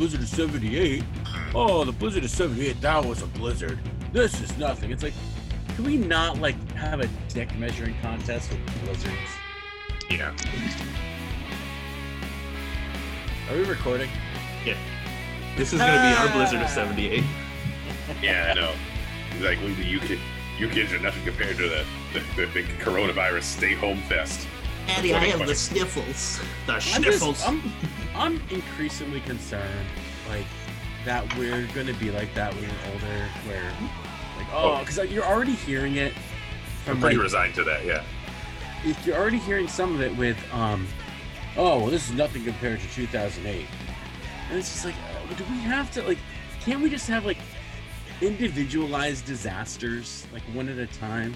Blizzard 0.00 0.22
of 0.22 0.28
78. 0.28 1.04
Oh, 1.54 1.84
the 1.84 1.92
Blizzard 1.92 2.24
of 2.24 2.30
78, 2.30 2.80
that 2.80 3.04
was 3.04 3.20
a 3.20 3.26
blizzard. 3.26 3.78
This 4.14 4.40
is 4.40 4.56
nothing. 4.56 4.90
It's 4.90 5.02
like, 5.02 5.12
can 5.74 5.84
we 5.84 5.98
not 5.98 6.40
like 6.40 6.56
have 6.72 7.00
a 7.00 7.08
dick 7.28 7.54
measuring 7.58 7.94
contest 8.00 8.50
with 8.50 8.82
blizzards? 8.82 9.14
Yeah. 10.08 10.34
Are 13.50 13.56
we 13.58 13.64
recording? 13.64 14.08
Yeah. 14.64 14.78
This 15.58 15.74
is 15.74 15.80
gonna 15.80 15.92
be 15.92 16.16
our 16.16 16.32
Blizzard 16.32 16.62
of 16.62 16.70
'78. 16.70 17.22
Yeah, 18.22 18.52
I 18.52 18.54
know. 18.54 18.72
Like 19.46 19.58
when 19.58 19.76
the 19.76 19.84
you 19.84 20.00
kid, 20.00 20.18
you 20.58 20.68
kids 20.70 20.94
are 20.94 20.98
nothing 20.98 21.24
compared 21.24 21.58
to 21.58 21.68
the 21.68 21.84
the, 22.14 22.20
the 22.36 22.46
big 22.54 22.66
coronavirus 22.78 23.42
stay 23.42 23.74
home 23.74 24.00
fest. 24.08 24.48
Eddie, 24.96 25.14
I 25.14 25.26
have 25.26 25.46
the 25.46 25.54
sniffles. 25.54 26.40
The 26.66 26.74
I'm, 26.74 26.80
sniffles. 26.80 27.38
just, 27.38 27.48
I'm, 27.48 27.72
I'm 28.14 28.42
increasingly 28.50 29.20
concerned, 29.20 29.86
like, 30.28 30.46
that 31.04 31.24
we're 31.38 31.66
gonna 31.74 31.94
be 31.94 32.10
like 32.10 32.34
that 32.34 32.52
when 32.54 32.64
we're 32.64 32.92
older, 32.92 33.28
where, 33.46 33.72
like, 34.36 34.46
oh, 34.52 34.74
Oh. 34.74 34.78
because 34.80 34.98
you're 35.10 35.24
already 35.24 35.52
hearing 35.54 35.96
it 35.96 36.12
I'm 36.86 36.98
pretty 37.00 37.16
like, 37.16 37.22
resigned 37.24 37.54
to 37.54 37.64
that. 37.64 37.84
Yeah. 37.84 38.02
if 38.84 39.06
you're 39.06 39.16
already 39.16 39.38
hearing 39.38 39.68
some 39.68 39.94
of 39.94 40.00
it 40.02 40.14
with 40.16 40.36
um 40.52 40.86
oh 41.56 41.78
well 41.80 41.86
this 41.88 42.08
is 42.08 42.14
nothing 42.14 42.44
compared 42.44 42.80
to 42.80 42.88
2008 42.94 43.66
and 44.48 44.58
it's 44.58 44.70
just 44.72 44.84
like 44.86 44.94
uh, 44.94 45.34
do 45.34 45.44
we 45.50 45.58
have 45.60 45.90
to 45.92 46.02
like 46.04 46.16
can't 46.62 46.80
we 46.80 46.88
just 46.88 47.06
have 47.08 47.26
like 47.26 47.36
individualized 48.22 49.26
disasters 49.26 50.26
like 50.32 50.42
one 50.54 50.68
at 50.68 50.78
a 50.78 50.86
time 50.86 51.34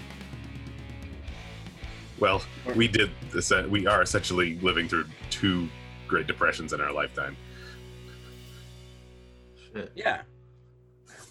Well, 2.19 2.41
we 2.75 2.87
did 2.87 3.11
this. 3.31 3.51
We 3.69 3.87
are 3.87 4.01
essentially 4.01 4.57
living 4.59 4.87
through 4.87 5.05
two 5.29 5.67
Great 6.07 6.27
Depressions 6.27 6.71
in 6.73 6.79
our 6.81 6.91
lifetime. 6.93 7.35
Shit. 9.73 9.91
yeah 9.95 10.21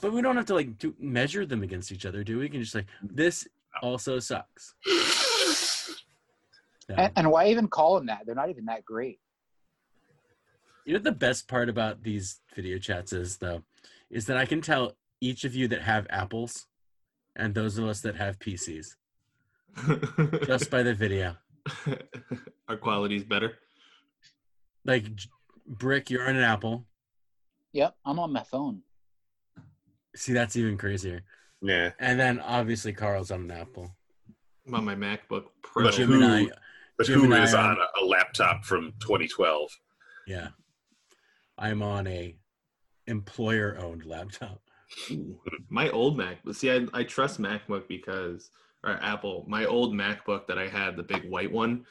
but 0.03 0.13
we 0.13 0.21
don't 0.21 0.37
have 0.37 0.45
to 0.47 0.55
like 0.55 0.77
do, 0.79 0.95
measure 0.99 1.47
them 1.47 1.63
against 1.63 1.91
each 1.91 2.05
other 2.05 2.23
do 2.23 2.37
we? 2.37 2.43
we 2.43 2.49
can 2.51 2.61
just 2.61 2.75
like 2.75 2.85
this 3.03 3.49
also 3.81 4.19
sucks 4.19 4.75
So, 6.87 6.95
And, 6.99 7.13
and 7.17 7.31
why 7.31 7.49
even 7.49 7.69
call 7.69 7.95
them 7.95 8.07
that? 8.07 8.27
They're 8.27 8.35
not 8.35 8.51
even 8.51 8.67
that 8.67 8.85
great. 8.85 9.19
you 10.85 10.93
know 10.93 10.99
the 10.99 11.13
best 11.13 11.49
part 11.49 11.71
about 11.71 12.03
these 12.03 12.41
video 12.55 12.77
chats 12.79 13.13
is 13.13 13.39
though 13.39 13.63
is 14.11 14.27
that 14.27 14.37
i 14.37 14.45
can 14.45 14.61
tell 14.61 14.97
each 15.21 15.45
of 15.45 15.55
you 15.55 15.67
that 15.69 15.81
have 15.81 16.07
apples 16.11 16.67
and 17.35 17.55
those 17.55 17.79
of 17.79 17.87
us 17.87 18.03
that 18.03 18.17
have 18.17 18.39
pcs 18.39 18.97
just 20.47 20.71
by 20.71 20.83
the 20.83 20.95
video. 20.95 21.37
Our 22.69 22.77
quality's 22.77 23.25
better. 23.25 23.59
Like 24.85 25.07
Brick, 25.67 26.11
you're 26.11 26.29
on 26.29 26.37
an 26.37 26.43
Apple. 26.43 26.87
Yep, 27.73 27.97
I'm 28.05 28.19
on 28.19 28.33
my 28.33 28.43
phone. 28.45 28.83
See, 30.15 30.33
that's 30.33 30.57
even 30.57 30.77
crazier. 30.79 31.23
Yeah. 31.61 31.91
And 31.99 32.21
then 32.21 32.39
obviously 32.41 32.93
Carl's 32.93 33.31
on 33.31 33.43
an 33.43 33.51
Apple. 33.51 33.91
I'm 34.67 34.75
on 34.75 34.85
my 34.85 34.95
MacBook 34.95 35.45
Pro. 35.63 35.85
But 35.85 35.95
Jim 35.95 36.09
who- 36.09 36.23
and 36.23 36.25
I, 36.25 36.47
But 36.97 37.07
Jim 37.07 37.19
who 37.21 37.25
and 37.25 37.35
I 37.35 37.43
is 37.45 37.55
are- 37.55 37.71
on 37.73 37.79
a, 37.79 38.05
a 38.05 38.07
laptop 38.07 38.65
from 38.65 38.93
2012? 39.01 39.71
yeah, 40.27 40.49
I'm 41.59 41.83
on 41.83 42.07
a 42.07 42.37
employer-owned 43.07 44.05
laptop. 44.07 44.61
My 45.69 45.91
old 45.91 46.17
Mac. 46.17 46.39
See, 46.53 46.71
I, 46.71 46.87
I 46.95 47.03
trust 47.03 47.41
MacBook 47.41 47.89
because, 47.89 48.51
or 48.85 48.99
Apple. 49.03 49.45
My 49.49 49.65
old 49.65 49.95
MacBook 49.95 50.47
that 50.47 50.59
I 50.59 50.69
had, 50.69 50.97
the 50.97 51.03
big 51.03 51.29
white 51.29 51.51
one, 51.51 51.85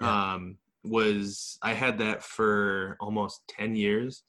Yeah. 0.00 0.32
um, 0.34 0.58
was 0.82 1.58
I 1.62 1.72
had 1.74 1.98
that 1.98 2.22
for 2.22 2.96
almost 3.00 3.42
ten 3.48 3.74
years, 3.76 4.22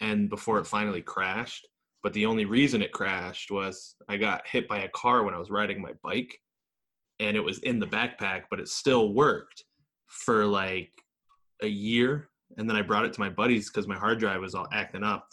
and 0.00 0.28
before 0.30 0.58
it 0.58 0.66
finally 0.66 1.02
crashed. 1.02 1.66
But 2.02 2.12
the 2.14 2.24
only 2.26 2.46
reason 2.46 2.80
it 2.82 2.92
crashed 2.92 3.50
was 3.50 3.96
I 4.08 4.16
got 4.16 4.46
hit 4.46 4.66
by 4.68 4.80
a 4.80 4.88
car 4.88 5.22
when 5.22 5.34
I 5.34 5.38
was 5.38 5.50
riding 5.50 5.80
my 5.82 5.92
bike, 6.02 6.40
and 7.18 7.36
it 7.36 7.40
was 7.40 7.58
in 7.58 7.78
the 7.78 7.86
backpack, 7.86 8.44
but 8.50 8.60
it 8.60 8.68
still 8.68 9.12
worked 9.12 9.64
for 10.06 10.46
like 10.46 10.92
a 11.62 11.66
year. 11.68 12.30
And 12.56 12.68
then 12.68 12.76
I 12.76 12.82
brought 12.82 13.04
it 13.04 13.12
to 13.12 13.20
my 13.20 13.28
buddies 13.28 13.68
because 13.68 13.86
my 13.86 13.96
hard 13.96 14.18
drive 14.18 14.40
was 14.40 14.54
all 14.54 14.66
acting 14.72 15.04
up. 15.04 15.28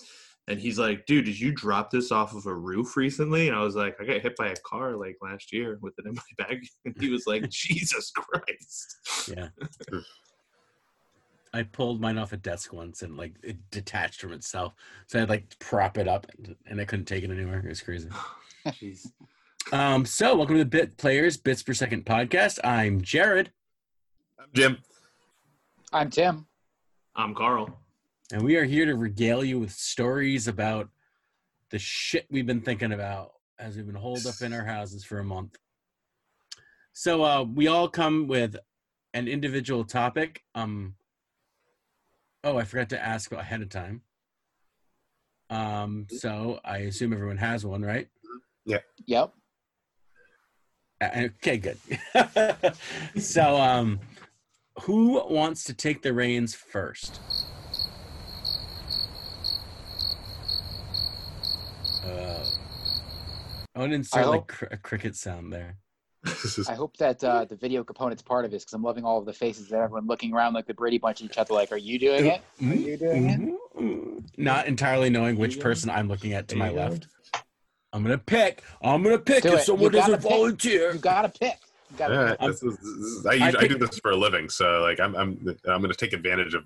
And 0.49 0.59
he's 0.59 0.79
like, 0.79 1.05
dude, 1.05 1.25
did 1.25 1.39
you 1.39 1.51
drop 1.51 1.91
this 1.91 2.11
off 2.11 2.33
of 2.33 2.45
a 2.45 2.53
roof 2.53 2.95
recently? 2.95 3.49
And 3.49 3.57
I 3.57 3.61
was 3.61 3.75
like, 3.75 3.97
I 3.99 4.05
got 4.05 4.21
hit 4.21 4.37
by 4.37 4.47
a 4.47 4.55
car 4.65 4.95
like 4.95 5.17
last 5.21 5.51
year 5.51 5.77
with 5.81 5.93
it 5.99 6.05
in 6.05 6.13
my 6.13 6.21
bag. 6.45 6.65
And 6.85 6.95
he 6.99 7.09
was 7.09 7.27
like, 7.27 7.49
Jesus 7.49 8.11
Christ. 8.11 9.33
Yeah. 9.35 9.49
I 11.53 11.63
pulled 11.63 11.99
mine 11.99 12.17
off 12.17 12.33
a 12.33 12.37
desk 12.37 12.71
once 12.71 13.01
and 13.01 13.17
like 13.17 13.33
it 13.43 13.57
detached 13.71 14.21
from 14.21 14.31
itself. 14.31 14.73
So 15.07 15.17
I 15.17 15.21
had 15.21 15.29
like 15.29 15.57
prop 15.59 15.97
it 15.97 16.07
up 16.07 16.27
and, 16.37 16.55
and 16.65 16.79
I 16.79 16.85
couldn't 16.85 17.05
take 17.05 17.23
it 17.23 17.31
anywhere. 17.31 17.59
It 17.59 17.67
was 17.67 17.81
crazy. 17.81 18.09
Jeez. 18.67 19.07
Um, 19.73 20.05
so 20.05 20.35
welcome 20.35 20.55
to 20.55 20.63
the 20.63 20.69
Bit 20.69 20.97
Players 20.97 21.35
Bits 21.35 21.63
Per 21.63 21.73
Second 21.73 22.05
podcast. 22.05 22.59
I'm 22.63 23.01
Jared, 23.01 23.51
I'm 24.39 24.47
Jim. 24.53 24.77
I'm 25.91 26.09
Tim. 26.09 26.45
I'm 27.15 27.33
Carl. 27.33 27.77
And 28.31 28.41
we 28.41 28.57
are 28.57 28.65
here 28.65 28.85
to 28.85 28.95
regale 28.95 29.43
you 29.43 29.59
with 29.59 29.71
stories 29.71 30.47
about 30.47 30.89
the 31.71 31.79
shit 31.79 32.25
we've 32.29 32.45
been 32.45 32.61
thinking 32.61 32.91
about 32.91 33.33
as 33.59 33.75
we've 33.75 33.85
been 33.85 33.95
holed 33.95 34.25
up 34.25 34.41
in 34.41 34.53
our 34.53 34.65
houses 34.65 35.03
for 35.03 35.19
a 35.19 35.23
month. 35.23 35.57
So 36.93 37.23
uh, 37.23 37.43
we 37.43 37.67
all 37.67 37.87
come 37.87 38.27
with 38.27 38.57
an 39.13 39.27
individual 39.27 39.83
topic. 39.83 40.43
Um, 40.55 40.95
oh, 42.43 42.57
I 42.57 42.63
forgot 42.65 42.89
to 42.89 43.03
ask 43.03 43.31
ahead 43.31 43.61
of 43.61 43.69
time. 43.69 44.01
Um, 45.49 46.07
so 46.09 46.59
I 46.65 46.79
assume 46.79 47.13
everyone 47.13 47.37
has 47.37 47.65
one, 47.65 47.81
right? 47.81 48.09
Yeah. 48.65 48.79
Yep. 49.05 49.33
Uh, 50.99 51.27
Okay, 51.37 51.57
good. 51.57 51.77
so, 53.21 53.55
um, 53.55 53.99
who 54.81 55.23
wants 55.29 55.63
to 55.65 55.73
take 55.73 56.01
the 56.01 56.11
reins 56.11 56.53
first? 56.53 57.21
Uh, 62.07 62.45
I 63.75 63.79
want 63.79 63.91
to 63.91 63.95
insert 63.95 64.23
I 64.23 64.25
like 64.25 64.39
hope- 64.39 64.47
cr- 64.47 64.65
a 64.71 64.77
cricket 64.77 65.15
sound 65.15 65.51
there. 65.53 65.77
I 66.67 66.73
hope 66.73 66.97
that 66.97 67.23
uh, 67.23 67.45
the 67.45 67.55
video 67.55 67.83
component's 67.85 68.21
part 68.21 68.43
of 68.43 68.51
this 68.51 68.63
because 68.63 68.73
I'm 68.73 68.83
loving 68.83 69.05
all 69.05 69.17
of 69.19 69.25
the 69.25 69.31
faces 69.33 69.69
that 69.69 69.79
everyone 69.79 70.07
looking 70.07 70.33
around 70.33 70.53
like 70.53 70.65
the 70.65 70.73
Brady 70.73 70.97
Bunch 70.97 71.21
at 71.21 71.25
each 71.31 71.37
other. 71.37 71.53
Like, 71.53 71.71
are 71.71 71.77
you 71.77 71.97
doing 71.99 72.25
it? 72.25 72.41
Are 72.61 72.65
you 72.75 72.97
doing 72.97 73.29
it? 73.29 73.79
Mhm. 73.81 74.23
Not 74.37 74.67
entirely 74.67 75.09
knowing 75.09 75.37
which 75.37 75.59
person 75.59 75.89
I'm 75.89 76.07
looking 76.09 76.33
at 76.33 76.47
to 76.49 76.55
my 76.57 76.69
left. 76.69 77.07
I'm 77.93 78.03
gonna 78.03 78.17
pick. 78.17 78.63
I'm 78.81 79.03
gonna 79.03 79.19
pick 79.19 79.43
Do 79.43 79.53
if 79.53 79.59
it. 79.59 79.65
someone 79.65 79.91
doesn't 79.91 80.21
pick. 80.21 80.29
volunteer. 80.29 80.91
You 80.93 80.99
gotta 80.99 81.29
pick. 81.29 81.55
You 81.91 81.97
gotta 81.97 82.17
All 82.17 82.23
right, 82.25 82.39
pick. 82.39 82.47
this 82.49 82.63
is- 82.63 82.77
this 82.77 82.85
is- 82.87 83.25
I, 83.25 83.29
I 83.29 83.33
usually, 83.35 83.55
I, 83.55 83.59
pick- 83.61 83.71
do 83.79 83.85
this 83.85 83.99
for 83.99 84.11
a 84.11 84.15
living, 84.17 84.49
so 84.49 84.81
like 84.81 84.99
I'm 84.99 85.15
I'm 85.15 85.39
I'm 85.65 85.81
going 85.81 85.89
to 85.91 85.95
take 85.95 86.11
advantage 86.13 86.53
of 86.55 86.65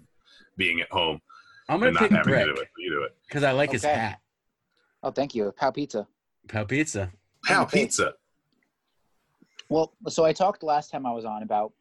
being 0.57 0.81
at 0.81 0.89
home 0.89 1.21
I'm 1.69 1.79
gonna 1.79 1.91
not 1.91 2.01
pick 2.03 2.11
having 2.11 2.23
Brick 2.33 2.47
to 2.47 2.53
do 2.55 2.61
it. 2.61 2.67
You 2.79 2.89
do 2.89 3.03
it. 3.03 3.15
because 3.27 3.43
I 3.43 3.51
like 3.51 3.71
his 3.73 3.83
hat. 3.83 4.19
Oh, 5.03 5.11
thank 5.11 5.33
you. 5.33 5.51
Pow 5.57 5.71
Pizza. 5.71 6.07
Pow 6.47 6.63
pizza. 6.63 7.11
Pow 7.45 7.65
pizza. 7.65 8.13
Well, 9.69 9.93
so 10.07 10.25
I 10.25 10.33
talked 10.33 10.63
last 10.63 10.91
time 10.91 11.05
I 11.05 11.11
was 11.11 11.25
on 11.25 11.43
about 11.43 11.73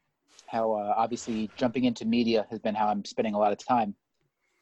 how 0.47 0.73
uh, 0.73 0.95
obviously 0.97 1.51
jumping 1.57 1.85
into 1.85 2.05
media 2.05 2.47
has 2.51 2.59
been 2.59 2.75
how 2.75 2.89
I'm 2.89 3.05
spending 3.05 3.35
a 3.35 3.39
lot 3.39 3.53
of 3.53 3.59
time, 3.59 3.95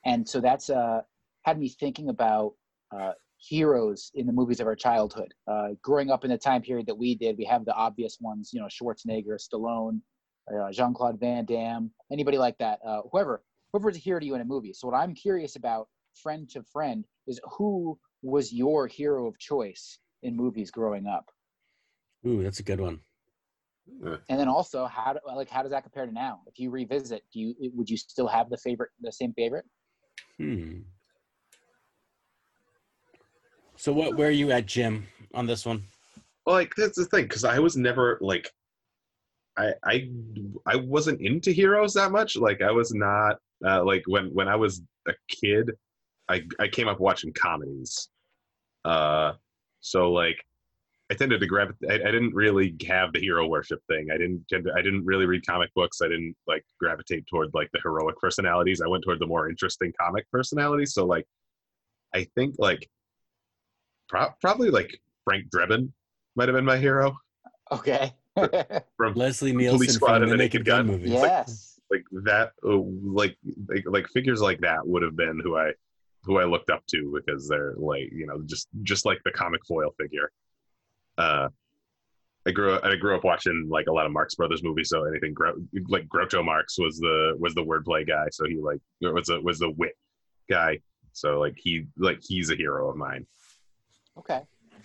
and 0.04 0.28
so 0.28 0.40
that's 0.40 0.70
uh, 0.70 1.02
had 1.42 1.58
me 1.58 1.68
thinking 1.68 2.08
about 2.08 2.54
uh, 2.94 3.12
heroes 3.38 4.10
in 4.14 4.26
the 4.26 4.32
movies 4.32 4.60
of 4.60 4.66
our 4.66 4.74
childhood. 4.74 5.32
Uh, 5.46 5.68
growing 5.82 6.10
up 6.10 6.24
in 6.24 6.30
the 6.30 6.38
time 6.38 6.62
period 6.62 6.86
that 6.86 6.96
we 6.96 7.14
did, 7.14 7.36
we 7.38 7.44
have 7.44 7.64
the 7.64 7.74
obvious 7.74 8.18
ones, 8.20 8.50
you 8.52 8.60
know, 8.60 8.66
Schwarzenegger, 8.66 9.38
Stallone, 9.38 10.00
uh, 10.52 10.72
Jean 10.72 10.94
Claude 10.94 11.20
Van 11.20 11.44
Damme, 11.44 11.90
anybody 12.10 12.38
like 12.38 12.56
that, 12.58 12.80
uh, 12.86 13.02
whoever, 13.12 13.42
whoever's 13.72 13.96
a 13.96 14.00
hero 14.00 14.18
to 14.18 14.26
you 14.26 14.34
in 14.34 14.40
a 14.40 14.44
movie. 14.44 14.72
So 14.72 14.88
what 14.88 14.96
I'm 14.96 15.14
curious 15.14 15.56
about, 15.56 15.88
friend 16.14 16.48
to 16.50 16.62
friend, 16.72 17.04
is 17.26 17.40
who 17.56 17.98
was 18.22 18.52
your 18.52 18.86
hero 18.86 19.26
of 19.26 19.38
choice 19.38 19.98
in 20.22 20.36
movies 20.36 20.70
growing 20.70 21.06
up? 21.06 21.30
Ooh, 22.26 22.42
that's 22.42 22.60
a 22.60 22.64
good 22.64 22.80
one. 22.80 23.00
and 24.28 24.38
then 24.38 24.48
also 24.48 24.86
how 24.86 25.14
do, 25.14 25.18
like 25.34 25.48
how 25.48 25.62
does 25.62 25.70
that 25.70 25.82
compare 25.82 26.04
to 26.04 26.12
now 26.12 26.40
if 26.46 26.58
you 26.58 26.68
revisit 26.70 27.22
do 27.32 27.40
you 27.40 27.54
would 27.74 27.88
you 27.88 27.96
still 27.96 28.28
have 28.28 28.50
the 28.50 28.58
favorite 28.58 28.90
the 29.00 29.10
same 29.10 29.32
favorite 29.32 29.64
Hmm. 30.38 30.80
So 33.76 33.92
what? 33.92 34.16
Where 34.16 34.28
are 34.28 34.32
you 34.32 34.50
at, 34.52 34.66
Jim, 34.66 35.06
on 35.34 35.46
this 35.46 35.66
one? 35.66 35.84
Well, 36.46 36.56
like 36.56 36.74
that's 36.76 36.96
the 36.96 37.04
thing 37.04 37.24
because 37.24 37.44
I 37.44 37.58
was 37.58 37.76
never 37.76 38.18
like 38.20 38.50
I 39.56 39.72
I 39.84 40.10
I 40.66 40.76
wasn't 40.76 41.20
into 41.20 41.50
heroes 41.50 41.94
that 41.94 42.12
much. 42.12 42.36
Like 42.36 42.62
I 42.62 42.70
was 42.70 42.94
not 42.94 43.36
uh, 43.66 43.84
like 43.84 44.02
when 44.06 44.26
when 44.32 44.48
I 44.48 44.56
was 44.56 44.82
a 45.08 45.12
kid, 45.28 45.70
I 46.28 46.42
I 46.60 46.68
came 46.68 46.88
up 46.88 47.00
watching 47.00 47.32
comedies. 47.32 48.08
Uh, 48.84 49.32
so 49.80 50.10
like 50.12 50.36
I 51.10 51.14
tended 51.14 51.40
to 51.40 51.46
grab. 51.46 51.74
I, 51.88 51.94
I 51.94 51.98
didn't 51.98 52.34
really 52.34 52.76
have 52.86 53.12
the 53.12 53.20
hero 53.20 53.46
worship 53.46 53.80
thing. 53.88 54.08
I 54.12 54.18
didn't 54.18 54.44
tend 54.48 54.64
to, 54.64 54.72
I 54.74 54.82
didn't 54.82 55.04
really 55.06 55.24
read 55.26 55.46
comic 55.46 55.70
books. 55.74 56.00
I 56.02 56.08
didn't 56.08 56.36
like 56.46 56.64
gravitate 56.78 57.26
toward 57.26 57.48
like 57.54 57.70
the 57.72 57.80
heroic 57.82 58.16
personalities. 58.18 58.80
I 58.82 58.88
went 58.88 59.04
toward 59.04 59.18
the 59.20 59.26
more 59.26 59.48
interesting 59.48 59.92
comic 60.00 60.26
personalities. 60.30 60.92
So 60.94 61.06
like 61.06 61.24
I 62.14 62.26
think 62.34 62.56
like 62.58 62.88
pro- 64.08 64.34
probably 64.40 64.70
like 64.70 65.00
Frank 65.24 65.46
Drebin 65.50 65.90
might 66.36 66.48
have 66.48 66.54
been 66.56 66.64
my 66.64 66.76
hero 66.78 67.16
Okay. 67.72 68.12
from 68.96 69.14
Leslie 69.14 69.52
Police 69.52 69.70
Nielsen 69.70 69.88
Squad 69.88 70.14
from 70.14 70.22
and 70.24 70.32
the 70.32 70.36
the 70.36 70.42
Naked 70.42 70.60
Naked 70.60 70.66
Gun 70.66 70.86
Gun. 70.86 70.96
movies. 70.96 71.10
yes. 71.10 71.80
like 71.90 72.04
that 72.24 72.52
uh, 72.66 72.76
like, 72.76 73.36
like 73.68 73.84
like 73.86 74.06
figures 74.08 74.40
like 74.40 74.60
that 74.60 74.86
would 74.86 75.02
have 75.02 75.16
been 75.16 75.40
who 75.42 75.56
I 75.56 75.72
who 76.28 76.38
I 76.38 76.44
looked 76.44 76.68
up 76.68 76.84
to 76.88 77.10
because 77.14 77.48
they're 77.48 77.74
like 77.78 78.10
you 78.12 78.26
know 78.26 78.42
just 78.44 78.68
just 78.82 79.06
like 79.06 79.18
the 79.24 79.32
comic 79.32 79.62
foil 79.66 79.90
figure. 79.98 80.30
Uh, 81.16 81.48
I 82.46 82.50
grew 82.50 82.74
up 82.74 82.84
I 82.84 82.94
grew 82.96 83.16
up 83.16 83.24
watching 83.24 83.66
like 83.70 83.86
a 83.86 83.92
lot 83.92 84.04
of 84.04 84.12
Marx 84.12 84.34
Brothers 84.34 84.62
movies, 84.62 84.90
so 84.90 85.04
anything 85.04 85.32
Gro- 85.32 85.56
like 85.88 86.06
Groucho 86.06 86.44
Marx 86.44 86.78
was 86.78 86.98
the 86.98 87.34
was 87.40 87.54
the 87.54 87.64
wordplay 87.64 88.06
guy, 88.06 88.26
so 88.30 88.44
he 88.44 88.56
like 88.56 88.80
was 89.00 89.30
a 89.30 89.40
was 89.40 89.58
the 89.58 89.70
wit 89.70 89.96
guy, 90.50 90.78
so 91.12 91.40
like 91.40 91.54
he 91.56 91.86
like 91.96 92.18
he's 92.20 92.50
a 92.50 92.56
hero 92.56 92.90
of 92.90 92.96
mine. 92.96 93.26
Okay. 94.18 94.42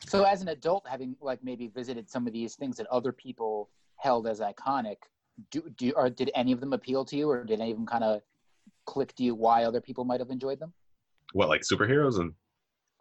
So 0.08 0.24
as 0.24 0.42
an 0.42 0.48
adult, 0.48 0.88
having 0.88 1.16
like 1.22 1.44
maybe 1.44 1.68
visited 1.68 2.10
some 2.10 2.26
of 2.26 2.34
these 2.34 2.56
things 2.56 2.78
that 2.78 2.88
other 2.88 3.12
people 3.12 3.70
held 3.98 4.28
as 4.28 4.40
iconic, 4.40 4.98
do 5.52 5.70
do 5.78 5.92
or 5.92 6.10
did 6.10 6.32
any 6.36 6.54
of 6.54 6.62
them 6.62 6.72
appeal 6.72 7.04
to 7.06 7.18
you, 7.18 7.30
or 7.30 7.44
did 7.44 7.60
any 7.60 7.72
of 7.72 7.78
them 7.78 7.86
kind 7.86 8.04
of 8.04 8.22
click 8.86 9.14
to 9.16 9.24
you 9.24 9.36
why 9.36 9.66
other 9.66 9.82
people 9.82 10.06
might 10.06 10.22
have 10.22 10.30
enjoyed 10.30 10.60
them? 10.60 10.74
What 11.34 11.50
like 11.50 11.62
superheroes 11.62 12.20
and 12.20 12.34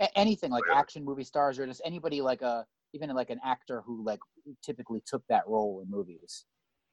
A- 0.00 0.18
anything 0.18 0.50
like 0.50 0.66
Really? 0.66 0.78
action 0.78 1.04
movie 1.04 1.24
stars, 1.24 1.58
or 1.58 1.66
just 1.66 1.82
anybody 1.84 2.20
like 2.20 2.42
a 2.42 2.66
even 2.92 3.08
like 3.10 3.30
an 3.30 3.40
actor 3.44 3.82
who 3.86 4.04
like 4.04 4.20
typically 4.62 5.02
took 5.06 5.22
that 5.28 5.46
role 5.46 5.80
in 5.82 5.90
movies. 5.90 6.44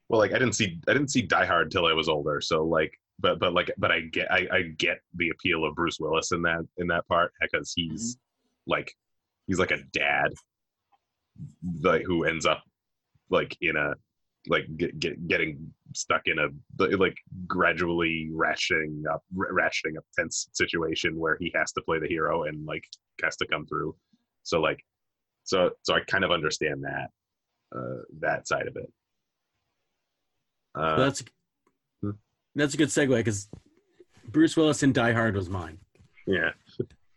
well 0.07 0.19
like 0.19 0.31
I 0.33 0.39
didn't 0.39 0.53
see 0.53 0.80
I 0.88 0.94
didn't 0.94 1.09
see 1.12 1.24
Die 1.24 1.45
Hard 1.45 1.71
till 1.71 1.86
I 1.86 1.94
was 1.94 2.07
older, 2.07 2.39
so 2.41 2.63
like 2.63 2.94
but 3.19 3.39
but 3.39 3.53
like 3.53 3.71
but 3.77 3.91
I 3.91 4.01
get 4.01 4.31
I, 4.31 4.47
I 4.51 4.62
get 4.77 5.00
the 5.15 5.30
appeal 5.30 5.65
of 5.65 5.75
Bruce 5.75 6.00
Willis 6.00 6.31
in 6.31 6.41
that 6.44 6.65
in 6.77 6.88
that 6.88 7.07
part 7.07 7.33
because 7.41 7.74
he's 7.75 8.15
mm-hmm. 8.15 8.71
like 8.71 8.94
he's 9.47 9.59
like 9.59 9.71
a 9.71 9.81
dad 9.91 10.31
like 11.81 12.03
who 12.03 12.25
ends 12.25 12.45
up 12.45 12.63
like 13.30 13.57
in 13.62 13.75
a 13.75 13.94
like 14.47 14.65
get, 14.77 14.97
get 15.00 15.27
getting 15.27 15.74
stuck 15.94 16.21
in 16.27 16.38
a 16.39 16.47
like 16.97 17.18
gradually 17.47 18.30
ratcheting 18.33 19.03
up 19.12 19.24
ratcheting 19.36 19.97
up 19.97 20.03
tense 20.18 20.50
situation 20.53 21.18
where 21.18 21.38
he 21.39 21.51
has 21.56 21.71
to 21.74 21.81
play 21.81 22.00
the 22.00 22.07
hero 22.07 22.44
and 22.44 22.65
like 22.65 22.83
has 23.24 23.36
to 23.38 23.45
come 23.47 23.65
through 23.65 23.95
so 24.44 24.59
like 24.62 24.80
so 25.44 25.71
so 25.83 25.94
i 25.95 26.00
kind 26.01 26.24
of 26.24 26.31
understand 26.31 26.83
that 26.83 27.09
uh 27.75 28.01
that 28.19 28.47
side 28.47 28.68
of 28.68 28.75
it 28.75 28.91
So 30.75 30.81
uh 30.81 30.95
that's 30.97 31.24
Hmm. 32.01 32.12
that's 32.56 32.74
a 32.74 32.77
good 32.77 32.89
segue 32.89 33.18
because 33.18 33.50
Bruce 34.30 34.56
Willis 34.56 34.83
in 34.83 34.94
Die 34.94 35.12
Hard 35.12 35.36
was 35.36 35.50
mine 35.50 35.80
yeah 36.27 36.51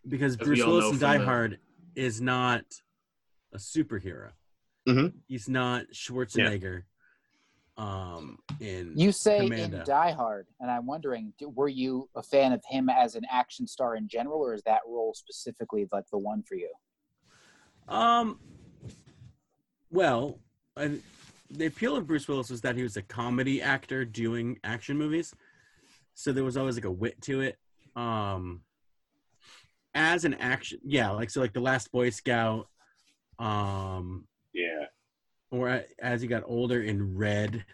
because 0.08 0.32
As 0.32 0.36
Bruce 0.38 0.64
Willis 0.64 0.84
know 0.86 0.90
in 0.92 0.98
Die 0.98 1.18
the- 1.18 1.24
Hard 1.24 1.58
is 1.94 2.20
not 2.22 2.64
a 3.52 3.58
superhero. 3.58 4.30
Mhm. 4.88 5.12
He's 5.28 5.46
not 5.48 5.84
Schwarzenegger. 5.94 6.84
Um, 7.82 8.38
in 8.60 8.92
You 8.94 9.10
say 9.10 9.40
Commando. 9.40 9.78
in 9.78 9.84
Die 9.84 10.10
Hard, 10.12 10.46
and 10.60 10.70
I'm 10.70 10.86
wondering, 10.86 11.32
were 11.40 11.68
you 11.68 12.08
a 12.14 12.22
fan 12.22 12.52
of 12.52 12.62
him 12.64 12.88
as 12.88 13.16
an 13.16 13.24
action 13.30 13.66
star 13.66 13.96
in 13.96 14.06
general, 14.06 14.40
or 14.40 14.54
is 14.54 14.62
that 14.62 14.82
role 14.86 15.14
specifically 15.14 15.88
like 15.90 16.04
the 16.10 16.18
one 16.18 16.42
for 16.42 16.54
you? 16.54 16.70
Um. 17.88 18.38
Well, 19.90 20.38
I, 20.76 20.98
the 21.50 21.66
appeal 21.66 21.96
of 21.96 22.06
Bruce 22.06 22.28
Willis 22.28 22.50
was 22.50 22.60
that 22.60 22.76
he 22.76 22.82
was 22.82 22.96
a 22.96 23.02
comedy 23.02 23.60
actor 23.60 24.04
doing 24.04 24.58
action 24.62 24.96
movies, 24.96 25.34
so 26.14 26.30
there 26.32 26.44
was 26.44 26.56
always 26.56 26.76
like 26.76 26.84
a 26.84 26.90
wit 26.90 27.20
to 27.22 27.40
it. 27.40 27.58
Um, 27.96 28.62
as 29.94 30.24
an 30.24 30.34
action, 30.34 30.78
yeah, 30.84 31.10
like 31.10 31.30
so, 31.30 31.40
like 31.40 31.52
the 31.52 31.60
Last 31.60 31.90
Boy 31.90 32.10
Scout, 32.10 32.68
um, 33.38 34.26
or 35.52 35.84
as 36.00 36.20
he 36.22 36.26
got 36.26 36.42
older 36.46 36.82
in 36.82 37.16
Red, 37.16 37.64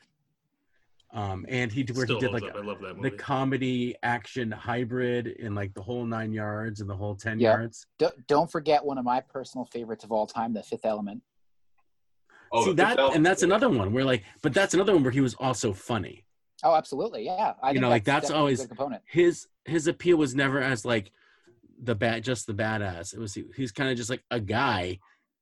um, 1.15 1.47
and 1.49 1.73
he 1.73 1.85
where 1.95 2.05
Still 2.05 2.17
he 2.21 2.27
did 2.27 2.33
like 2.33 2.43
up. 2.43 2.63
Love 2.63 2.81
that 2.81 3.01
the 3.01 3.11
comedy 3.13 3.95
action 4.03 4.51
hybrid 4.51 5.29
in 5.29 5.55
like 5.55 5.73
the 5.73 5.81
whole 5.81 6.05
nine 6.05 6.33
yards 6.33 6.81
and 6.83 6.91
the 6.91 6.95
whole 6.97 7.15
ten 7.15 7.41
Yeah. 7.41 7.53
yards. 7.57 7.87
D- 7.99 8.09
don't 8.27 8.51
forget 8.51 8.85
one 8.85 8.99
of 8.99 9.05
my 9.05 9.21
personal 9.21 9.65
favorites 9.65 10.05
of 10.05 10.13
all 10.13 10.27
time, 10.27 10.53
The 10.53 10.63
Fifth 10.63 10.85
Element. 10.85 11.23
oh 12.53 12.65
See 12.67 12.73
that, 12.75 12.97
Fifth 12.99 13.15
and 13.15 13.25
that's 13.25 13.43
Element- 13.43 13.63
another 13.63 13.79
one 13.79 13.93
where 13.93 14.05
like, 14.05 14.25
but 14.43 14.53
that's 14.53 14.75
another 14.75 14.93
one 14.93 15.03
where 15.03 15.13
he 15.13 15.23
was 15.23 15.35
also 15.35 15.73
funny. 15.73 16.27
Oh, 16.65 16.75
absolutely, 16.75 17.25
yeah. 17.25 17.55
I 17.63 17.69
You 17.69 17.75
think 17.75 17.83
know, 17.83 17.89
like, 17.89 18.05
that's 18.05 18.23
definitely 18.27 18.41
always- 18.41 18.67
component. 18.67 19.03
His 19.07 19.47
his 19.65 19.87
appeal 19.87 20.17
was 20.19 20.35
never 20.35 20.61
as 20.61 20.85
like 20.85 21.13
the 21.81 21.95
bad, 21.95 22.25
just 22.25 22.47
the 22.49 22.55
badass. 22.55 23.15
It 23.15 23.21
was 23.21 23.33
he, 23.35 23.45
he's 23.57 23.71
kind 23.73 23.89
of 23.91 23.97
just 23.97 24.11
like 24.11 24.25
a 24.33 24.41
guy 24.41 24.99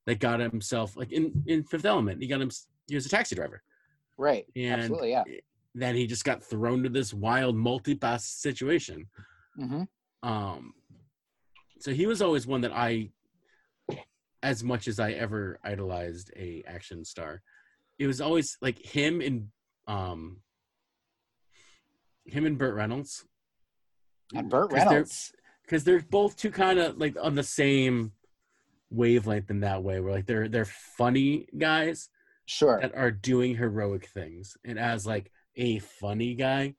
that 0.07 0.21
got 0.21 0.41
himself 0.41 0.97
like 0.97 1.13
in 1.13 1.43
in 1.47 1.65
Fifth 1.65 1.85
Element. 1.85 2.23
He 2.23 2.29
got 2.29 2.41
him. 2.41 2.51
He 2.89 2.95
was 2.95 3.07
a 3.07 3.09
taxi 3.09 3.35
driver, 3.35 3.63
Right, 4.17 4.47
and 4.55 4.81
absolutely, 4.81 5.11
yeah. 5.11 5.25
then 5.75 5.95
he 5.97 6.07
just 6.07 6.25
got 6.25 6.43
thrown 6.43 6.83
to 6.85 6.89
this 6.89 7.13
wild 7.13 7.57
multi-pass 7.57 8.25
situation. 8.25 9.07
hmm 9.57 9.83
Um, 10.23 10.75
so 11.81 11.93
he 11.93 12.07
was 12.07 12.23
always 12.23 12.47
one 12.47 12.61
that 12.63 12.73
I, 12.73 13.11
as 14.43 14.63
much 14.65 14.87
as 14.89 14.99
I 15.01 15.13
ever 15.13 15.59
idolized 15.65 16.31
a 16.37 16.63
action 16.67 17.05
star, 17.05 17.43
it 17.99 18.07
was 18.07 18.21
always 18.21 18.57
like 18.63 18.79
him 18.79 19.21
and 19.21 19.49
um, 19.89 20.39
him 22.25 22.47
and 22.47 22.57
Burt 22.59 22.75
Reynolds. 22.75 23.25
And 24.35 24.49
Burt 24.49 24.71
they're- 24.71 24.79
Reynolds. 24.79 25.33
because 25.65 25.85
they're 25.85 26.01
both 26.11 26.37
two 26.37 26.51
kind 26.51 26.79
of 26.79 26.99
like 26.99 27.17
on 27.21 27.35
the 27.35 27.43
same 27.43 28.13
wavelength 28.91 29.51
in 29.51 29.61
that 29.61 29.83
way. 29.83 30.01
Where 30.01 30.13
like 30.13 30.27
they're 30.27 30.49
they're 30.49 30.65
funny 30.65 31.47
guys 31.57 32.09
Sure. 32.47 32.79
that 32.81 32.95
are 32.95 33.11
doing 33.11 33.57
heroic 33.57 34.07
things, 34.07 34.57
and 34.65 34.79
as 34.79 35.07
like 35.07 35.31
a 35.57 35.79
funny 35.81 36.35
guy, 36.35 36.75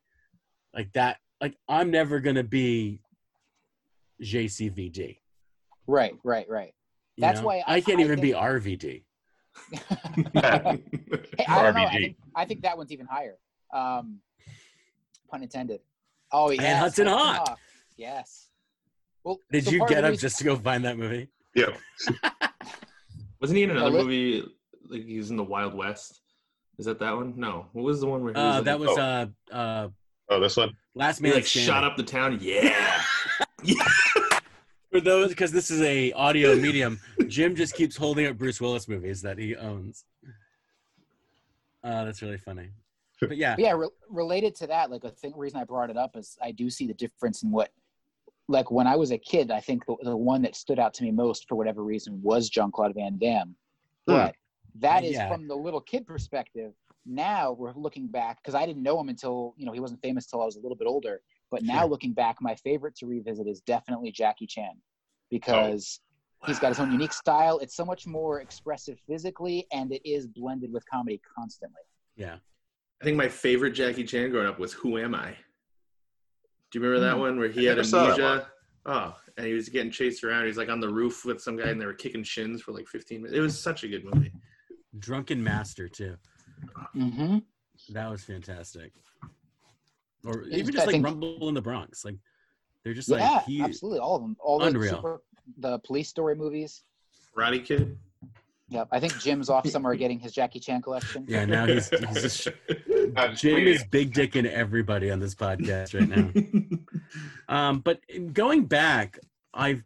like 0.74 0.92
that, 0.94 1.18
like 1.42 1.56
I'm 1.68 1.92
never 1.92 2.20
gonna 2.20 2.44
be 2.44 3.02
JCVD. 4.24 5.18
Right, 5.88 6.16
right, 6.24 6.48
right. 6.50 6.74
you 7.16 7.22
That's 7.22 7.40
know? 7.42 7.48
why 7.48 7.64
I- 7.68 7.76
I 7.76 7.82
can't 7.82 8.00
I 8.00 8.04
even 8.04 8.20
be 8.20 8.32
think- 8.34 8.44
RVD. 8.44 9.04
Hey, 11.38 11.46
I 11.48 11.64
don't 11.64 11.76
know. 11.76 11.86
I 11.86 11.92
think, 11.98 12.18
I 12.36 12.46
think 12.46 12.62
that 12.64 12.78
one's 12.78 12.92
even 12.92 13.06
higher. 13.06 13.38
Um, 13.74 14.20
pun 15.30 15.44
intended. 15.44 15.82
Oh, 16.32 16.50
And 16.50 16.62
yeah. 16.62 16.80
Hudson 16.80 17.08
Hawk. 17.08 17.58
Yes. 17.96 18.50
Well, 19.24 19.40
Did 19.52 19.66
so 19.66 19.72
you 19.72 19.80
get 19.80 19.90
the 19.90 19.98
up 19.98 20.04
reason- 20.12 20.22
just 20.22 20.38
to 20.40 20.44
go 20.44 20.56
find 20.56 20.84
that 20.86 20.98
movie? 20.98 21.30
Yeah 21.58 21.76
Wasn't 23.42 23.58
he 23.58 23.64
in 23.64 23.70
another 23.72 23.92
movie? 23.92 24.44
Like 24.90 25.04
he 25.06 25.18
was 25.18 25.30
in 25.32 25.36
the 25.38 25.44
Wild 25.44 25.74
West. 25.74 26.22
Is 26.80 26.86
that 26.86 26.98
that 27.00 27.16
one? 27.16 27.34
No. 27.36 27.66
What 27.74 27.84
was 27.84 28.00
the 28.00 28.08
one 28.08 28.24
where 28.24 28.34
he 28.34 28.40
was 28.40 28.56
Uh, 28.56 28.60
in 28.60 28.64
that 28.66 28.80
the- 28.80 28.86
was 28.88 28.98
Oh. 28.98 29.02
uh 29.02 29.56
uh 29.56 29.88
oh 30.30 30.40
this 30.40 30.56
one 30.58 30.72
Last 30.96 31.18
he 31.18 31.24
Man 31.24 31.34
like 31.34 31.46
Standing. 31.46 31.68
shot 31.68 31.84
up 31.84 31.98
the 31.98 32.04
town? 32.04 32.40
Yeah. 32.42 33.02
For 34.92 35.02
those, 35.02 35.30
because 35.30 35.52
this 35.52 35.70
is 35.70 35.82
a 35.82 36.14
audio 36.14 36.56
medium, 36.56 37.00
Jim 37.28 37.56
just 37.56 37.76
keeps 37.76 37.98
holding 37.98 38.26
up 38.26 38.38
Bruce 38.38 38.62
Willis 38.62 38.88
movies 38.88 39.22
that 39.24 39.38
he 39.38 39.54
owns. 39.56 40.06
Uh, 41.84 42.06
that's 42.06 42.22
really 42.22 42.38
funny. 42.38 42.70
But 43.20 43.36
yeah, 43.38 43.56
But 43.56 43.64
yeah, 43.66 43.72
re- 43.74 43.90
related 44.10 44.56
to 44.56 44.68
that, 44.68 44.90
like 44.90 45.04
a 45.04 45.10
thing 45.10 45.34
reason 45.36 45.60
I 45.60 45.66
brought 45.66 45.90
it 45.90 45.98
up 45.98 46.16
is 46.16 46.38
I 46.42 46.52
do 46.52 46.70
see 46.70 46.88
the 46.88 46.94
difference 46.94 47.44
in 47.44 47.52
what, 47.52 47.70
like 48.48 48.72
when 48.72 48.88
I 48.88 48.96
was 48.96 49.12
a 49.12 49.18
kid, 49.18 49.52
I 49.52 49.60
think 49.60 49.86
the, 49.86 49.96
the 50.04 50.16
one 50.16 50.42
that 50.44 50.56
stood 50.56 50.80
out 50.80 50.94
to 50.96 51.04
me 51.04 51.12
most 51.12 51.48
for 51.48 51.56
whatever 51.56 51.84
reason 51.84 52.20
was 52.22 52.50
Jean 52.50 52.72
Claude 52.72 52.94
Van 52.96 53.18
Damme. 53.18 53.56
Hmm. 54.08 54.14
But 54.14 54.36
that 54.80 55.04
is 55.04 55.14
Yeah. 55.14 55.28
from 55.30 55.48
the 55.48 55.56
little 55.56 55.82
kid 55.82 56.08
perspective. 56.08 56.74
Now 57.06 57.54
we're 57.54 57.74
looking 57.74 58.08
back 58.08 58.42
because 58.42 58.56
I 58.56 58.66
didn't 58.66 58.84
know 58.84 59.00
him 59.00 59.10
until 59.10 59.54
you 59.58 59.66
know 59.66 59.72
he 59.72 59.80
wasn't 59.80 60.02
famous 60.02 60.28
till 60.28 60.42
I 60.42 60.46
was 60.46 60.56
a 60.56 60.60
little 60.60 60.78
bit 60.78 60.88
older. 60.88 61.22
But 61.50 61.64
now 61.64 61.82
Sure. 61.82 61.90
looking 61.90 62.14
back, 62.14 62.38
my 62.42 62.56
favorite 62.56 62.96
to 62.98 63.06
revisit 63.06 63.48
is 63.48 63.62
definitely 63.62 64.12
Jackie 64.12 64.48
Chan 64.48 64.76
because 65.32 66.02
oh. 66.44 66.48
he's 66.48 66.60
got 66.60 66.70
his 66.70 66.80
own 66.80 66.92
unique 66.92 67.14
style. 67.14 67.60
It's 67.60 67.76
so 67.76 67.86
much 67.86 68.06
more 68.06 68.42
expressive 68.42 69.00
physically, 69.08 69.66
and 69.72 69.92
it 69.94 70.02
is 70.06 70.28
blended 70.28 70.72
with 70.74 70.84
comedy 70.90 71.22
constantly. 71.38 71.82
yeah. 72.16 72.38
I 73.00 73.06
think 73.06 73.16
my 73.16 73.30
favorite 73.30 73.72
Jackie 73.72 74.04
Chan 74.04 74.32
growing 74.32 74.48
up 74.48 74.58
was 74.58 74.74
Who 74.74 74.98
Am 74.98 75.14
I? 75.14 75.36
Do 76.72 76.80
you 76.80 76.84
remember 76.86 77.06
that 77.06 77.14
Hmm. 77.16 77.20
one 77.22 77.40
where 77.40 77.50
he 77.50 77.66
I 77.68 77.70
had 77.70 77.78
never 77.78 77.84
saw 77.88 78.06
that 78.08 78.20
amnesia? 78.20 78.52
Oh, 78.86 79.16
and 79.38 79.46
he 79.46 79.54
was 79.54 79.70
getting 79.70 79.92
chased 79.92 80.24
around. 80.24 80.46
He's 80.46 80.58
like 80.58 80.70
on 80.70 80.80
the 80.80 80.90
roof 80.90 81.26
with 81.26 81.42
some 81.42 81.58
guy, 81.58 81.70
and 81.70 81.80
they 81.80 81.86
were 81.86 81.94
kicking 81.94 82.24
shins 82.24 82.62
for 82.62 82.72
like 82.72 82.88
15 82.88 83.22
minutes. 83.22 83.38
It 83.38 83.42
was 83.42 83.60
such 83.60 83.84
a 83.84 83.88
good 83.88 84.04
movie. 84.06 84.32
Drunken 85.00 85.44
Master 85.44 85.88
too. 85.90 86.16
Mm-hmm. 86.96 87.40
That 87.90 88.10
was 88.10 88.24
fantastic. 88.24 88.94
Or 90.26 90.44
Yeah, 90.48 90.58
even 90.58 90.70
I 90.70 90.72
just 90.72 90.88
like 90.88 90.94
think- 90.94 91.06
Rumble 91.06 91.48
in 91.50 91.54
the 91.56 91.62
Bronx, 91.62 92.04
like 92.04 92.16
they're 92.84 92.94
just 92.94 93.10
Yeah, 93.10 93.18
like 93.18 93.44
he. 93.46 93.62
absolutely, 93.62 94.00
all 94.00 94.16
of 94.16 94.22
them, 94.22 94.36
all 94.40 94.60
the 94.60 94.66
Unreal. 94.68 94.96
super, 94.96 95.22
the 95.58 95.80
police 95.80 96.10
story 96.10 96.36
movies. 96.36 96.84
Karate 97.36 97.64
Kid. 97.64 97.98
Yep, 98.70 98.90
I 98.92 99.00
think 99.00 99.18
Jim's 99.20 99.50
off 99.50 99.68
somewhere 99.68 99.96
getting 99.96 100.20
his 100.20 100.34
Jackie 100.34 100.60
Chan 100.60 100.82
collection. 100.82 101.26
Yeah, 101.28 101.46
now 101.46 101.66
he's, 101.66 101.90
he's 101.90 102.22
just, 102.22 102.48
Jim 103.36 103.66
is 103.66 103.84
big 103.86 104.14
dicking 104.14 104.46
everybody 104.46 105.10
on 105.10 105.20
this 105.20 105.36
podcast 105.36 105.94
right 105.94 106.10
now. 106.10 106.78
Um, 107.50 107.80
but 107.80 108.02
going 108.34 108.66
back, 108.66 109.18
I've 109.54 109.82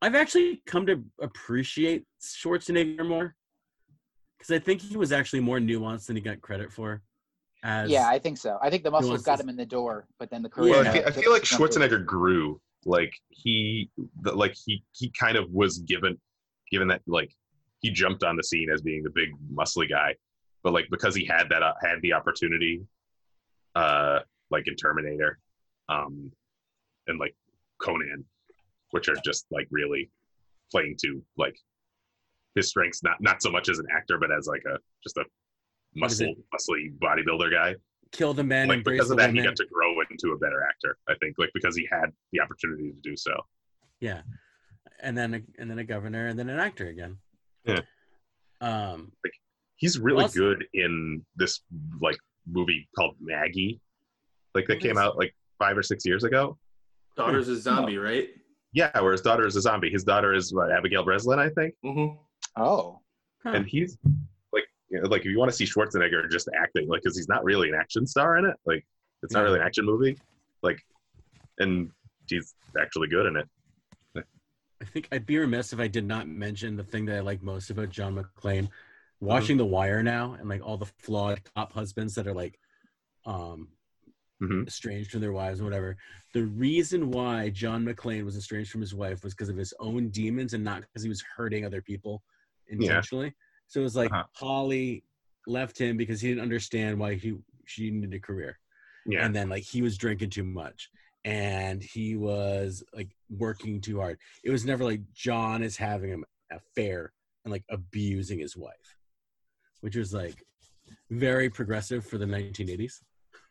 I've 0.00 0.14
actually 0.14 0.62
come 0.64 0.86
to 0.86 1.04
appreciate 1.20 2.04
Schwarzenegger 2.22 3.06
more 3.06 3.36
because 4.38 4.50
I 4.50 4.58
think 4.58 4.80
he 4.80 4.96
was 4.96 5.12
actually 5.12 5.40
more 5.40 5.58
nuanced 5.58 6.06
than 6.06 6.16
he 6.16 6.22
got 6.22 6.40
credit 6.40 6.72
for. 6.72 7.02
As 7.62 7.90
Yeah, 7.90 8.08
I 8.08 8.18
think 8.18 8.38
so. 8.38 8.56
I 8.62 8.70
think 8.70 8.82
the 8.82 8.90
muscles 8.90 9.10
wants 9.10 9.24
got 9.24 9.40
him 9.40 9.50
in 9.50 9.56
the 9.56 9.66
door, 9.66 10.06
but 10.18 10.30
then 10.30 10.42
the 10.42 10.50
Well, 10.56 10.82
charisma. 10.82 10.86
I, 10.86 10.92
feel, 10.92 11.02
I 11.06 11.10
feel 11.10 11.32
like 11.32 11.42
took 11.42 11.60
him 11.60 11.68
through. 11.68 11.88
Schwarzenegger 11.88 12.06
grew. 12.06 12.60
Like 12.86 13.12
he, 13.28 13.90
like 14.22 14.54
he, 14.54 14.82
he 14.92 15.10
kind 15.10 15.36
of 15.36 15.50
was 15.50 15.80
given, 15.80 16.18
given 16.70 16.88
that 16.88 17.02
like 17.06 17.34
he 17.80 17.90
jumped 17.90 18.24
on 18.24 18.36
the 18.36 18.42
scene 18.42 18.70
as 18.72 18.82
being 18.82 19.02
the 19.02 19.10
big 19.10 19.30
muscly 19.52 19.88
guy, 19.88 20.14
but 20.62 20.72
like 20.72 20.86
because 20.90 21.14
he 21.14 21.24
had 21.24 21.48
that 21.50 21.62
uh, 21.62 21.74
had 21.82 22.00
the 22.02 22.12
opportunity, 22.12 22.82
uh, 23.74 24.20
like 24.50 24.66
in 24.66 24.74
Terminator, 24.74 25.38
um, 25.88 26.30
and 27.06 27.18
like 27.18 27.34
Conan, 27.80 28.24
which 28.90 29.08
are 29.08 29.16
just 29.24 29.46
like 29.50 29.68
really 29.70 30.10
playing 30.70 30.96
to 31.02 31.22
like 31.36 31.56
his 32.54 32.68
strengths, 32.68 33.02
not 33.02 33.16
not 33.20 33.42
so 33.42 33.50
much 33.50 33.68
as 33.68 33.78
an 33.78 33.86
actor, 33.94 34.18
but 34.18 34.30
as 34.32 34.46
like 34.46 34.62
a 34.66 34.78
just 35.02 35.16
a 35.16 35.24
muscle, 35.94 36.34
muscly 36.54 36.92
bodybuilder 36.98 37.52
guy. 37.52 37.74
Kill 38.10 38.32
the 38.34 38.44
men, 38.44 38.68
like 38.68 38.84
because 38.84 39.10
of 39.10 39.18
that 39.18 39.34
he 39.34 39.42
got 39.42 39.56
to 39.56 39.66
grow 39.72 39.94
into 40.10 40.32
a 40.32 40.38
better 40.38 40.62
actor 40.62 40.96
i 41.08 41.14
think 41.20 41.34
like 41.36 41.50
because 41.52 41.76
he 41.76 41.86
had 41.92 42.06
the 42.32 42.40
opportunity 42.40 42.90
to 42.90 42.96
do 43.02 43.16
so. 43.16 43.32
Yeah, 44.00 44.22
and 45.00 45.16
then 45.16 45.34
a, 45.34 45.40
and 45.60 45.70
then 45.70 45.78
a 45.78 45.84
governor, 45.84 46.28
and 46.28 46.38
then 46.38 46.48
an 46.48 46.58
actor 46.58 46.88
again. 46.88 47.18
Yeah. 47.68 47.80
Um. 48.60 49.12
like, 49.24 49.32
he's 49.76 49.98
really 49.98 50.22
Also- 50.22 50.38
good 50.40 50.64
in 50.74 51.24
this 51.36 51.60
like 52.00 52.18
movie 52.50 52.88
called 52.96 53.14
maggie 53.20 53.80
like 54.54 54.66
that 54.66 54.80
came 54.80 54.96
out 54.98 55.16
like 55.18 55.34
five 55.58 55.76
or 55.76 55.82
six 55.82 56.04
years 56.06 56.24
ago 56.24 56.56
Daughter's 57.16 57.48
a 57.48 57.56
zombie, 57.60 57.98
right? 57.98 58.30
yeah 58.72 58.90
where 59.00 59.12
his 59.12 59.20
daughter 59.20 59.46
is 59.46 59.54
a 59.56 59.60
zombie 59.60 59.90
his 59.90 60.02
daughter 60.04 60.32
is 60.34 60.52
what, 60.52 60.72
abigail 60.72 61.04
breslin 61.04 61.38
i 61.38 61.48
think 61.50 61.74
Mm-hmm. 61.84 62.16
Oh, 62.56 63.00
huh. 63.44 63.50
and 63.50 63.66
he's 63.66 63.96
like 64.52 64.64
you 64.90 65.00
know, 65.00 65.08
like 65.08 65.20
if 65.20 65.26
you 65.26 65.38
want 65.38 65.50
to 65.50 65.56
see 65.56 65.64
schwarzenegger 65.66 66.28
just 66.30 66.48
acting 66.60 66.88
like 66.88 67.02
because 67.02 67.16
he's 67.16 67.28
not 67.28 67.44
really 67.44 67.68
an 67.68 67.74
action 67.74 68.06
star 68.06 68.38
in 68.38 68.44
it 68.46 68.56
like 68.66 68.84
it's 69.22 69.32
not 69.34 69.40
Yeah. 69.40 69.44
really 69.44 69.60
an 69.60 69.66
action 69.66 69.84
movie 69.84 70.18
like 70.62 70.80
and 71.58 71.90
he's 72.28 72.54
actually 72.80 73.08
good 73.08 73.26
in 73.26 73.36
it 73.36 73.44
I 73.46 73.57
think 74.88 75.08
I'd 75.12 75.26
be 75.26 75.38
remiss 75.38 75.72
if 75.72 75.80
I 75.80 75.88
did 75.88 76.04
not 76.06 76.28
mention 76.28 76.76
the 76.76 76.84
thing 76.84 77.04
that 77.06 77.16
I 77.16 77.20
like 77.20 77.42
most 77.42 77.70
about 77.70 77.90
John 77.90 78.14
McClane. 78.14 78.64
Mm-hmm. 78.64 79.26
Watching 79.26 79.56
The 79.56 79.66
Wire 79.66 80.02
now 80.02 80.34
and 80.38 80.48
like 80.48 80.64
all 80.64 80.76
the 80.76 80.86
flawed 80.98 81.40
cop 81.54 81.72
husbands 81.72 82.14
that 82.14 82.26
are 82.26 82.34
like 82.34 82.58
um 83.26 83.68
Mhm. 84.40 84.68
estranged 84.68 85.10
from 85.10 85.20
their 85.20 85.32
wives 85.32 85.58
and 85.58 85.66
whatever. 85.66 85.96
The 86.32 86.44
reason 86.44 87.10
why 87.10 87.50
John 87.50 87.84
McClane 87.84 88.24
was 88.24 88.36
estranged 88.36 88.70
from 88.70 88.80
his 88.80 88.94
wife 88.94 89.24
was 89.24 89.34
because 89.34 89.48
of 89.48 89.56
his 89.56 89.74
own 89.80 90.10
demons 90.10 90.54
and 90.54 90.62
not 90.62 90.82
because 90.82 91.02
he 91.02 91.08
was 91.08 91.24
hurting 91.36 91.64
other 91.64 91.82
people 91.82 92.22
intentionally. 92.68 93.34
So 93.66 93.80
it 93.80 93.82
was 93.82 93.96
like 93.96 94.12
Uh-huh. 94.12 94.24
Holly 94.34 95.02
left 95.48 95.76
him 95.76 95.96
because 95.96 96.20
he 96.20 96.28
didn't 96.28 96.42
understand 96.42 96.98
why 97.00 97.14
he 97.14 97.34
she 97.66 97.90
needed 97.90 98.14
a 98.14 98.20
career 98.20 98.58
yeah 99.06 99.24
and 99.24 99.34
then 99.34 99.48
like 99.48 99.62
he 99.62 99.80
was 99.82 99.96
drinking 99.96 100.30
too 100.30 100.44
much 100.44 100.90
and 101.28 101.82
he 101.82 102.16
was 102.16 102.82
like 102.94 103.10
working 103.28 103.82
too 103.82 104.00
hard 104.00 104.16
it 104.44 104.50
was 104.50 104.64
never 104.64 104.82
like 104.82 105.02
john 105.12 105.62
is 105.62 105.76
having 105.76 106.10
an 106.12 106.24
affair 106.50 107.12
and 107.44 107.52
like 107.52 107.64
abusing 107.70 108.38
his 108.38 108.56
wife 108.56 108.96
which 109.82 109.94
was 109.94 110.14
like 110.14 110.42
very 111.10 111.50
progressive 111.50 112.06
for 112.06 112.16
the 112.16 112.24
1980s 112.24 113.02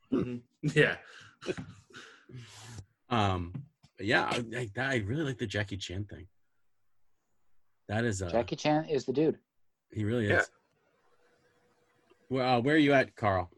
hmm 0.10 0.38
Yeah. 0.64 0.96
um 3.10 3.54
but 3.98 4.06
yeah 4.08 4.26
I, 4.26 4.44
I, 4.58 4.70
I 4.82 4.96
really 5.06 5.24
like 5.24 5.38
the 5.38 5.46
jackie 5.48 5.78
chan 5.78 6.06
thing 6.06 6.28
that 7.88 8.04
is 8.06 8.22
uh 8.24 8.30
Jackie 8.30 8.56
Chan 8.56 8.86
is 8.90 9.06
the 9.06 9.14
dude. 9.14 9.38
he 9.92 10.04
really 10.04 10.26
is 10.26 10.32
Yeah. 10.32 10.44
well 12.30 12.58
uh, 12.58 12.60
where 12.60 12.74
are 12.76 12.80
you 12.80 12.94
at 12.94 13.16
carl 13.16 13.52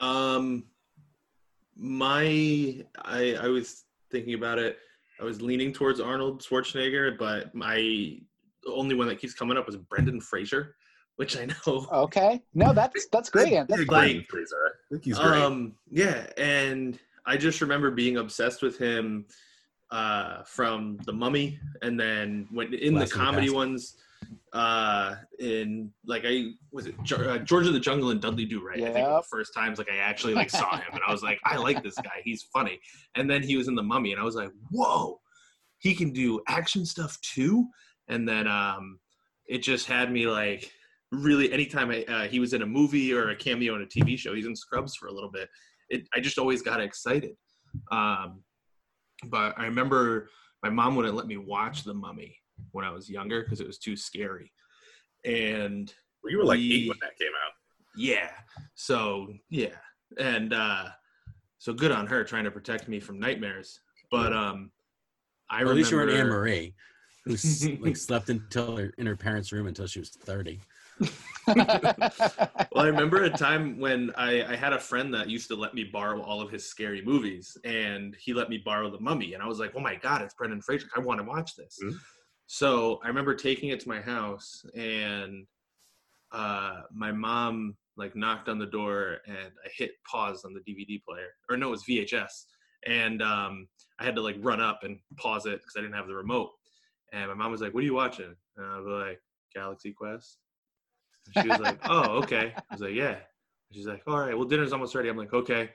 Um, 0.00 0.64
my 1.76 2.82
I 3.04 3.36
I 3.40 3.48
was 3.48 3.84
thinking 4.10 4.34
about 4.34 4.58
it. 4.58 4.78
I 5.20 5.24
was 5.24 5.40
leaning 5.40 5.72
towards 5.72 6.00
Arnold 6.00 6.42
Schwarzenegger, 6.42 7.16
but 7.18 7.54
my 7.54 8.18
only 8.66 8.94
one 8.94 9.06
that 9.08 9.18
keeps 9.20 9.34
coming 9.34 9.56
up 9.56 9.68
is 9.68 9.76
Brendan 9.76 10.20
Fraser, 10.20 10.76
which 11.16 11.36
I 11.36 11.46
know. 11.46 11.86
Okay, 11.92 12.42
no, 12.54 12.72
that's 12.72 13.06
that's 13.12 13.30
great. 13.30 13.52
That's 13.68 13.70
like- 13.70 13.86
Brendan 13.86 14.24
Fraser. 14.24 14.56
I 14.66 14.94
think 14.94 15.04
he's 15.04 15.18
great. 15.18 15.42
Um, 15.42 15.74
yeah, 15.90 16.26
and 16.36 16.98
I 17.26 17.36
just 17.36 17.60
remember 17.60 17.90
being 17.90 18.18
obsessed 18.18 18.62
with 18.62 18.78
him 18.78 19.26
uh, 19.90 20.42
from 20.44 20.98
The 21.06 21.12
Mummy, 21.12 21.58
and 21.82 21.98
then 21.98 22.46
when 22.50 22.72
in 22.74 22.94
Blast 22.94 23.12
the 23.12 23.18
comedy 23.18 23.50
ones, 23.50 23.96
uh, 24.52 25.16
in 25.40 25.90
like 26.06 26.22
I 26.26 26.50
was 26.72 26.86
it 26.86 26.94
uh, 27.12 27.38
George 27.38 27.66
of 27.66 27.72
the 27.72 27.80
Jungle 27.80 28.10
and 28.10 28.20
Dudley 28.20 28.44
Do 28.44 28.64
Right. 28.64 28.82
I 28.82 28.92
think 28.92 29.06
the 29.06 29.22
first 29.28 29.52
times 29.54 29.78
like 29.78 29.90
I 29.90 29.96
actually 29.96 30.34
like 30.34 30.50
saw 30.50 30.76
him, 30.76 30.92
and 30.92 31.00
I 31.06 31.10
was 31.10 31.22
like, 31.22 31.38
I 31.44 31.56
like 31.56 31.82
this 31.82 31.96
guy. 31.96 32.22
He's 32.22 32.44
funny. 32.52 32.80
And 33.16 33.28
then 33.28 33.42
he 33.42 33.56
was 33.56 33.68
in 33.68 33.74
The 33.74 33.82
Mummy, 33.82 34.12
and 34.12 34.20
I 34.20 34.24
was 34.24 34.36
like, 34.36 34.50
whoa, 34.70 35.20
he 35.78 35.94
can 35.94 36.12
do 36.12 36.40
action 36.48 36.86
stuff 36.86 37.18
too. 37.20 37.66
And 38.08 38.28
then 38.28 38.46
um, 38.46 39.00
it 39.46 39.58
just 39.58 39.86
had 39.86 40.12
me 40.12 40.26
like 40.26 40.70
really 41.10 41.52
anytime 41.52 41.90
I, 41.90 42.04
uh, 42.04 42.28
he 42.28 42.40
was 42.40 42.52
in 42.52 42.62
a 42.62 42.66
movie 42.66 43.12
or 43.12 43.30
a 43.30 43.36
cameo 43.36 43.74
in 43.76 43.82
a 43.82 43.86
TV 43.86 44.18
show, 44.18 44.34
he's 44.34 44.46
in 44.46 44.56
Scrubs 44.56 44.94
for 44.94 45.08
a 45.08 45.12
little 45.12 45.30
bit. 45.30 45.48
It, 45.88 46.08
I 46.14 46.20
just 46.20 46.38
always 46.38 46.62
got 46.62 46.80
excited. 46.80 47.34
Um, 47.90 48.42
but 49.26 49.54
I 49.58 49.64
remember 49.64 50.28
my 50.62 50.70
mom 50.70 50.96
wouldn't 50.96 51.14
let 51.14 51.26
me 51.26 51.36
watch 51.36 51.84
The 51.84 51.94
Mummy 51.94 52.36
when 52.72 52.84
I 52.84 52.90
was 52.90 53.08
younger 53.08 53.42
because 53.42 53.60
it 53.60 53.66
was 53.66 53.78
too 53.78 53.96
scary. 53.96 54.52
And 55.24 55.92
Well, 56.22 56.30
you 56.32 56.38
were 56.38 56.44
like 56.44 56.58
we- 56.58 56.72
eight 56.72 56.88
when 56.88 56.98
that 57.00 57.16
came 57.18 57.32
out. 57.46 57.52
yeah, 57.96 58.30
so 58.74 59.28
yeah, 59.50 59.76
and 60.18 60.52
uh, 60.52 60.88
so 61.58 61.72
good 61.72 61.92
on 61.92 62.06
her 62.06 62.24
trying 62.24 62.44
to 62.44 62.50
protect 62.50 62.88
me 62.88 63.00
from 63.00 63.18
nightmares. 63.18 63.80
But 64.10 64.32
um, 64.32 64.70
I 65.50 65.62
Well, 65.62 65.70
at 65.72 65.76
least 65.76 65.90
you 65.90 65.96
weren't 65.96 66.10
Anne 66.10 66.28
Marie, 66.28 66.74
who 67.24 67.36
like 67.80 67.96
slept 67.96 68.28
until 68.28 68.76
her, 68.76 68.92
in 68.98 69.06
her 69.06 69.16
parents' 69.16 69.52
room 69.52 69.66
until 69.66 69.86
she 69.86 70.00
was 70.00 70.10
thirty. 70.10 70.60
well, 71.46 71.56
I 72.76 72.86
remember 72.86 73.24
a 73.24 73.30
time 73.30 73.78
when 73.78 74.10
I, 74.16 74.44
I 74.44 74.56
had 74.56 74.72
a 74.72 74.78
friend 74.78 75.12
that 75.14 75.28
used 75.28 75.48
to 75.48 75.54
let 75.56 75.74
me 75.74 75.84
borrow 75.84 76.22
all 76.22 76.40
of 76.40 76.50
his 76.50 76.64
scary 76.66 77.02
movies, 77.04 77.56
and 77.64 78.16
he 78.18 78.32
let 78.32 78.48
me 78.48 78.58
borrow 78.58 78.90
The 78.90 79.00
Mummy, 79.00 79.34
and 79.34 79.42
I 79.42 79.46
was 79.46 79.58
like, 79.58 79.72
"Oh 79.76 79.80
my 79.80 79.94
god, 79.94 80.22
it's 80.22 80.34
Brendan 80.34 80.62
Fraser! 80.62 80.88
I 80.96 81.00
want 81.00 81.20
to 81.20 81.24
watch 81.24 81.54
this." 81.56 81.78
Mhm. 81.82 81.96
So 82.46 83.00
I 83.02 83.08
remember 83.08 83.34
taking 83.34 83.70
it 83.70 83.80
to 83.80 83.88
my 83.88 84.00
house, 84.00 84.64
and 84.74 85.46
uh, 86.32 86.82
my 86.92 87.12
mom 87.12 87.76
like 87.96 88.16
knocked 88.16 88.48
on 88.48 88.58
the 88.58 88.66
door, 88.66 89.18
and 89.26 89.52
I 89.64 89.68
hit 89.74 89.92
pause 90.10 90.44
on 90.44 90.52
the 90.52 90.60
DVD 90.60 91.02
player, 91.02 91.28
or 91.48 91.56
no, 91.56 91.68
it 91.68 91.70
was 91.70 91.84
VHS, 91.84 92.44
and 92.86 93.22
um, 93.22 93.68
I 93.98 94.04
had 94.04 94.14
to 94.16 94.20
like 94.20 94.36
run 94.40 94.60
up 94.60 94.80
and 94.82 94.98
pause 95.16 95.46
it 95.46 95.60
because 95.60 95.74
I 95.76 95.80
didn't 95.80 95.94
have 95.94 96.08
the 96.08 96.14
remote. 96.14 96.50
And 97.12 97.28
my 97.28 97.34
mom 97.34 97.52
was 97.52 97.60
like, 97.60 97.72
"What 97.72 97.82
are 97.82 97.86
you 97.86 97.94
watching?" 97.94 98.34
And 98.56 98.66
I 98.66 98.78
was 98.78 98.86
like, 98.86 99.20
"Galaxy 99.54 99.92
Quest." 99.92 100.38
And 101.26 101.44
she 101.44 101.48
was 101.50 101.60
like, 101.60 101.78
"Oh, 101.88 102.18
okay." 102.22 102.52
I 102.56 102.74
was 102.74 102.80
like, 102.80 102.94
"Yeah." 102.94 103.16
She's 103.72 103.86
like, 103.86 104.02
"All 104.06 104.18
right, 104.18 104.36
well, 104.36 104.46
dinner's 104.46 104.72
almost 104.72 104.94
ready." 104.94 105.08
I'm 105.08 105.16
like, 105.16 105.32
"Okay." 105.32 105.70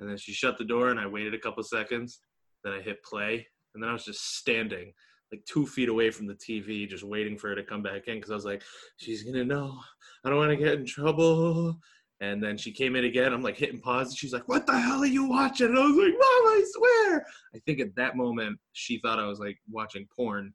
And 0.00 0.08
then 0.08 0.16
she 0.16 0.32
shut 0.32 0.58
the 0.58 0.64
door, 0.64 0.90
and 0.90 1.00
I 1.00 1.06
waited 1.06 1.34
a 1.34 1.38
couple 1.38 1.62
seconds. 1.62 2.20
Then 2.62 2.72
I 2.72 2.80
hit 2.80 3.02
play, 3.02 3.46
and 3.74 3.82
then 3.82 3.90
I 3.90 3.92
was 3.92 4.04
just 4.04 4.36
standing 4.36 4.92
like 5.34 5.44
two 5.46 5.66
feet 5.66 5.88
away 5.88 6.10
from 6.10 6.26
the 6.26 6.34
TV, 6.34 6.88
just 6.88 7.04
waiting 7.04 7.36
for 7.36 7.48
her 7.48 7.54
to 7.54 7.64
come 7.64 7.82
back 7.82 8.06
in 8.08 8.16
because 8.16 8.30
I 8.30 8.34
was 8.34 8.44
like, 8.44 8.62
"She's 8.96 9.22
gonna 9.22 9.44
know. 9.44 9.78
I 10.24 10.30
don't 10.30 10.38
want 10.38 10.50
to 10.50 10.56
get 10.56 10.74
in 10.74 10.86
trouble." 10.86 11.78
And 12.20 12.42
then 12.42 12.56
she 12.56 12.70
came 12.70 12.94
in 12.96 13.04
again. 13.04 13.32
I'm 13.32 13.42
like 13.42 13.56
hitting 13.56 13.80
pause, 13.80 14.08
and 14.08 14.16
she's 14.16 14.32
like, 14.32 14.48
"What 14.48 14.66
the 14.66 14.78
hell 14.78 15.00
are 15.00 15.06
you 15.06 15.24
watching?" 15.24 15.68
And 15.68 15.78
I 15.78 15.86
was 15.86 15.96
like, 15.96 16.12
"Mom, 16.12 16.22
I 16.22 16.64
swear." 16.72 17.26
I 17.54 17.58
think 17.66 17.80
at 17.80 17.94
that 17.96 18.16
moment 18.16 18.58
she 18.72 18.98
thought 18.98 19.18
I 19.18 19.26
was 19.26 19.40
like 19.40 19.58
watching 19.70 20.06
porn 20.14 20.54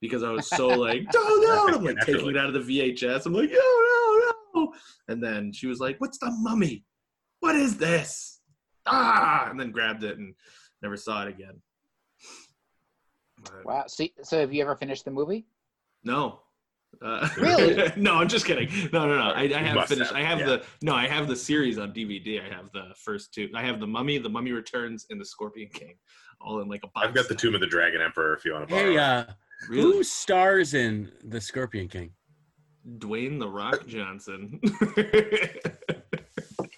because 0.00 0.22
I 0.22 0.30
was 0.30 0.48
so 0.48 0.68
like, 0.68 1.02
"No, 1.14 1.22
no!" 1.22 1.68
I'm 1.68 1.84
like 1.84 2.00
taking 2.00 2.30
it 2.30 2.36
out 2.36 2.54
of 2.54 2.66
the 2.66 2.80
VHS. 2.80 3.26
I'm 3.26 3.34
like, 3.34 3.50
"No, 3.50 3.56
no, 3.56 4.32
no!" 4.54 4.74
And 5.08 5.22
then 5.22 5.52
she 5.52 5.66
was 5.66 5.80
like, 5.80 6.00
"What's 6.00 6.18
the 6.18 6.30
mummy? 6.30 6.84
What 7.40 7.56
is 7.56 7.76
this?" 7.76 8.40
Ah! 8.86 9.48
And 9.50 9.60
then 9.60 9.70
grabbed 9.70 10.04
it 10.04 10.18
and 10.18 10.34
never 10.82 10.96
saw 10.96 11.22
it 11.22 11.28
again. 11.28 11.60
But- 13.44 13.64
wow. 13.64 13.84
See, 13.86 14.12
so 14.22 14.40
have 14.40 14.52
you 14.52 14.62
ever 14.62 14.76
finished 14.76 15.04
the 15.04 15.10
movie? 15.10 15.46
no. 16.04 16.40
Uh, 17.02 17.28
Really? 17.36 17.90
no, 17.96 18.14
I'm 18.14 18.28
just 18.28 18.46
kidding. 18.46 18.68
No, 18.92 19.08
no, 19.08 19.16
no. 19.16 19.30
I, 19.32 19.42
I 19.42 19.48
have 19.58 19.88
finished. 19.88 20.12
have, 20.12 20.16
I 20.16 20.22
have 20.24 20.38
yeah. 20.38 20.46
the 20.46 20.62
no. 20.80 20.94
I 20.94 21.08
have 21.08 21.26
the 21.26 21.34
series 21.34 21.76
on 21.76 21.92
DVD. 21.92 22.40
I 22.40 22.54
have 22.54 22.70
the 22.70 22.94
first 22.96 23.34
two. 23.34 23.50
I 23.52 23.62
have 23.62 23.80
the 23.80 23.86
Mummy, 23.86 24.16
the 24.18 24.28
Mummy 24.28 24.52
Returns, 24.52 25.04
and 25.10 25.20
the 25.20 25.24
Scorpion 25.24 25.70
King, 25.72 25.96
all 26.40 26.60
in 26.60 26.68
like 26.68 26.82
a 26.84 26.86
box. 26.86 27.04
I've 27.08 27.12
got 27.12 27.28
the. 27.28 27.34
Tomb 27.34 27.56
of 27.56 27.60
the 27.60 27.66
Dragon 27.66 28.00
Emperor 28.00 28.32
if 28.34 28.44
you 28.44 28.52
want 28.52 28.68
to 28.68 28.72
borrow. 28.74 28.84
Hey, 28.90 28.94
it. 28.94 28.98
uh, 29.00 29.24
Really? 29.68 29.82
who 29.82 30.04
stars 30.04 30.72
in 30.74 31.10
The 31.24 31.40
Scorpion 31.40 31.88
King? 31.88 32.12
Dwayne 32.98 33.40
the 33.40 33.48
Rock 33.48 33.86
Johnson. 33.88 34.60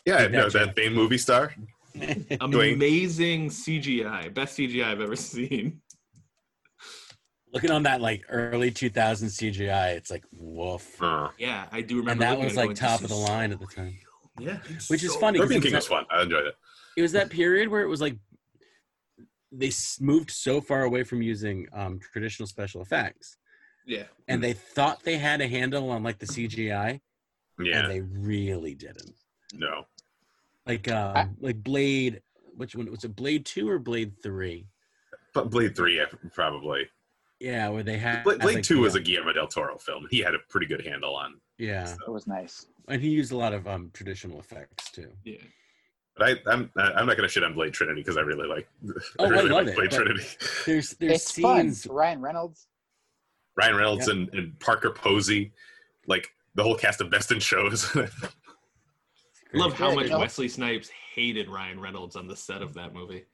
yeah, 0.06 0.22
Did 0.22 0.32
no, 0.32 0.48
that, 0.48 0.52
Jim? 0.52 0.72
Bane 0.74 0.94
movie 0.94 1.18
star. 1.18 1.54
Amazing 2.40 3.48
CGI. 3.50 4.32
Best 4.32 4.56
CGI 4.58 4.84
I've 4.84 5.00
ever 5.00 5.16
seen. 5.16 5.80
Looking 7.56 7.70
on 7.70 7.82
that 7.84 8.00
like 8.02 8.24
early 8.28 8.70
2000 8.70 9.28
CGI, 9.28 9.94
it's 9.96 10.10
like 10.10 10.24
woof. 10.38 11.00
Uh, 11.02 11.30
Yeah, 11.38 11.66
I 11.72 11.80
do 11.80 11.96
remember. 11.98 12.12
And 12.12 12.20
that 12.22 12.38
was 12.44 12.54
like 12.56 12.66
going, 12.66 12.76
top 12.76 13.00
of 13.00 13.08
the 13.08 13.14
line 13.14 13.50
so 13.50 13.54
at 13.54 13.60
the 13.60 13.66
time. 13.66 13.96
real." 14.38 14.48
Yeah, 14.48 14.58
Which 14.88 15.02
is 15.02 15.14
funny. 15.16 15.38
Scorpion 15.38 15.60
because 15.60 15.62
King 15.64 15.72
it 15.72 15.76
was 15.76 15.86
fun. 15.86 16.04
I 16.10 16.22
enjoyed 16.22 16.46
it. 16.46 16.54
it 16.98 17.02
was 17.02 17.12
that 17.12 17.30
period 17.30 17.68
where 17.68 17.80
it 17.82 17.88
was 17.88 18.00
like 18.02 18.16
they 19.50 19.70
moved 20.00 20.30
so 20.30 20.60
far 20.60 20.82
away 20.82 21.02
from 21.04 21.22
using 21.22 21.66
um, 21.72 21.98
traditional 22.12 22.46
special 22.46 22.82
effects 22.82 23.38
Yeah, 23.86 24.02
and 24.28 24.42
they 24.44 24.52
thought 24.52 25.02
they 25.04 25.16
had 25.16 25.40
a 25.40 25.46
handle 25.48 25.88
on 25.90 26.02
like 26.02 26.18
the 26.18 26.26
cgi 26.26 27.00
Yeah. 27.58 27.78
and 27.78 27.90
they 27.90 28.00
really 28.02 28.74
didn't 28.74 29.14
No. 29.54 29.86
like 30.66 30.90
um 30.90 31.36
like 31.40 31.62
blade 31.62 32.20
which 32.56 32.74
one 32.76 32.90
was 32.90 33.04
it 33.04 33.14
blade 33.16 33.46
2 33.46 33.66
or 33.68 33.78
blade 33.78 34.12
3 34.22 34.66
But 35.32 35.48
Blade 35.50 35.74
Three, 35.76 35.96
yeah, 35.98 36.06
probably. 36.34 36.88
Yeah 37.40 37.68
where 37.68 37.82
they 37.82 37.98
had 37.98 38.24
Blade, 38.24 38.40
Blade 38.40 38.54
like, 38.56 38.64
Two 38.64 38.76
the- 38.76 38.80
was 38.82 38.94
a 38.94 39.00
Guillermo 39.00 39.32
del 39.32 39.46
Toro 39.48 39.76
film. 39.78 40.06
He 40.10 40.20
had 40.20 40.34
a 40.34 40.38
pretty 40.48 40.66
good 40.66 40.84
handle 40.86 41.14
on. 41.14 41.34
yeah 41.58 41.94
It 42.06 42.10
was 42.10 42.26
nice. 42.26 42.66
and 42.88 43.00
he 43.02 43.08
used 43.08 43.32
a 43.32 43.36
lot 43.36 43.52
of 43.52 43.66
um 43.68 43.90
traditional 43.92 44.38
effects 44.40 44.90
too 44.90 45.10
yeah. 45.24 45.36
But 46.16 46.28
I, 46.46 46.50
I'm 46.50 46.70
I'm 46.76 47.06
not 47.06 47.16
gonna 47.16 47.28
shit 47.28 47.44
on 47.44 47.52
Blade 47.54 47.74
Trinity 47.74 48.00
because 48.00 48.16
I 48.16 48.22
really 48.22 48.48
like. 48.48 48.66
Oh, 49.18 49.26
I 49.26 49.28
really 49.28 49.50
love 49.50 49.66
like 49.66 49.72
it, 49.74 49.76
Blade 49.76 49.90
but- 49.90 49.96
Trinity. 49.96 50.24
there's 50.64 50.90
there's 50.94 51.12
It's 51.12 51.38
fun. 51.38 51.60
scenes 51.72 51.86
Ryan 51.86 52.22
Reynolds. 52.22 52.68
Ryan 53.58 53.76
Reynolds 53.76 54.08
and, 54.08 54.28
and 54.34 54.58
Parker 54.60 54.90
Posey, 54.90 55.52
like 56.06 56.30
the 56.54 56.62
whole 56.62 56.74
cast 56.76 57.00
of 57.02 57.10
Best 57.10 57.32
in 57.32 57.40
Shows. 57.40 57.94
Love 59.54 59.72
how 59.74 59.94
much 59.94 60.08
you 60.10 60.18
Wesley 60.18 60.48
Snipes 60.48 60.90
hated 61.14 61.48
Ryan 61.48 61.80
Reynolds 61.80 62.16
on 62.16 62.26
the 62.26 62.36
set 62.36 62.62
of 62.62 62.74
that 62.74 62.92
movie. 62.94 63.24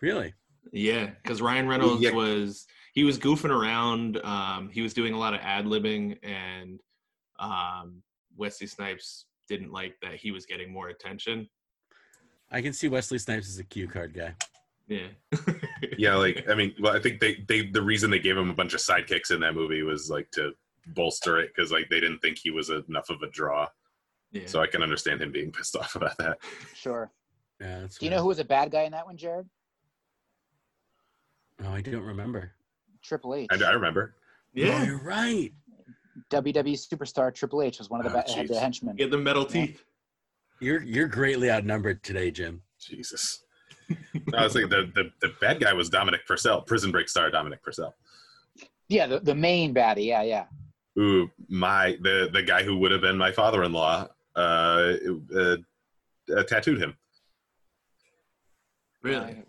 really 0.00 0.32
Yeah, 0.72 1.10
because 1.22 1.42
Ryan 1.42 1.66
Reynolds 1.68 2.02
Yeah. 2.02 2.12
was 2.12 2.66
he 2.98 3.04
was 3.04 3.16
goofing 3.16 3.50
around. 3.50 4.16
Um, 4.24 4.68
he 4.72 4.82
was 4.82 4.92
doing 4.92 5.14
a 5.14 5.18
lot 5.18 5.32
of 5.32 5.38
ad 5.40 5.66
libbing, 5.66 6.18
and 6.24 6.80
um, 7.38 8.02
Wesley 8.36 8.66
Snipes 8.66 9.26
didn't 9.48 9.70
like 9.70 9.94
that 10.02 10.16
he 10.16 10.32
was 10.32 10.44
getting 10.46 10.72
more 10.72 10.88
attention. 10.88 11.48
i 12.50 12.60
can 12.60 12.72
see 12.72 12.88
wesley 12.88 13.18
snipes 13.18 13.48
as 13.48 13.58
a 13.58 13.64
cue 13.64 13.86
card 13.88 14.12
guy 14.12 14.34
Yeah, 14.88 15.08
yeah, 15.98 16.14
like 16.16 16.44
I 16.50 16.54
mean, 16.54 16.74
well, 16.80 16.96
I 16.96 17.00
think 17.00 17.20
they 17.20 17.44
they 17.46 17.66
the 17.66 17.80
reason 17.80 18.10
they 18.10 18.18
gave 18.18 18.36
him 18.36 18.50
a 18.50 18.54
bunch 18.54 18.74
of 18.74 18.80
sidekicks 18.80 19.30
in 19.30 19.38
that 19.40 19.54
movie 19.54 19.82
was 19.82 20.10
like 20.10 20.28
to 20.32 20.52
bolster 20.88 21.38
it 21.38 21.50
because 21.54 21.70
like 21.70 21.88
they 21.90 22.00
didn't 22.00 22.18
think 22.18 22.38
he 22.38 22.50
was 22.50 22.68
enough 22.70 23.10
of 23.10 23.22
a 23.22 23.30
draw. 23.30 23.68
yeah. 24.32 24.46
So 24.46 24.60
I 24.60 24.66
can 24.66 24.82
understand 24.82 25.22
him 25.22 25.30
being 25.30 25.52
pissed 25.56 25.76
off 25.76 25.94
about 25.94 26.16
that. 26.18 26.38
Sure. 26.74 27.10
yeah 27.60 27.80
that's 27.80 27.98
Do 27.98 28.06
you 28.06 28.10
know 28.10 28.22
who 28.22 28.28
was 28.28 28.38
a 28.38 28.50
bad 28.56 28.70
guy 28.70 28.82
in 28.88 28.92
that 28.92 29.06
one, 29.06 29.16
Jared? 29.16 29.46
oh 31.64 31.72
i 31.72 31.80
don't 31.80 32.02
remember 32.02 32.52
Triple 33.08 33.34
H. 33.34 33.48
I, 33.50 33.64
I 33.64 33.70
remember. 33.72 34.14
oh, 34.14 34.50
yeah. 34.52 34.84
you're 34.84 35.02
right 35.02 35.52
WWE 36.30 36.74
superstar 36.74 37.34
Triple 37.34 37.62
H 37.62 37.78
was 37.78 37.90
one 37.90 38.00
of 38.00 38.12
the 38.12 38.18
Oh, 38.18 38.22
ba- 38.26 38.32
had 38.32 38.48
the 38.48 38.60
henchmen. 38.60 38.96
Get 38.96 39.10
the 39.10 39.18
metal 39.18 39.44
teeth. 39.44 39.82
you're 40.60 40.82
you're 40.82 41.08
greatly 41.08 41.50
outnumbered 41.50 42.02
today 42.02 42.30
jim 42.30 42.62
Jesus. 42.80 43.44
I 44.34 44.44
was 44.44 44.54
like 44.54 44.68
the, 44.68 44.90
the 44.94 45.10
the 45.20 45.32
bad 45.40 45.60
guy 45.60 45.72
was 45.72 45.88
Dominic 45.88 46.26
Purcell, 46.26 46.60
Prison 46.62 46.90
Break 46.92 47.08
star 47.08 47.30
Dominic 47.30 47.62
Purcell. 47.62 47.94
Yeah, 48.88 49.06
the, 49.06 49.20
the 49.20 49.34
main 49.34 49.74
baddie. 49.74 50.06
Yeah, 50.06 50.22
yeah. 50.22 50.44
Who 50.94 51.30
my 51.48 51.96
the 52.02 52.28
the 52.32 52.42
guy 52.42 52.62
who 52.62 52.76
would 52.78 52.90
have 52.90 53.00
been 53.00 53.16
my 53.16 53.32
father-in-law 53.32 54.08
uh, 54.36 54.38
uh, 55.34 55.56
uh 56.36 56.42
tattooed 56.44 56.80
him. 56.80 56.96
Really? 59.02 59.42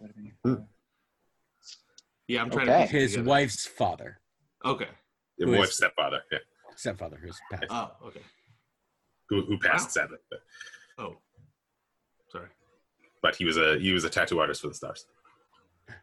Yeah, 2.30 2.44
I'm 2.44 2.50
trying 2.52 2.70
Okay. 2.70 2.86
to. 2.88 2.92
his 3.00 3.18
wife's 3.20 3.66
father 3.66 4.22
Okay. 4.64 4.88
Your 5.38 5.48
Who 5.48 5.54
is- 5.56 5.60
wife's 5.62 5.78
stepfather, 5.78 6.22
yeah, 6.32 6.38
stepfather 6.76 7.18
who's 7.18 7.40
passed 7.52 7.66
Oh, 7.70 7.92
okay. 8.06 8.22
who 9.30 9.46
who 9.46 9.58
passed 9.58 9.88
Wow. 9.88 9.90
sadly, 10.04 10.18
but, 10.30 10.40
Oh, 11.00 11.18
sorry. 12.30 12.50
but 13.24 13.36
he 13.36 13.46
was 13.46 13.58
a 13.58 13.80
he 13.80 13.92
was 13.94 14.04
a 14.04 14.10
tattoo 14.10 14.40
artist 14.40 14.62
for 14.62 14.68
the 14.68 14.74
stars. 14.76 15.06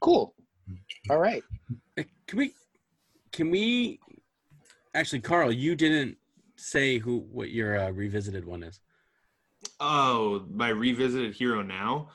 Cool. 0.01 0.35
All 1.11 1.19
right. 1.19 1.45
Can 2.27 2.39
we? 2.39 2.55
Can 3.31 3.51
we? 3.51 4.01
Actually, 4.95 5.21
Carl, 5.21 5.53
you 5.53 5.77
didn't 5.77 6.19
say 6.57 6.99
who 6.99 7.19
what 7.19 7.51
your 7.51 7.79
uh, 7.79 7.91
revisited 7.91 8.45
one 8.45 8.65
is. 8.65 8.81
Oh, 9.79 10.45
my 10.51 10.69
revisited 10.71 11.35
hero 11.35 11.63
now. 11.63 12.11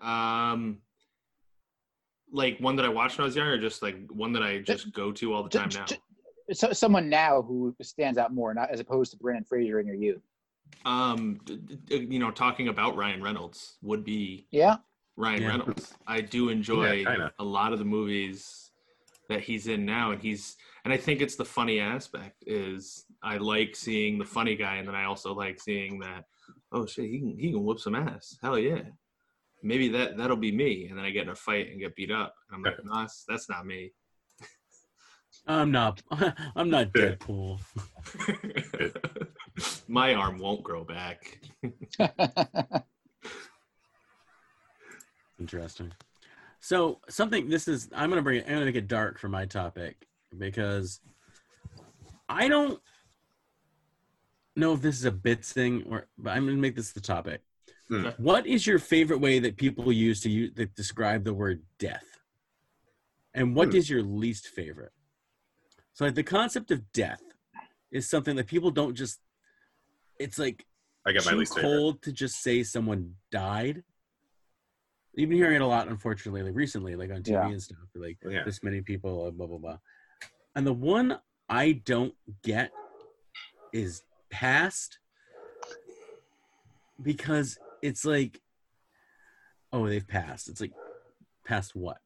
Um, 0.00 0.80
like 2.32 2.58
one 2.58 2.76
that 2.76 2.84
I 2.84 2.88
watched 2.88 3.18
when 3.18 3.24
I 3.24 3.26
was 3.26 3.36
younger, 3.36 3.54
or 3.54 3.58
just 3.58 3.82
like 3.82 3.96
one 4.10 4.32
that 4.32 4.42
I 4.42 4.58
just 4.58 4.92
go 4.92 5.12
to 5.12 5.32
all 5.32 5.42
the 5.42 5.48
time 5.48 5.70
now. 5.74 5.86
So, 6.52 6.72
someone 6.72 7.08
now 7.08 7.42
who 7.42 7.74
stands 7.80 8.18
out 8.18 8.32
more, 8.34 8.52
not 8.54 8.70
as 8.70 8.80
opposed 8.80 9.12
to 9.12 9.16
Brendan 9.18 9.44
Fraser 9.44 9.78
in 9.78 9.86
your 9.86 9.96
youth. 9.96 10.22
Um, 10.84 11.40
d- 11.44 11.58
d- 11.84 12.06
you 12.10 12.18
know, 12.18 12.30
talking 12.30 12.68
about 12.68 12.96
Ryan 12.96 13.22
Reynolds 13.22 13.76
would 13.82 14.04
be 14.04 14.46
Yeah. 14.50 14.76
Ryan 15.16 15.42
Yeah. 15.42 15.48
Reynolds. 15.48 15.94
I 16.06 16.20
do 16.20 16.48
enjoy 16.48 16.92
Yeah, 17.02 17.28
a 17.38 17.44
lot 17.44 17.72
of 17.72 17.78
the 17.78 17.84
movies 17.84 18.70
that 19.28 19.40
he's 19.40 19.66
in 19.68 19.84
now, 19.84 20.10
and 20.12 20.20
he's 20.20 20.56
and 20.84 20.92
I 20.92 20.96
think 20.96 21.20
it's 21.20 21.36
the 21.36 21.44
funny 21.44 21.78
aspect 21.78 22.42
is 22.46 23.04
I 23.22 23.36
like 23.36 23.76
seeing 23.76 24.18
the 24.18 24.24
funny 24.24 24.56
guy, 24.56 24.76
and 24.76 24.88
then 24.88 24.94
I 24.94 25.04
also 25.04 25.34
like 25.34 25.60
seeing 25.60 25.98
that 26.00 26.24
oh 26.72 26.86
shit 26.86 27.06
he 27.10 27.18
can 27.18 27.38
he 27.38 27.52
can 27.52 27.62
whoop 27.62 27.78
some 27.80 27.94
ass 27.94 28.38
hell 28.42 28.58
yeah 28.58 28.82
maybe 29.62 29.88
that 29.88 30.16
that'll 30.16 30.36
be 30.36 30.52
me, 30.52 30.86
and 30.88 30.98
then 30.98 31.04
I 31.04 31.10
get 31.10 31.24
in 31.24 31.30
a 31.30 31.34
fight 31.34 31.70
and 31.70 31.80
get 31.80 31.96
beat 31.96 32.10
up, 32.10 32.34
and 32.48 32.56
I'm 32.56 32.62
like 32.62 32.84
no 32.84 33.00
that's, 33.00 33.24
that's 33.28 33.48
not 33.48 33.66
me. 33.66 33.92
I'm 35.46 35.70
not. 35.70 36.02
I'm 36.56 36.70
not 36.70 36.92
Deadpool. 36.92 37.60
My 39.88 40.14
arm 40.14 40.38
won't 40.38 40.62
grow 40.62 40.84
back. 40.84 41.40
Interesting. 45.40 45.92
So 46.60 47.00
something. 47.08 47.48
This 47.48 47.66
is. 47.68 47.88
I'm 47.94 48.10
gonna 48.10 48.22
bring 48.22 48.38
it. 48.38 48.44
I'm 48.46 48.54
gonna 48.54 48.66
make 48.66 48.76
it 48.76 48.88
dark 48.88 49.18
for 49.18 49.28
my 49.28 49.46
topic 49.46 50.06
because 50.36 51.00
I 52.28 52.48
don't 52.48 52.80
know 54.56 54.74
if 54.74 54.82
this 54.82 54.98
is 54.98 55.04
a 55.04 55.10
bits 55.10 55.52
thing 55.52 55.84
or. 55.88 56.06
But 56.18 56.30
I'm 56.30 56.46
gonna 56.46 56.58
make 56.58 56.76
this 56.76 56.92
the 56.92 57.00
topic. 57.00 57.42
Hmm. 57.90 58.08
What 58.18 58.46
is 58.46 58.66
your 58.68 58.78
favorite 58.78 59.18
way 59.20 59.40
that 59.40 59.56
people 59.56 59.90
use 59.92 60.20
to 60.20 60.30
use 60.30 60.52
that 60.54 60.74
describe 60.76 61.24
the 61.24 61.34
word 61.34 61.62
death? 61.78 62.04
And 63.34 63.56
what 63.56 63.70
Hmm. 63.70 63.76
is 63.76 63.90
your 63.90 64.02
least 64.02 64.46
favorite? 64.46 64.92
So 65.92 66.04
like 66.04 66.14
the 66.14 66.22
concept 66.22 66.70
of 66.70 66.92
death 66.92 67.20
is 67.90 68.08
something 68.08 68.36
that 68.36 68.46
people 68.46 68.70
don't 68.70 68.94
just. 68.94 69.20
It's 70.20 70.38
like 70.38 70.64
I 71.04 71.12
got 71.12 71.24
my 71.24 71.32
too 71.32 71.38
least 71.38 71.54
favorite. 71.54 71.68
cold 71.68 72.02
to 72.02 72.12
just 72.12 72.40
say 72.42 72.62
someone 72.62 73.16
died. 73.32 73.82
You've 75.14 75.28
been 75.30 75.38
hearing 75.38 75.56
it 75.56 75.62
a 75.62 75.66
lot, 75.66 75.88
unfortunately, 75.88 76.44
like 76.44 76.54
recently, 76.54 76.94
like 76.94 77.10
on 77.10 77.24
TV 77.24 77.32
Yeah. 77.32 77.48
and 77.48 77.60
stuff. 77.62 77.78
Like 77.96 78.18
Yeah. 78.24 78.44
this 78.44 78.62
many 78.62 78.82
people, 78.82 79.26
uh, 79.26 79.30
blah 79.32 79.48
blah 79.48 79.58
blah. 79.58 79.78
And 80.54 80.64
the 80.64 80.72
one 80.72 81.20
I 81.48 81.72
don't 81.72 82.14
get 82.42 82.70
is 83.72 84.04
past, 84.30 85.00
because 87.02 87.58
it's 87.82 88.04
like, 88.04 88.40
oh, 89.72 89.86
they've 89.88 90.06
passed. 90.06 90.48
It's 90.48 90.60
like, 90.60 90.72
passed 91.44 91.74
what? 91.74 91.98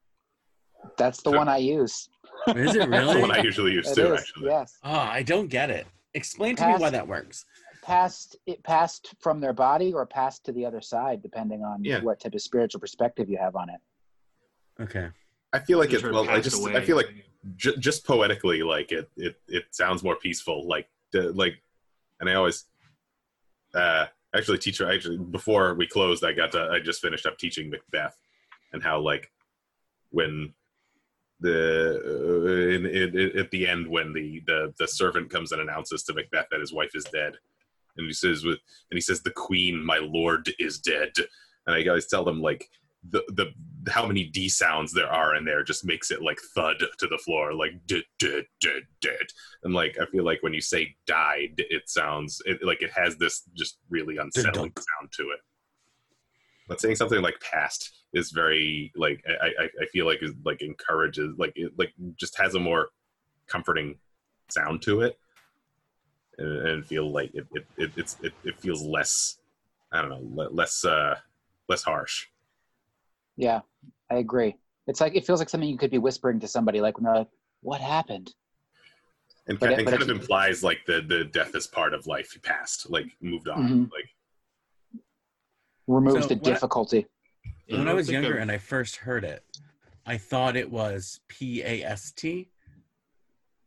That's 0.98 1.22
the 1.22 1.30
Sure. 1.30 1.38
one 1.38 1.48
I 1.48 1.56
use. 1.58 2.08
Is 2.48 2.54
it 2.54 2.54
That's 2.56 2.72
the 2.74 2.88
really? 2.88 3.20
one 3.20 3.30
I 3.30 3.42
usually 3.42 3.72
use 3.72 3.90
It 3.90 3.94
too. 3.94 4.14
is, 4.14 4.20
Actually, 4.20 4.46
Yes. 4.50 4.78
Oh, 4.84 4.90
I 4.92 5.22
don't 5.22 5.48
get 5.48 5.70
it. 5.70 5.86
Explain 6.14 6.56
to 6.56 6.66
me 6.66 6.74
why 6.76 6.90
that 6.90 7.08
works. 7.08 7.44
Passed 7.82 8.36
it 8.46 8.62
passed 8.62 9.14
from 9.20 9.40
their 9.40 9.52
body 9.52 9.92
or 9.92 10.06
passed 10.06 10.44
to 10.44 10.52
the 10.52 10.64
other 10.64 10.80
side, 10.80 11.22
depending 11.22 11.62
on 11.62 11.82
Yeah. 11.84 12.00
what 12.02 12.20
type 12.20 12.34
of 12.34 12.40
spiritual 12.40 12.80
perspective 12.80 13.28
you 13.28 13.36
have 13.38 13.56
on 13.56 13.68
it. 13.70 13.80
Okay. 14.80 15.08
I 15.52 15.58
feel 15.58 15.78
like 15.78 15.90
The 15.90 15.96
it. 15.98 16.12
Well, 16.12 16.28
I 16.28 16.40
just 16.40 16.60
away. 16.60 16.76
I 16.76 16.80
feel 16.80 16.96
like 16.96 17.10
j- 17.56 17.76
just 17.78 18.06
poetically, 18.06 18.62
like 18.62 18.90
it 18.92 19.10
it 19.16 19.36
it 19.48 19.64
sounds 19.70 20.02
more 20.02 20.16
peaceful. 20.16 20.66
Like 20.66 20.88
the, 21.12 21.32
like, 21.32 21.54
and 22.20 22.28
I 22.30 22.34
always 22.34 22.64
uh 23.74 24.06
actually 24.34 24.58
teacher 24.58 24.90
actually 24.90 25.18
before 25.18 25.74
we 25.74 25.86
closed, 25.86 26.24
I 26.24 26.32
got 26.32 26.52
to 26.52 26.68
I 26.70 26.80
just 26.80 27.00
finished 27.00 27.26
up 27.26 27.38
teaching 27.38 27.70
Macbeth 27.70 28.16
and 28.72 28.82
how 28.82 29.00
like 29.00 29.30
when 30.10 30.52
the 31.40 32.00
uh, 32.04 32.74
in, 32.74 32.86
in, 32.86 33.18
in, 33.18 33.38
at 33.38 33.50
the 33.50 33.66
end 33.66 33.86
when 33.86 34.12
the, 34.12 34.42
the 34.46 34.72
the 34.78 34.88
servant 34.88 35.30
comes 35.30 35.52
and 35.52 35.60
announces 35.60 36.02
to 36.04 36.14
Macbeth 36.14 36.46
that 36.50 36.60
his 36.60 36.72
wife 36.72 36.94
is 36.94 37.04
dead, 37.04 37.34
and 37.96 38.06
he 38.06 38.12
says 38.12 38.44
with 38.44 38.58
and 38.90 38.96
he 38.96 39.00
says 39.00 39.22
the 39.22 39.30
queen, 39.30 39.84
my 39.84 39.98
lord, 39.98 40.50
is 40.58 40.78
dead, 40.78 41.10
and 41.66 41.76
I 41.76 41.86
always 41.88 42.06
tell 42.06 42.24
them 42.24 42.40
like 42.40 42.68
the 43.10 43.22
the 43.28 43.52
how 43.88 44.06
many 44.06 44.24
D 44.24 44.48
sounds 44.48 44.92
there 44.92 45.12
are 45.12 45.34
in 45.34 45.44
there 45.44 45.62
just 45.62 45.84
makes 45.84 46.10
it 46.10 46.22
like 46.22 46.38
thud 46.54 46.78
to 46.98 47.06
the 47.06 47.18
floor, 47.18 47.52
like 47.52 47.72
dead, 47.86 48.04
dead, 48.18 48.44
dead, 48.60 48.82
dead, 49.00 49.26
and 49.62 49.74
like 49.74 49.98
I 50.00 50.06
feel 50.06 50.24
like 50.24 50.42
when 50.42 50.54
you 50.54 50.60
say 50.60 50.94
died, 51.06 51.54
it 51.56 51.88
sounds 51.88 52.40
it, 52.46 52.62
like 52.62 52.82
it 52.82 52.90
has 52.92 53.16
this 53.16 53.42
just 53.54 53.78
really 53.90 54.16
unsettling 54.16 54.72
dunk. 54.74 54.78
sound 54.78 55.12
to 55.16 55.22
it. 55.30 55.40
but 56.68 56.80
saying 56.80 56.96
something 56.96 57.22
like 57.22 57.38
past 57.40 57.92
is 58.12 58.30
very 58.30 58.92
like 58.96 59.22
I 59.28 59.46
I, 59.46 59.64
I 59.82 59.86
feel 59.92 60.06
like 60.06 60.22
is 60.22 60.32
like 60.44 60.62
encourages 60.62 61.34
like 61.38 61.52
it 61.56 61.72
like 61.78 61.92
just 62.16 62.38
has 62.38 62.54
a 62.54 62.60
more 62.60 62.90
comforting 63.46 63.98
sound 64.48 64.82
to 64.82 65.02
it, 65.02 65.18
and, 66.38 66.68
and 66.68 66.86
feel 66.86 67.10
like 67.10 67.34
it 67.34 67.46
it, 67.52 67.66
it 67.76 67.90
it's 67.96 68.16
it, 68.22 68.32
it 68.44 68.58
feels 68.60 68.82
less 68.82 69.38
I 69.92 70.00
don't 70.00 70.10
know 70.10 70.48
less 70.50 70.84
uh 70.84 71.16
less 71.68 71.82
harsh. 71.82 72.26
Yeah, 73.36 73.62
I 74.10 74.16
agree. 74.16 74.56
It's 74.86 75.00
like 75.00 75.14
it 75.16 75.26
feels 75.26 75.38
like 75.40 75.48
something 75.48 75.68
you 75.68 75.78
could 75.78 75.90
be 75.90 75.98
whispering 75.98 76.40
to 76.40 76.48
somebody, 76.48 76.80
like 76.80 76.96
when 76.98 77.04
they're 77.04 77.14
like, 77.16 77.28
"What 77.62 77.80
happened?" 77.80 78.34
And, 79.46 79.58
But 79.58 79.68
ki- 79.68 79.72
it- 79.72 79.78
and 79.78 79.84
but 79.86 79.90
kind 79.92 80.02
of 80.02 80.10
implies 80.10 80.62
like 80.62 80.84
the 80.86 81.00
the 81.00 81.24
death 81.24 81.54
is 81.54 81.66
part 81.66 81.94
of 81.94 82.06
life 82.06 82.36
passed 82.42 82.90
like 82.90 83.06
moved 83.20 83.48
on. 83.48 83.68
Mhm. 83.68 83.90
Like 83.92 84.10
Removes 85.86 86.22
So 86.22 86.28
the 86.28 86.34
what 86.36 86.46
I- 86.46 86.50
difficulty. 86.50 87.06
When 87.68 87.88
I 87.88 87.94
was 87.94 88.10
younger 88.10 88.32
I've- 88.34 88.40
and 88.42 88.50
I 88.52 88.58
first 88.58 88.96
heard 88.96 89.24
it, 89.24 89.42
I 90.06 90.16
thought 90.18 90.56
it 90.56 90.70
was 90.70 91.20
P 91.28 91.62
A 91.62 91.82
S 91.82 92.12
T. 92.12 92.50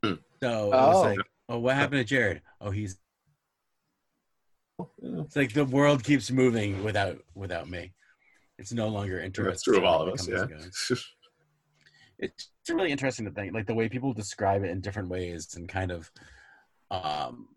Hmm. 0.04 0.14
So 0.42 0.68
it 0.72 0.76
Oh. 0.76 0.88
was 0.90 1.04
like, 1.18 1.20
oh, 1.50 1.60
what 1.60 1.76
happened 1.76 2.00
to 2.00 2.04
Jared? 2.06 2.42
Oh, 2.62 2.70
he's. 2.72 3.00
It's 5.02 5.36
like 5.36 5.54
the 5.54 5.66
world 5.66 6.04
keeps 6.04 6.30
moving 6.30 6.84
without 6.84 7.18
without 7.34 7.68
me. 7.70 7.94
It's 8.58 8.74
no 8.74 8.88
longer 8.88 9.20
interesting. 9.20 9.52
that's 9.52 9.64
true 9.64 9.78
of 9.78 9.84
all 9.84 10.02
of 10.02 10.14
us. 10.14 10.28
Yeah. 10.28 10.46
comes 10.48 10.92
and. 10.92 11.00
It's 12.20 12.50
really 12.68 12.92
interesting 12.92 13.26
to 13.26 13.32
think, 13.32 13.54
like 13.54 13.68
the 13.68 13.76
way 13.76 13.88
people 13.88 14.12
describe 14.12 14.64
it 14.64 14.72
in 14.72 14.82
different 14.82 15.08
ways, 15.10 15.54
and 15.56 15.70
kind 15.70 15.92
of 15.92 16.12
um, 16.90 17.50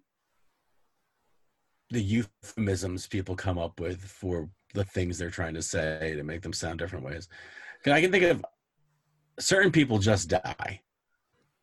the 1.88 2.02
euphemisms 2.02 3.06
people 3.06 3.34
come 3.34 3.56
up 3.58 3.80
with 3.80 4.02
for 4.04 4.50
the 4.74 4.84
things 4.84 5.16
they're 5.18 5.30
trying 5.30 5.54
to 5.54 5.62
say 5.62 6.12
to 6.14 6.22
make 6.22 6.42
them 6.42 6.52
sound 6.52 6.78
different 6.78 7.06
ways. 7.06 7.26
'Cause 7.82 7.94
I 7.94 8.02
can 8.02 8.12
think 8.12 8.24
of 8.24 8.44
certain 9.38 9.72
people 9.72 9.98
just 9.98 10.28
die. 10.28 10.82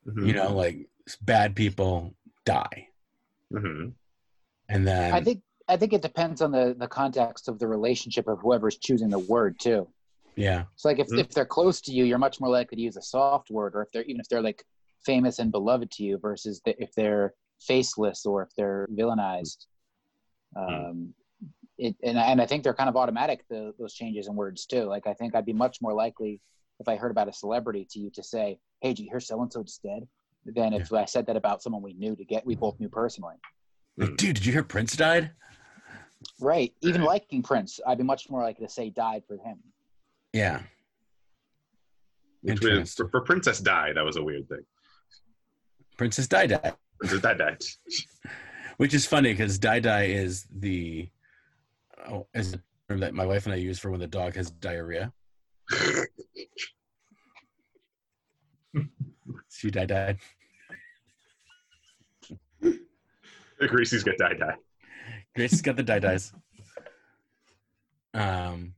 Mhm. 0.08 0.26
You 0.28 0.34
know, 0.34 0.54
like 0.56 0.90
bad 1.22 1.56
people 1.56 2.16
die, 2.46 2.90
Mhm. 3.54 3.94
and 4.70 4.88
then 4.88 5.14
I 5.14 5.22
think 5.24 5.44
I 5.68 5.78
think 5.78 5.94
it 5.94 6.02
depends 6.02 6.42
on 6.42 6.52
the 6.52 6.76
the 6.78 6.88
context 6.88 7.48
of 7.48 7.60
the 7.60 7.68
relationship 7.68 8.28
of 8.28 8.40
whoever's 8.40 8.78
choosing 8.78 9.10
the 9.10 9.20
word 9.20 9.60
too. 9.60 9.88
yeah, 10.36 10.66
So 10.76 10.90
like 10.90 11.00
if, 11.00 11.08
Mhm. 11.10 11.20
if 11.20 11.30
they're 11.30 11.46
close 11.46 11.82
to 11.82 11.92
you, 11.92 12.04
you're 12.06 12.18
much 12.20 12.40
more 12.40 12.50
likely 12.50 12.76
to 12.78 12.82
use 12.82 12.96
a 12.98 13.02
soft 13.02 13.50
word, 13.50 13.76
or 13.76 13.82
if 13.82 13.92
they're 13.92 14.04
even 14.04 14.20
if 14.22 14.28
they're 14.30 14.42
like 14.42 14.64
famous 15.06 15.40
and 15.40 15.52
beloved 15.52 15.90
to 15.92 16.04
you, 16.04 16.18
versus 16.18 16.62
the, 16.66 16.80
if 16.82 16.92
they're 16.94 17.34
faceless 17.60 18.26
or 18.26 18.44
if 18.44 18.50
they're 18.56 18.88
villainized. 18.92 19.66
Um, 20.56 21.14
it 21.78 21.96
and 22.04 22.18
I- 22.20 22.28
and 22.32 22.42
I 22.42 22.46
think 22.46 22.64
they're 22.64 22.74
kind 22.74 22.90
of 22.90 22.96
automatic 22.96 23.46
the, 23.50 23.74
those 23.80 23.94
changes 23.94 24.28
in 24.28 24.36
words 24.36 24.66
too. 24.66 24.84
Like 24.84 25.06
I 25.08 25.14
think 25.14 25.36
I'd 25.36 25.46
be 25.46 25.54
much 25.54 25.82
more 25.82 25.94
likely 25.94 26.40
if 26.80 26.88
I 26.88 26.96
heard 26.96 27.12
about 27.12 27.28
a 27.28 27.34
celebrity 27.34 27.86
to 27.92 28.00
you 28.00 28.10
to 28.12 28.24
say, 28.24 28.60
"Hey, 28.82 28.94
did 28.94 29.04
you 29.04 29.10
hear 29.10 29.20
so 29.20 29.42
and 29.42 29.52
so 29.52 29.64
just 29.64 29.84
dead?" 29.84 30.08
Than 30.46 30.74
if 30.74 30.94
I 30.94 31.06
said 31.06 31.26
that 31.28 31.36
about 31.36 31.62
someone 31.62 31.82
we 31.82 31.94
knew 31.94 32.16
to 32.16 32.24
get 32.24 32.46
we 32.46 32.56
both 32.56 32.80
knew 32.80 32.90
personally. 32.90 33.36
like, 33.98 34.16
dude, 34.18 34.36
did 34.36 34.46
you 34.46 34.54
hear 34.54 34.64
Prince 34.64 34.96
died? 34.96 35.32
Right. 36.40 36.74
Even 36.82 37.02
Right. 37.02 37.08
liking 37.08 37.44
Prince, 37.44 37.80
I'd 37.86 37.98
be 37.98 38.04
much 38.04 38.30
more 38.30 38.42
likely 38.42 38.66
to 38.66 38.72
say 38.72 38.90
died 38.90 39.24
for 39.28 39.38
him. 39.38 39.58
Yeah, 40.34 40.62
Which 42.42 42.62
was, 42.62 42.94
for, 42.94 43.10
for 43.10 43.22
Princess 43.22 43.60
Di, 43.60 43.94
that 43.94 44.04
was 44.06 44.18
a 44.18 44.24
weird 44.24 44.48
thing. 44.48 44.66
Princess 45.98 46.28
Di 46.28 46.48
Di, 46.48 46.74
Princess 47.00 47.22
Di 47.22 47.34
died. 47.34 47.62
which 48.78 48.94
is 48.94 49.06
funny 49.06 49.34
because 49.34 49.58
Di 49.58 49.80
Di 49.80 50.04
is 50.04 50.46
the 50.52 51.10
oh, 52.10 52.28
is 52.34 52.52
the 52.52 52.62
term 52.88 53.00
that 53.00 53.14
my 53.14 53.26
wife 53.26 53.46
and 53.46 53.54
I 53.54 53.58
use 53.58 53.80
for 53.80 53.90
when 53.90 54.00
the 54.00 54.08
dog 54.08 54.36
has 54.36 54.52
diarrhea. 54.52 55.12
She 59.50 59.72
died, 59.72 59.90
died. 59.90 60.18
Greasy's 63.60 64.04
got 64.04 64.18
Di 64.20 64.34
Di. 64.36 64.54
Grace 65.38 65.52
has 65.52 65.62
got 65.62 65.76
the 65.76 65.84
die 65.84 66.00
dies. 66.00 66.34
Um, 68.16 68.74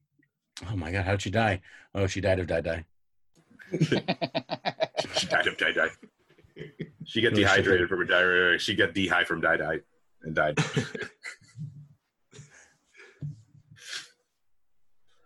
oh 0.69 0.75
my 0.75 0.91
god, 0.91 1.05
how'd 1.05 1.21
she 1.21 1.29
die? 1.29 1.61
Oh, 1.95 2.05
she 2.05 2.19
died 2.19 2.37
of 2.39 2.47
die 2.47 2.59
die. 2.59 2.83
She 3.71 3.77
died 5.27 5.47
of 5.47 5.55
Di 5.55 5.71
Di. 5.71 5.87
She 7.05 7.21
got 7.21 7.33
dehydrated 7.35 7.87
from 7.87 7.99
her 7.99 8.05
diarrhea. 8.05 8.59
She 8.59 8.75
got 8.75 8.93
dehy 8.93 9.25
from 9.25 9.39
die 9.39 9.55
die 9.55 9.77
and 10.23 10.35
died. 10.35 10.59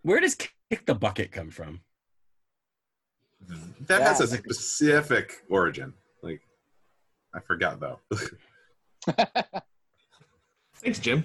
Where 0.03 0.19
does 0.19 0.35
kick 0.35 0.85
the 0.85 0.93
bucket 0.93 1.31
come 1.31 1.49
from? 1.49 1.81
That 3.87 4.03
has 4.03 4.21
a 4.21 4.27
specific 4.27 5.43
origin. 5.49 5.95
Like, 6.21 6.41
I 7.33 7.39
forgot 7.39 7.79
though. 7.79 8.01
Thanks, 10.83 10.99
Jim. 10.99 11.23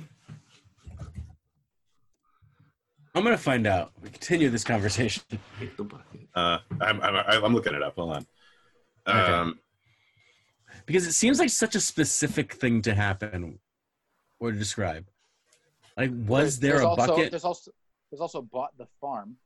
I'm 3.14 3.24
gonna 3.24 3.36
find 3.36 3.66
out. 3.66 3.90
We 4.00 4.10
continue 4.10 4.48
this 4.48 4.62
conversation. 4.62 5.24
Kick 5.58 5.76
the 5.76 5.82
bucket. 5.82 6.20
Uh, 6.34 6.58
I'm, 6.80 7.00
I'm 7.00 7.44
I'm 7.44 7.54
looking 7.54 7.74
it 7.74 7.82
up. 7.82 7.96
Hold 7.96 8.12
on. 8.12 8.26
Okay. 9.08 9.32
Um, 9.32 9.58
because 10.86 11.06
it 11.06 11.12
seems 11.12 11.40
like 11.40 11.50
such 11.50 11.74
a 11.74 11.80
specific 11.80 12.54
thing 12.54 12.82
to 12.82 12.94
happen 12.94 13.58
or 14.38 14.52
to 14.52 14.58
describe. 14.58 15.06
Like, 15.96 16.12
was 16.14 16.60
there 16.60 16.74
There's 16.74 16.84
a 16.84 16.88
also, 16.88 17.06
bucket? 17.06 17.30
There's 17.30 17.44
also 17.44 17.72
there's 18.10 18.20
also 18.20 18.42
bought 18.42 18.78
the 18.78 18.86
farm. 19.00 19.36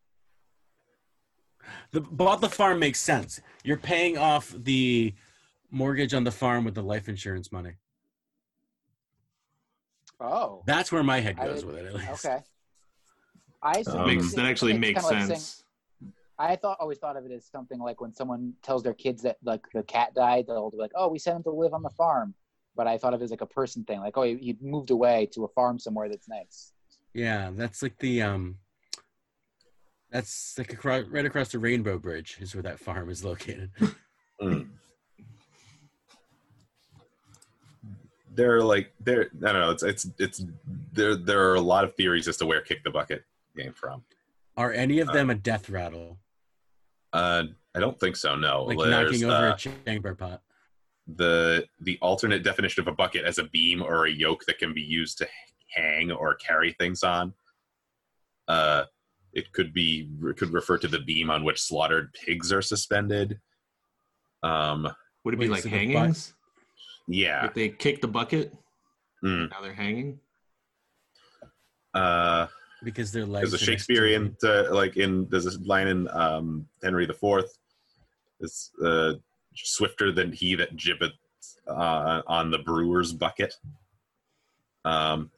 The 1.92 2.02
bought 2.02 2.42
the 2.42 2.50
farm 2.50 2.78
makes 2.78 3.00
sense. 3.00 3.40
You're 3.64 3.78
paying 3.78 4.18
off 4.18 4.54
the 4.56 5.14
mortgage 5.70 6.12
on 6.12 6.24
the 6.24 6.30
farm 6.30 6.64
with 6.64 6.74
the 6.74 6.82
life 6.82 7.08
insurance 7.08 7.50
money. 7.50 7.72
Oh, 10.22 10.62
That's 10.66 10.92
where 10.92 11.02
my 11.02 11.20
head 11.20 11.36
goes 11.36 11.64
with 11.64 11.76
it. 11.76 11.86
At 11.86 11.94
least. 12.08 12.24
okay. 12.24 12.38
I 13.62 13.78
assume 13.80 14.00
Um, 14.00 14.06
makes, 14.06 14.32
that 14.32 14.44
actually 14.46 14.72
it's 14.72 14.80
makes 14.80 15.00
kinda 15.02 15.14
like 15.20 15.28
sense. 15.28 15.64
saying- 16.00 16.12
I 16.38 16.56
thought 16.56 16.78
always 16.80 16.98
thought 16.98 17.16
of 17.16 17.24
it 17.26 17.30
as 17.30 17.44
something 17.46 17.78
like 17.78 18.00
when 18.00 18.12
someone 18.12 18.54
tells 18.62 18.82
their 18.82 18.94
kids 18.94 19.22
that 19.22 19.36
like 19.44 19.64
the 19.74 19.82
cat 19.84 20.14
died, 20.14 20.46
they'll 20.48 20.70
be 20.70 20.76
like, 20.76 20.90
"Oh, 20.94 21.08
we 21.08 21.18
sent 21.18 21.36
him 21.36 21.42
to 21.44 21.50
live 21.50 21.72
on 21.74 21.82
the 21.82 21.90
farm." 21.90 22.34
But 22.74 22.86
I 22.88 22.96
thought 22.98 23.14
of 23.14 23.20
it 23.20 23.24
as 23.24 23.30
like 23.30 23.42
a 23.42 23.46
person 23.46 23.84
thing, 23.84 24.00
like, 24.00 24.16
"Oh, 24.16 24.22
he, 24.22 24.36
he 24.38 24.56
moved 24.60 24.90
away 24.90 25.26
to 25.34 25.44
a 25.44 25.48
farm 25.48 25.78
somewhere 25.78 26.08
that's 26.08 26.28
nice." 26.28 26.72
Yeah, 27.14 27.50
that's 27.54 27.82
like 27.82 27.96
the 27.98 28.22
um. 28.22 28.58
That's 30.10 30.58
like 30.58 30.72
across, 30.72 31.04
right 31.06 31.24
across 31.24 31.50
the 31.52 31.58
Rainbow 31.58 31.98
Bridge 31.98 32.38
is 32.40 32.54
where 32.54 32.62
that 32.62 32.80
farm 32.80 33.08
is 33.08 33.24
located. 33.24 33.70
mm. 34.42 34.68
They're 38.34 38.62
like 38.62 38.92
they're 39.00 39.30
I 39.46 39.52
don't 39.52 39.60
know. 39.60 39.70
It's 39.70 39.82
it's 39.82 40.06
it's 40.18 40.44
there. 40.92 41.16
There 41.16 41.50
are 41.50 41.54
a 41.54 41.60
lot 41.60 41.84
of 41.84 41.94
theories 41.94 42.28
as 42.28 42.36
to 42.38 42.46
where 42.46 42.60
Kick 42.60 42.82
the 42.84 42.90
Bucket 42.90 43.24
came 43.56 43.72
from. 43.72 44.04
Are 44.56 44.72
any 44.72 45.00
of 45.00 45.08
them 45.12 45.30
a 45.30 45.34
death 45.34 45.70
rattle, 45.70 46.18
Uh, 47.12 47.44
I 47.74 47.80
don't 47.80 47.98
think 47.98 48.16
so. 48.16 48.36
No, 48.36 48.64
like 48.64 48.78
There's, 48.78 48.90
knocking 48.90 49.24
over 49.24 49.48
uh, 49.48 49.54
a 49.54 49.56
chamber 49.56 50.14
pot? 50.14 50.42
the 51.16 51.66
the 51.80 51.98
alternate 52.00 52.42
definition 52.42 52.80
of 52.80 52.88
a 52.88 52.92
bucket 52.92 53.24
as 53.24 53.38
a 53.38 53.44
beam 53.44 53.82
or 53.82 54.06
a 54.06 54.10
yoke 54.10 54.44
that 54.46 54.58
can 54.58 54.72
be 54.72 54.82
used 54.82 55.18
to 55.18 55.28
hang 55.74 56.12
or 56.12 56.34
carry 56.34 56.72
things 56.72 57.02
on. 57.02 57.34
Uh, 58.48 58.84
it 59.32 59.52
could 59.52 59.72
be 59.72 60.08
it 60.24 60.36
could 60.36 60.52
refer 60.52 60.78
to 60.78 60.88
the 60.88 61.00
beam 61.00 61.30
on 61.30 61.44
which 61.44 61.60
slaughtered 61.60 62.12
pigs 62.12 62.52
are 62.52 62.62
suspended. 62.62 63.40
Um, 64.42 64.88
Would 65.24 65.34
it 65.34 65.38
be 65.38 65.46
Wait, 65.46 65.52
like 65.52 65.62
so 65.62 65.68
the 65.68 65.76
hangings? 65.76 66.34
Yeah. 67.08 67.46
If 67.46 67.54
they 67.54 67.68
kick 67.70 68.00
the 68.00 68.08
bucket, 68.08 68.52
Mm. 69.24 69.50
now 69.50 69.60
they're 69.60 69.72
hanging. 69.72 70.18
Uh, 71.94 72.48
Because 72.82 73.12
their 73.12 73.24
legs. 73.24 73.50
there's 73.50 73.62
a 73.62 73.64
are 73.64 73.66
Shakespearean 73.66 74.36
uh, 74.42 74.74
like 74.74 74.96
in 74.96 75.28
there's 75.28 75.46
a 75.46 75.60
line 75.60 75.86
in 75.86 76.08
um, 76.08 76.66
Henry 76.82 77.06
the 77.06 77.14
Fourth. 77.14 77.56
It's 78.40 78.72
uh, 78.84 79.14
swifter 79.54 80.10
than 80.10 80.32
he 80.32 80.56
that 80.56 80.74
gibbet 80.76 81.12
uh, 81.68 82.22
on 82.26 82.50
the 82.50 82.58
brewer's 82.58 83.12
bucket. 83.12 83.54
Um, 84.84 85.30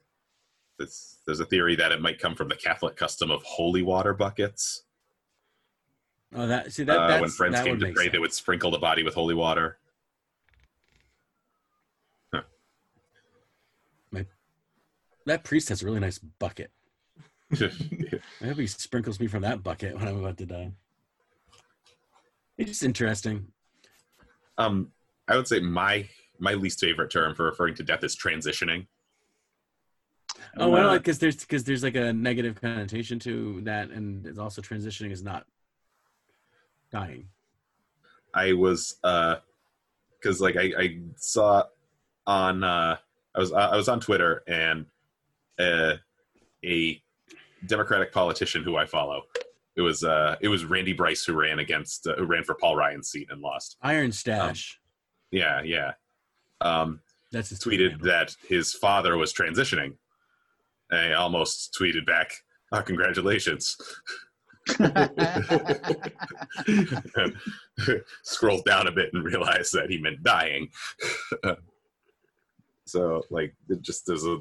it's, 0.78 1.20
there's 1.26 1.40
a 1.40 1.44
theory 1.44 1.76
that 1.76 1.92
it 1.92 2.00
might 2.00 2.18
come 2.18 2.34
from 2.34 2.48
the 2.48 2.56
Catholic 2.56 2.96
custom 2.96 3.30
of 3.30 3.42
holy 3.42 3.82
water 3.82 4.14
buckets. 4.14 4.84
Oh, 6.34 6.46
that 6.46 6.72
see 6.72 6.84
that 6.84 6.98
uh, 6.98 7.06
that's, 7.08 7.20
when 7.20 7.30
friends 7.30 7.56
that 7.56 7.64
came 7.66 7.78
to 7.78 7.86
make 7.86 7.94
pray, 7.94 8.08
they 8.08 8.18
would 8.18 8.32
sprinkle 8.32 8.70
the 8.70 8.78
body 8.78 9.02
with 9.02 9.14
holy 9.14 9.34
water. 9.34 9.78
That 15.26 15.44
priest 15.44 15.68
has 15.70 15.82
a 15.82 15.86
really 15.86 16.00
nice 16.00 16.18
bucket. 16.18 16.70
I 17.60 18.46
hope 18.46 18.58
he 18.58 18.66
sprinkles 18.66 19.20
me 19.20 19.26
from 19.26 19.42
that 19.42 19.62
bucket 19.62 19.94
when 19.94 20.06
I'm 20.08 20.18
about 20.18 20.36
to 20.38 20.46
die. 20.46 20.72
It's 22.58 22.70
just 22.70 22.82
interesting. 22.82 23.48
um, 24.58 24.90
I 25.26 25.36
would 25.36 25.48
say 25.48 25.60
my 25.60 26.08
my 26.38 26.54
least 26.54 26.80
favorite 26.80 27.10
term 27.10 27.34
for 27.34 27.44
referring 27.44 27.74
to 27.76 27.82
death 27.82 28.04
is 28.04 28.16
transitioning. 28.16 28.86
Oh, 30.56 30.68
well, 30.68 30.90
Uh, 30.90 30.98
because 30.98 31.18
there's 31.18 31.36
because 31.36 31.64
there's 31.64 31.82
like 31.82 31.94
a 31.96 32.12
negative 32.12 32.60
connotation 32.60 33.18
to 33.20 33.60
that, 33.62 33.90
and 33.90 34.26
it's 34.26 34.38
also 34.38 34.60
transitioning 34.60 35.10
is 35.10 35.22
not 35.22 35.46
dying. 36.90 37.28
I 38.34 38.52
was 38.52 38.96
uh 39.04 39.36
because 40.20 40.40
like 40.40 40.56
I, 40.56 40.72
I 40.78 40.98
saw 41.16 41.64
on 42.26 42.62
uh 42.64 42.96
I 43.34 43.38
was 43.38 43.52
I 43.52 43.76
was 43.76 43.88
on 43.88 44.00
Twitter 44.00 44.42
and 44.46 44.86
uh, 45.58 45.94
a 46.64 47.02
Democratic 47.66 48.12
politician 48.12 48.62
who 48.62 48.76
I 48.76 48.86
follow. 48.86 49.22
It 49.76 49.80
was 49.80 50.04
uh 50.04 50.36
it 50.40 50.48
was 50.48 50.64
Randy 50.64 50.92
Bryce 50.92 51.24
who 51.24 51.32
ran 51.32 51.58
against 51.58 52.06
uh, 52.06 52.14
who 52.16 52.26
ran 52.26 52.44
for 52.44 52.54
Paul 52.54 52.76
Ryan's 52.76 53.08
seat 53.08 53.28
and 53.30 53.40
lost. 53.40 53.76
Iron 53.82 54.12
Stash. 54.12 54.78
Yeah, 55.30 55.62
yeah. 55.62 55.92
Um, 56.60 57.00
That's 57.32 57.48
his 57.48 57.58
tweeted 57.58 57.90
handle. 57.90 58.06
that 58.06 58.36
his 58.48 58.72
father 58.72 59.16
was 59.16 59.32
transitioning. 59.32 59.96
I 60.92 61.14
almost 61.14 61.76
tweeted 61.78 62.06
back, 62.06 62.30
oh, 62.72 62.82
"Congratulations." 62.82 63.76
Scrolled 68.22 68.64
down 68.64 68.86
a 68.86 68.92
bit 68.92 69.10
and 69.12 69.24
realized 69.24 69.72
that 69.74 69.90
he 69.90 69.98
meant 69.98 70.22
dying. 70.22 70.68
so, 72.86 73.22
like, 73.30 73.54
it 73.68 73.82
just 73.82 74.06
there's 74.06 74.24
a, 74.24 74.38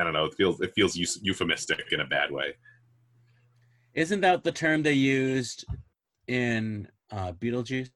I 0.00 0.04
don't 0.04 0.14
know. 0.14 0.24
It 0.24 0.34
feels 0.34 0.60
it 0.60 0.72
feels 0.74 0.96
euphemistic 1.22 1.84
in 1.92 2.00
a 2.00 2.06
bad 2.06 2.30
way. 2.30 2.54
Isn't 3.94 4.22
that 4.22 4.42
the 4.44 4.52
term 4.52 4.82
they 4.82 4.94
used 4.94 5.64
in 6.26 6.88
uh, 7.12 7.32
Beetlejuice? 7.32 7.90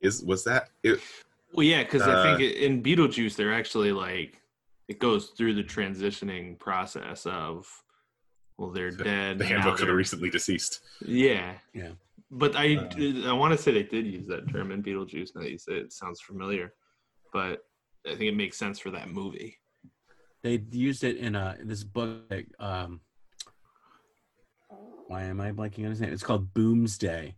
Is 0.00 0.24
was 0.24 0.44
that 0.44 0.70
it? 0.82 1.00
Well, 1.52 1.66
yeah, 1.66 1.82
because 1.82 2.02
I 2.02 2.12
Uh, 2.12 2.22
think 2.22 2.40
it- 2.40 2.56
in 2.62 2.82
Beetlejuice 2.82 3.36
they're 3.36 3.52
actually 3.52 3.92
like 3.92 4.40
it 4.88 4.98
goes 4.98 5.28
through 5.36 5.54
the 5.54 5.62
transitioning 5.64 6.58
process 6.58 7.26
of 7.26 7.68
well 8.56 8.70
they're 8.70 8.90
dead. 8.90 9.38
The 9.38 9.44
handbook 9.44 9.78
for 9.78 9.86
the 9.86 9.94
recently 9.94 10.30
deceased. 10.30 10.80
Yeah. 11.04 11.58
Yeah. 11.74 11.92
But 12.30 12.54
I 12.56 12.76
Uh, 12.76 13.28
I 13.28 13.32
want 13.32 13.52
to 13.54 13.58
say 13.62 13.72
they 13.72 13.82
did 13.82 14.06
use 14.06 14.26
that 14.28 14.48
term 14.48 14.70
in 14.72 14.82
Beetlejuice. 14.82 15.34
Now 15.34 15.42
that 15.42 15.50
you 15.50 15.58
say 15.58 15.72
it, 15.74 15.86
it 15.86 15.92
sounds 15.92 16.20
familiar, 16.20 16.72
but 17.32 17.66
I 18.06 18.10
think 18.10 18.22
it 18.32 18.36
makes 18.36 18.56
sense 18.56 18.78
for 18.78 18.90
that 18.92 19.10
movie. 19.10 19.58
They 20.42 20.62
used 20.70 21.04
it 21.04 21.16
in 21.16 21.34
a 21.34 21.56
this 21.62 21.84
book. 21.84 22.28
that, 22.28 22.44
Um, 22.58 23.00
why 25.06 25.24
am 25.24 25.40
I 25.40 25.52
blanking 25.52 25.84
on 25.84 25.90
his 25.90 26.00
name? 26.00 26.12
It's 26.12 26.22
called 26.22 26.54
Boomsday. 26.54 27.34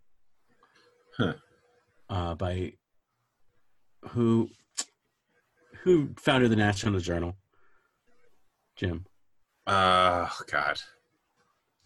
Huh. 1.17 1.35
Uh, 2.09 2.35
by 2.35 2.75
who? 4.11 4.51
Who 5.83 6.11
founded 6.17 6.51
the 6.53 6.57
National 6.57 7.01
Journal? 7.01 7.37
Jim 8.77 9.05
Oh 9.67 10.31
God. 10.51 10.81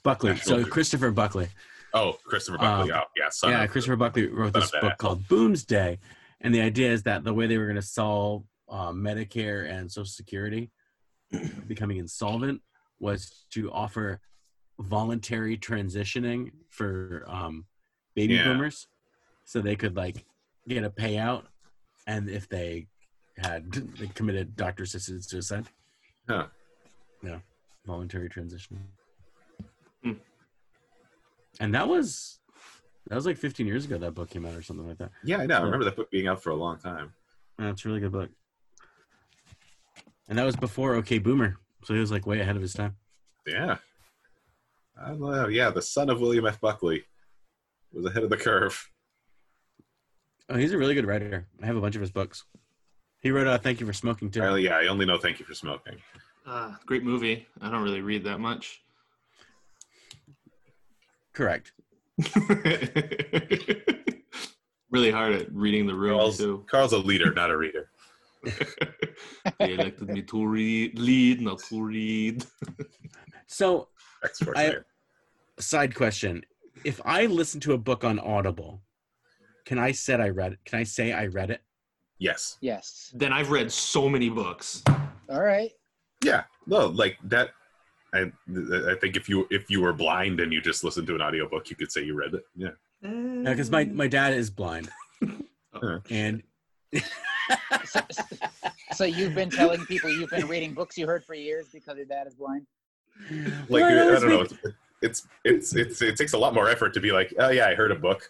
Buckley. 0.03 0.33
National 0.33 0.65
So. 0.65 0.71
Christopher 0.71 1.11
Buckley. 1.11 1.49
Oh, 1.95 2.17
Christopher 2.25 2.59
Buckley. 2.59 2.93
Um, 2.93 3.01
oh, 3.01 3.05
yeah. 3.17 3.51
Yeah, 3.51 3.67
Christopher 3.67 3.97
Buckley 3.97 4.27
wrote 4.29 4.53
this 4.53 4.71
book 4.71 4.83
that. 4.83 4.99
called 4.99 5.27
Boomsday, 5.29 5.99
and 6.41 6.55
the 6.55 6.61
idea 6.61 6.91
is 6.93 7.03
that 7.05 7.25
the 7.25 7.33
way 7.35 7.47
they 7.47 7.57
were 7.59 7.65
going 7.65 7.77
to 7.77 7.83
solve 7.83 8.45
uh, 8.69 8.91
Medicare 8.93 9.69
and 9.71 9.91
Social 9.91 10.07
Security 10.07 10.71
becoming 11.67 11.99
insolvent 11.99 12.61
was 13.01 13.45
to 13.51 13.71
offer 13.73 14.21
voluntary 14.79 15.57
transitioning 15.57 16.51
for 16.71 17.25
um, 17.29 17.65
baby 18.15 18.35
Yeah. 18.35 18.45
boomers, 18.45 18.89
so 19.45 19.61
they 19.61 19.77
could 19.77 19.97
like 19.97 20.25
get 20.69 20.85
a 20.85 20.91
payout, 20.91 21.45
and 22.07 22.29
if 22.29 22.49
they 22.49 22.89
had 23.39 23.71
they 23.73 24.07
committed 24.09 24.57
doctor 24.57 24.83
assisted 24.85 25.25
suicide, 25.25 25.67
Huh. 26.29 26.47
yeah, 27.23 27.41
voluntary 27.87 28.29
transitioning, 28.29 28.87
Hmm. 30.03 30.13
and 31.61 31.75
that 31.75 31.89
was. 31.89 32.41
That 33.09 33.15
was 33.15 33.25
like 33.25 33.37
15 33.37 33.69
years 33.69 33.85
ago 33.85 33.99
that 33.99 34.15
book 34.15 34.31
came 34.31 34.45
out 34.45 34.55
or 34.55 34.63
something 34.63 34.85
like 34.89 34.99
that. 34.99 35.13
Yeah, 35.23 35.39
I 35.39 35.47
know. 35.47 35.59
I 35.59 35.63
remember 35.63 35.85
that 35.85 35.95
book 35.95 36.11
being 36.11 36.27
out 36.27 36.43
for 36.43 36.51
a 36.51 36.57
long 36.57 36.77
time. 36.77 37.13
Yeah, 37.57 37.69
a 37.71 37.75
really 37.85 38.01
good 38.01 38.11
book. 38.11 38.31
And 40.29 40.39
that 40.39 40.45
was 40.45 40.57
before 40.57 40.95
OK 40.95 41.19
Boomer. 41.19 41.57
So 41.85 41.95
he 41.95 42.01
was 42.01 42.11
like 42.11 42.27
way 42.27 42.41
ahead 42.41 42.57
of 42.57 42.63
his 42.63 42.73
time. 42.73 42.97
Yeah. 43.47 43.77
I 45.01 45.09
don't 45.09 45.21
know. 45.21 45.49
Yeah, 45.49 45.71
the 45.71 45.83
son 45.83 46.11
of 46.11 46.21
William 46.21 46.47
F. 46.47 46.61
Buckley 46.61 47.05
was 47.93 48.07
ahead 48.07 48.25
of 48.25 48.31
the 48.31 48.37
curve. 48.37 48.91
Oh, 50.49 50.57
he's 50.57 50.73
a 50.73 50.79
really 50.79 50.95
good 50.95 51.07
writer. 51.07 51.47
I 51.63 51.67
have 51.67 51.77
a 51.77 51.81
bunch 51.81 51.97
of 51.97 52.01
his 52.01 52.11
books. 52.11 52.45
He 53.21 53.31
wrote 53.31 53.47
uh, 53.47 53.59
Thank 53.59 53.81
You 53.81 53.87
for 53.87 53.93
Smoking 53.93 54.31
too. 54.31 54.43
I, 54.43 54.57
yeah, 54.59 54.77
I 54.77 54.87
only 54.87 55.07
know 55.07 55.19
Thank 55.19 55.39
You 55.39 55.45
for 55.45 55.55
Smoking. 55.55 55.97
Uh, 56.47 56.75
great 56.87 57.03
movie. 57.03 57.47
I 57.61 57.71
don't 57.71 57.83
really 57.83 58.01
read 58.01 58.25
that 58.25 58.39
much. 58.39 58.81
Correct. 61.33 61.73
really 64.91 65.11
hard 65.11 65.35
at 65.35 65.53
reading 65.53 65.87
the 65.87 65.95
room 65.95 66.17
Carl's, 66.17 66.39
too. 66.39 66.65
Carl's 66.71 66.93
a 66.93 66.99
leader, 66.99 67.35
not 67.35 67.51
a 67.51 67.57
reader. 67.57 67.91
they 69.59 69.75
elected 69.75 70.09
me 70.09 70.23
to 70.23 70.47
read, 70.47 70.99
lead, 70.99 71.41
not 71.41 71.59
to 71.69 71.83
read. 71.83 72.45
So, 73.49 73.89
X 74.25 74.41
Schwarzenegger. 74.41 74.83
side 75.61 75.95
question. 75.95 76.43
If 76.85 77.01
I 77.05 77.27
listen 77.27 77.61
to 77.61 77.75
a 77.75 77.79
book 77.79 78.03
on 78.03 78.19
Audible, 78.19 78.83
can 79.65 79.79
I 79.79 79.93
said 79.93 80.21
I 80.21 80.31
read 80.31 80.55
it? 80.55 80.59
Can 80.65 80.81
I 80.81 80.83
say 80.83 81.13
I 81.13 81.27
read 81.27 81.51
it? 81.51 81.61
yes. 82.19 82.59
yes. 82.61 83.13
Then 83.15 83.33
I've 83.33 83.53
read 83.53 83.71
so 83.71 84.09
many 84.09 84.29
books. 84.31 84.83
All 85.31 85.43
right. 85.43 85.71
Yeah. 86.25 86.43
No, 86.67 86.87
like 86.87 87.19
that. 87.25 87.51
I 88.13 88.33
I 88.91 88.95
think 89.01 89.17
if 89.17 89.29
you 89.29 89.47
if 89.51 89.71
you 89.71 89.81
were 89.81 89.93
blind 89.93 90.41
and 90.41 90.53
you 90.53 90.61
just 90.61 90.83
listened 90.83 91.07
to 91.07 91.15
an 91.15 91.23
audiobook, 91.23 91.71
you 91.71 91.77
could 91.77 91.93
say 91.93 92.03
you 92.03 92.17
read 92.19 92.35
it. 92.35 92.45
Yeah. 92.57 92.71
Because 93.45 93.71
my, 93.71 93.85
my 93.85 94.09
dad 94.09 94.35
is 94.35 94.51
blind. 94.51 94.91
Oh. 95.83 96.01
And 96.11 96.43
So, 97.85 98.01
so 98.93 99.05
you've 99.05 99.35
been 99.35 99.51
telling 99.51 99.85
people 99.87 100.11
you've 100.11 100.31
been 100.31 100.49
reading 100.49 100.75
books 100.75 100.99
you 100.99 101.07
heard 101.07 101.25
for 101.25 101.35
years 101.35 101.69
because 101.73 101.97
your 101.97 102.07
dad 102.07 102.27
is 102.27 102.35
blind. 102.35 102.67
Like 103.69 103.83
Well, 103.83 103.85
I 103.85 104.11
that 104.13 104.21
don't 104.21 104.31
know. 104.31 104.41
It's, 104.41 104.53
it's 105.03 105.29
it's 105.45 105.77
it's 105.77 106.03
it 106.03 106.17
takes 106.17 106.33
a 106.33 106.39
lot 106.39 106.55
more 106.55 106.69
effort 106.69 106.95
to 106.95 107.01
be 107.01 107.13
like, 107.13 107.33
oh 107.39 107.51
yeah, 107.51 107.69
I 107.69 107.75
heard 107.75 107.93
a 107.93 107.95
book. 107.97 108.29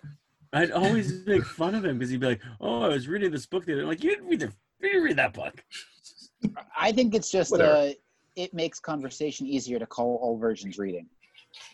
I'd 0.53 0.71
always 0.71 1.27
make 1.27 1.45
fun 1.45 1.75
of 1.75 1.85
him 1.85 1.99
because 1.99 2.11
he'd 2.11 2.21
be 2.21 2.27
like, 2.27 2.41
"Oh, 2.61 2.83
I 2.83 2.89
was 2.89 3.09
reading 3.09 3.31
this 3.31 3.47
book 3.47 3.67
the 3.67 3.75
other." 3.75 3.85
Like, 3.85 4.03
you 4.03 4.11
didn't 4.11 4.27
read 4.27 4.41
the, 4.41 4.53
you 4.81 4.89
didn't 4.89 5.03
read 5.03 5.17
that 5.17 5.35
book. 5.35 5.65
I 6.77 6.93
think 6.93 7.15
it's 7.15 7.31
just 7.31 7.53
uh, 7.53 7.91
it 8.37 8.55
makes 8.55 8.79
conversation 8.81 9.47
easier 9.47 9.79
to 9.79 9.87
call 9.87 10.19
all 10.23 10.39
versions 10.39 10.79
reading, 10.79 11.07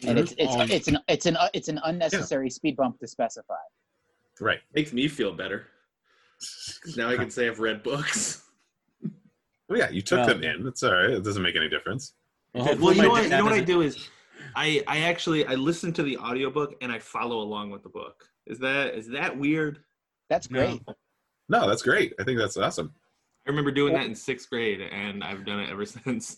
and 0.07 0.19
it's 0.19 0.35
it's 0.39 0.55
Um, 0.55 0.71
it's 0.71 0.89
an 0.89 0.99
it's 1.09 1.27
an 1.27 1.37
it's 1.53 1.69
an 1.69 1.81
unnecessary 1.85 2.51
speed 2.51 2.77
bump 2.77 2.99
to 3.01 3.07
specify. 3.07 3.55
Right. 4.41 4.61
Makes 4.75 4.93
me 4.93 5.09
feel 5.09 5.33
better. 5.33 5.67
'Cause 6.83 6.97
now 6.97 7.09
I 7.09 7.17
can 7.17 7.31
say 7.31 7.49
I've 7.49 7.61
read 7.61 7.83
books. 7.83 8.43
Well, 9.69 9.79
yeah, 9.79 9.91
you 9.91 10.03
took 10.03 10.19
Well- 10.19 10.29
them 10.29 10.43
in. 10.45 10.67
It's 10.67 10.83
all 10.83 10.93
right. 10.95 11.11
It 11.11 11.23
doesn't 11.25 11.43
make 11.43 11.57
any 11.57 11.69
difference. 11.69 12.15
Well, 12.55 12.77
well, 12.79 12.93
you 12.95 13.03
know 13.03 13.09
what? 13.11 13.23
You 13.25 13.31
know 13.31 13.45
what 13.45 13.53
I 13.55 13.61
do 13.61 13.81
is, 13.81 14.09
I 14.55 14.83
I 14.87 14.99
actually 15.01 15.47
I 15.47 15.55
listen 15.55 15.93
to 15.95 16.03
the 16.03 16.19
audiobook 16.19 16.75
and 16.83 16.93
I 16.93 16.99
follow 16.99 17.39
along 17.41 17.71
with 17.71 17.83
the 17.83 17.89
book. 17.89 18.29
Is 18.47 18.59
that 18.59 18.95
is 18.95 19.09
that 19.09 19.37
weird? 19.39 19.79
That's 20.29 20.47
great. 20.47 20.83
No, 21.49 21.67
that's 21.69 21.83
great. 21.83 22.13
I 22.21 22.25
think 22.25 22.39
that's 22.39 22.57
awesome. 22.57 22.93
I 23.47 23.51
remember 23.51 23.71
doing 23.71 23.93
that 23.95 24.05
in 24.07 24.15
sixth 24.15 24.49
grade, 24.51 24.81
and 24.81 25.25
I've 25.25 25.45
done 25.47 25.61
it 25.61 25.71
ever 25.71 25.85
since. 25.87 26.37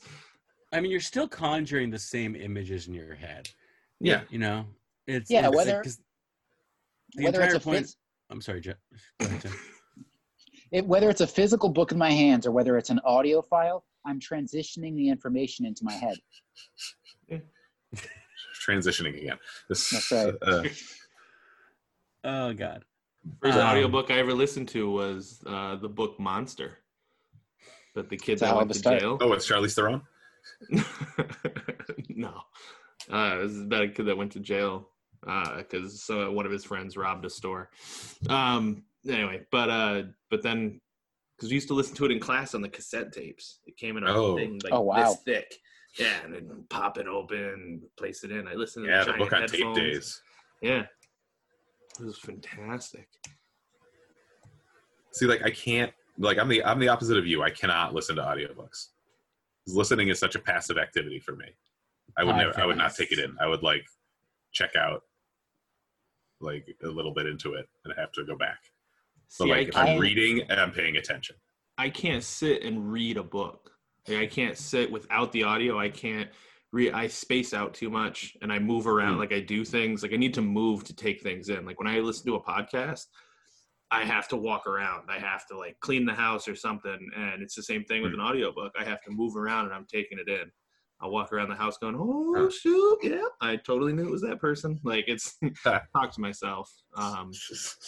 I 0.73 0.81
mean, 0.81 0.90
you're 0.90 1.01
still 1.01 1.29
conjuring 1.29 1.90
the 1.90 1.99
same 1.99 2.35
images 2.37 2.88
in 2.88 2.95
your 2.95 3.14
head. 3.14 3.49
Yeah. 4.01 4.23
You 4.31 4.38
know, 4.38 4.67
it's 5.07 5.31
Yeah, 5.31 5.40
it's- 5.49 5.55
whether- 5.55 5.83
'cause 5.83 5.99
the 7.14 7.25
Whether 7.25 7.43
it's 7.43 7.55
entire 7.55 7.57
a 7.57 7.61
point. 7.61 7.87
phys- 7.87 7.97
I'm 8.31 8.40
sorry, 8.40 8.61
Jeff. 8.61 8.77
Go 10.75 10.79
ahead, 10.79 10.83
Tim. 10.83 10.85
it, 10.85 10.87
whether 10.87 11.11
it's 11.11 11.21
a 11.21 11.27
physical 11.27 11.69
book 11.69 11.93
in 11.93 11.99
my 11.99 12.11
hands 12.11 12.47
or 12.47 12.53
whether 12.53 12.77
it's 12.77 12.91
an 12.91 13.01
audio 13.05 13.43
file, 13.43 13.85
I'm 14.05 14.21
transitioning 14.21 14.95
the 14.97 15.09
information 15.09 15.67
into 15.67 15.85
my 15.85 15.93
head. 15.93 16.17
Transitioning 18.67 19.19
again. 19.21 19.39
This, 19.69 19.91
That's 19.91 20.11
right. 20.13 20.35
Uh, 20.43 20.65
Oh 22.27 22.55
God. 22.55 22.85
First 23.43 23.59
Um, 23.59 23.67
audiobook 23.67 24.11
I 24.11 24.15
ever 24.19 24.33
listened 24.33 24.69
to 24.69 24.91
was 24.91 25.43
uh, 25.47 25.77
the 25.77 25.89
book 25.89 26.19
Monster. 26.19 26.79
That 27.95 28.09
the 28.09 28.17
kids 28.17 28.41
It's 28.41 28.43
a 28.43 28.47
that 28.47 28.57
went 28.57 28.71
of 28.71 28.73
to 28.73 28.79
start. 28.79 29.01
jail. 29.01 29.19
oh, 29.21 29.33
it's 29.35 29.47
Charlize 29.49 29.75
Theron. 29.75 30.03
no, 32.09 32.41
uh, 33.11 33.37
this 33.39 33.53
is 33.53 33.63
about 33.63 33.83
a 33.83 33.89
kid 33.89 34.07
that 34.07 34.17
went 34.17 34.33
to 34.33 34.41
jail 34.41 34.89
because 35.57 36.09
uh, 36.11 36.31
one 36.31 36.45
of 36.47 36.53
his 36.53 36.65
friends 36.65 36.97
robbed 36.97 37.25
a 37.25 37.31
store. 37.31 37.71
Um, 38.29 38.85
anyway, 39.09 39.47
but 39.51 39.71
uh, 39.71 40.03
but 40.31 40.43
then 40.43 40.81
because 41.37 41.51
we 41.51 41.55
used 41.55 41.69
to 41.69 41.75
listen 41.75 41.95
to 41.97 42.05
it 42.05 42.11
in 42.12 42.21
class 42.21 42.55
on 42.55 42.62
the 42.62 42.69
cassette 42.69 43.12
tapes. 43.12 43.59
It 43.67 43.77
came 43.77 43.97
in 43.97 44.05
a 44.05 44.12
Oh. 44.12 44.37
thing 44.37 44.61
like 44.62 44.73
Oh, 44.73 44.83
wow. 44.83 45.11
this 45.11 45.19
thick. 45.25 45.55
Yeah, 45.99 46.23
and 46.25 46.35
then 46.35 46.64
pop 46.71 46.99
it 46.99 47.07
open, 47.07 47.83
place 47.97 48.25
it 48.25 48.33
in. 48.33 48.49
I 48.49 48.55
listened 48.55 48.87
to 48.87 48.90
Yeah, 48.90 49.05
the, 49.05 49.12
the 49.12 49.19
book 49.19 49.33
on 49.33 49.47
giant 49.47 49.53
tape 49.53 49.75
days. 49.75 50.21
Yeah, 50.61 50.81
it 52.01 52.05
was 52.05 52.19
fantastic. 52.19 53.09
See, 55.12 55.27
like 55.27 55.43
I 55.45 55.51
can't. 55.51 55.93
Like 56.19 56.38
I'm 56.38 56.49
the 56.49 56.64
I'm 56.64 56.79
the 56.79 56.88
opposite 56.88 57.17
of 57.17 57.27
you. 57.27 57.43
I 57.43 57.51
cannot 57.51 57.95
listen 57.95 58.17
to 58.17 58.23
audiobooks. 58.23 58.88
Listening 59.67 60.09
is 60.09 60.19
such 60.19 60.35
a 60.35 60.38
passive 60.40 60.79
activity 60.79 61.19
for 61.21 61.35
me. 61.37 61.47
I 62.17 62.23
would 62.25 62.37
never, 62.37 62.59
I 62.61 62.67
would 62.67 62.77
not 62.77 62.95
take 62.95 63.11
it 63.12 63.19
in. 63.19 63.35
I 63.40 63.47
would 63.47 63.62
like 63.62 63.85
check 64.53 64.77
out 64.77 65.03
like 66.40 66.67
a 66.85 66.87
little 66.88 67.12
bit 67.12 67.27
into 67.27 67.55
it 67.55 67.69
and 67.85 67.95
have 67.97 68.12
to 68.12 68.25
go 68.25 68.37
back. 68.37 68.59
But 69.38 69.44
See, 69.47 69.51
like 69.51 69.68
if 69.68 69.77
I'm 69.77 69.87
I- 69.88 69.97
reading, 69.99 70.42
I'm 70.51 70.70
paying 70.73 70.97
attention. 70.97 71.37
I 71.77 71.90
can't 71.90 72.23
sit 72.23 72.62
and 72.62 72.90
read 72.92 73.16
a 73.16 73.23
book. 73.25 73.70
Like, 74.07 74.18
I 74.18 74.27
can't 74.27 74.57
sit 74.57 74.90
without 74.92 75.33
the 75.33 75.42
audio. 75.42 75.79
I 75.79 75.88
can't 75.88 76.31
read. 76.73 76.92
I 76.92 77.09
space 77.09 77.53
out 77.53 77.75
too 77.75 77.90
much 77.90 78.37
and 78.42 78.53
I 78.53 78.59
move 78.61 78.87
around. 78.87 79.14
Hmm. 79.14 79.20
Like 79.20 79.33
I 79.33 79.40
do 79.40 79.64
things. 79.64 80.03
Like 80.03 80.12
I 80.12 80.16
need 80.16 80.35
to 80.35 80.42
move 80.42 80.85
to 80.85 80.94
take 80.94 81.20
things 81.23 81.49
in. 81.49 81.64
Like 81.64 81.79
when 81.81 81.88
I 81.88 81.99
listen 81.99 82.27
to 82.27 82.37
a 82.37 82.42
podcast, 82.42 83.07
I 83.90 84.05
have 84.05 84.29
to 84.29 84.37
walk 84.37 84.66
around. 84.66 85.09
I 85.11 85.18
have 85.18 85.47
to 85.49 85.57
like 85.59 85.79
clean 85.81 86.05
the 86.05 86.12
house 86.14 86.47
or 86.49 86.55
something. 86.55 86.99
And 87.16 87.42
it's 87.42 87.55
the 87.55 87.62
same 87.62 87.85
thing 87.85 88.03
with 88.03 88.12
Hmm. 88.12 88.20
an 88.20 88.27
audiobook. 88.27 88.73
I 88.79 88.85
have 88.85 89.03
to 89.03 89.11
move 89.11 89.37
around 89.37 89.66
and 89.66 89.75
I'm 89.75 89.87
taking 89.92 90.18
it 90.18 90.29
in. 90.29 90.51
I'll 91.01 91.11
walk 91.11 91.33
around 91.33 91.49
the 91.49 91.57
house 91.57 91.77
going, 91.79 91.97
oh 91.99 92.49
shoot, 92.51 92.99
yeah, 93.03 93.25
I 93.40 93.57
totally 93.57 93.92
knew 93.92 94.07
it 94.07 94.11
was 94.12 94.23
that 94.23 94.40
person. 94.40 94.79
Like 94.85 95.05
it's 95.09 95.37
talk 95.64 96.12
to 96.12 96.20
myself. 96.20 96.70
Um, 96.97 97.31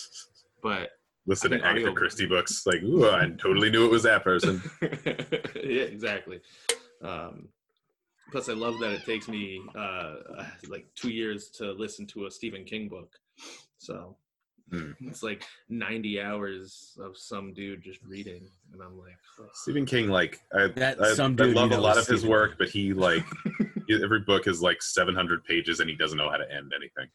but 0.63 0.91
Listen 1.27 1.51
to 1.53 1.65
Agatha 1.65 1.93
Christie 1.93 2.27
books. 2.27 2.67
Like, 2.67 2.83
ooh, 2.83 3.09
I 3.11 3.29
totally 3.39 3.71
knew 3.71 3.85
it 3.85 3.91
was 3.91 4.05
that 4.05 4.23
person. 4.25 4.63
yeah, 4.83 5.83
exactly. 5.83 6.41
Um, 7.03 7.49
plus, 8.31 8.49
I 8.49 8.53
love 8.53 8.79
that 8.81 8.93
it 8.93 9.05
takes 9.05 9.29
me 9.29 9.61
uh, 9.77 10.15
like 10.69 10.87
two 10.95 11.11
years 11.11 11.49
to 11.59 11.73
listen 11.73 12.07
to 12.09 12.27
a 12.27 12.31
Stephen 12.31 12.65
King 12.65 12.89
book. 12.89 13.13
So 13.79 14.17
Hmm. 14.73 14.91
it's 15.03 15.23
like 15.23 15.45
90 15.69 16.21
hours 16.21 16.99
of 17.01 17.17
some 17.17 17.55
dude 17.55 17.85
just 17.85 18.03
reading. 18.03 18.49
And 18.73 18.83
I'm 18.83 18.99
like, 18.99 19.17
ugh. 19.41 19.47
Stephen 19.55 19.87
King, 19.87 20.09
like, 20.09 20.41
I, 20.53 20.67
That 20.75 21.01
I, 21.01 21.13
some 21.15 21.35
I 21.35 21.45
dude 21.47 21.55
love 21.55 21.71
a 21.71 21.77
lot 21.77 21.97
is 21.97 22.03
of 22.03 22.09
his 22.13 22.27
work, 22.27 22.51
King. 22.51 22.57
but 22.59 22.69
he 22.71 22.93
like 22.93 23.25
every 24.03 24.21
book 24.23 24.49
is 24.49 24.61
like 24.61 24.83
700 24.83 25.45
pages, 25.45 25.79
and 25.79 25.89
he 25.89 25.95
doesn't 25.95 26.19
know 26.19 26.29
how 26.29 26.37
to 26.37 26.53
end 26.53 26.73
anything. 26.75 27.09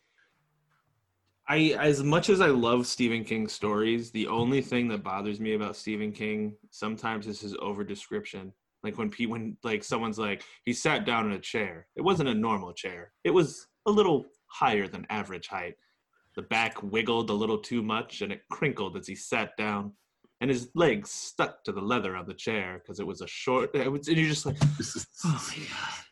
I, 1.47 1.75
as 1.79 2.03
much 2.03 2.29
as 2.29 2.39
I 2.39 2.47
love 2.47 2.87
Stephen 2.87 3.23
King 3.23 3.47
stories, 3.47 4.11
the 4.11 4.27
only 4.27 4.61
thing 4.61 4.87
that 4.89 5.03
bothers 5.03 5.39
me 5.39 5.53
about 5.53 5.75
Stephen 5.75 6.11
King 6.11 6.55
sometimes 6.69 7.27
is 7.27 7.41
his 7.41 7.55
over 7.59 7.83
description. 7.83 8.53
Like 8.83 8.97
when 8.97 9.09
pe- 9.09 9.25
when 9.25 9.57
like 9.63 9.83
someone's 9.83 10.17
like 10.17 10.43
he 10.65 10.73
sat 10.73 11.05
down 11.05 11.27
in 11.27 11.33
a 11.33 11.39
chair. 11.39 11.87
It 11.95 12.01
wasn't 12.01 12.29
a 12.29 12.33
normal 12.33 12.73
chair. 12.73 13.11
It 13.23 13.31
was 13.31 13.67
a 13.85 13.91
little 13.91 14.25
higher 14.47 14.87
than 14.87 15.05
average 15.09 15.47
height. 15.47 15.75
The 16.35 16.43
back 16.43 16.81
wiggled 16.81 17.29
a 17.29 17.33
little 17.33 17.59
too 17.59 17.83
much 17.83 18.21
and 18.21 18.31
it 18.31 18.41
crinkled 18.49 18.97
as 18.97 19.07
he 19.07 19.15
sat 19.15 19.55
down. 19.57 19.93
And 20.39 20.49
his 20.49 20.69
legs 20.73 21.11
stuck 21.11 21.63
to 21.65 21.71
the 21.71 21.81
leather 21.81 22.15
of 22.15 22.25
the 22.25 22.33
chair 22.33 22.81
because 22.81 22.99
it 22.99 23.05
was 23.05 23.21
a 23.21 23.27
short. 23.27 23.75
It 23.75 23.91
was, 23.91 24.07
and 24.07 24.17
you're 24.17 24.29
just 24.29 24.47
like, 24.47 24.57
oh 25.25 25.47
my 25.49 25.63
god. 25.63 26.05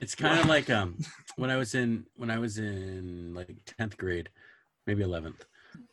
It's 0.00 0.14
kind 0.14 0.38
of 0.38 0.46
like 0.46 0.68
um 0.68 0.98
when 1.36 1.50
I 1.50 1.56
was 1.56 1.74
in 1.74 2.04
when 2.16 2.30
I 2.30 2.38
was 2.38 2.58
in 2.58 3.32
like 3.34 3.56
tenth 3.64 3.96
grade, 3.96 4.28
maybe 4.86 5.02
eleventh. 5.02 5.44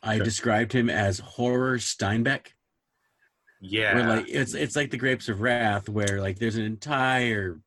I 0.02 0.16
Okay. 0.16 0.24
described 0.24 0.72
him 0.72 0.88
as 0.88 1.18
horror 1.18 1.78
Steinbeck. 1.78 2.48
yeah, 3.60 3.94
Where 3.94 4.08
like 4.08 4.26
it's 4.28 4.54
it's 4.54 4.76
like 4.76 4.90
the 4.90 4.96
Grapes 4.96 5.28
of 5.28 5.40
Wrath, 5.40 5.88
where 5.88 6.20
like 6.20 6.38
there's 6.38 6.56
an 6.56 6.64
entire 6.64 7.60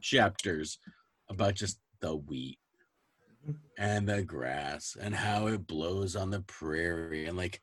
chapters 0.00 0.78
about 1.28 1.54
just 1.54 1.78
the 2.00 2.14
wheat 2.16 2.58
and 3.76 4.08
the 4.08 4.22
grass 4.22 4.96
and 5.00 5.14
how 5.14 5.46
it 5.46 5.66
blows 5.66 6.14
on 6.16 6.30
the 6.30 6.40
prairie 6.40 7.26
and 7.26 7.36
like 7.36 7.60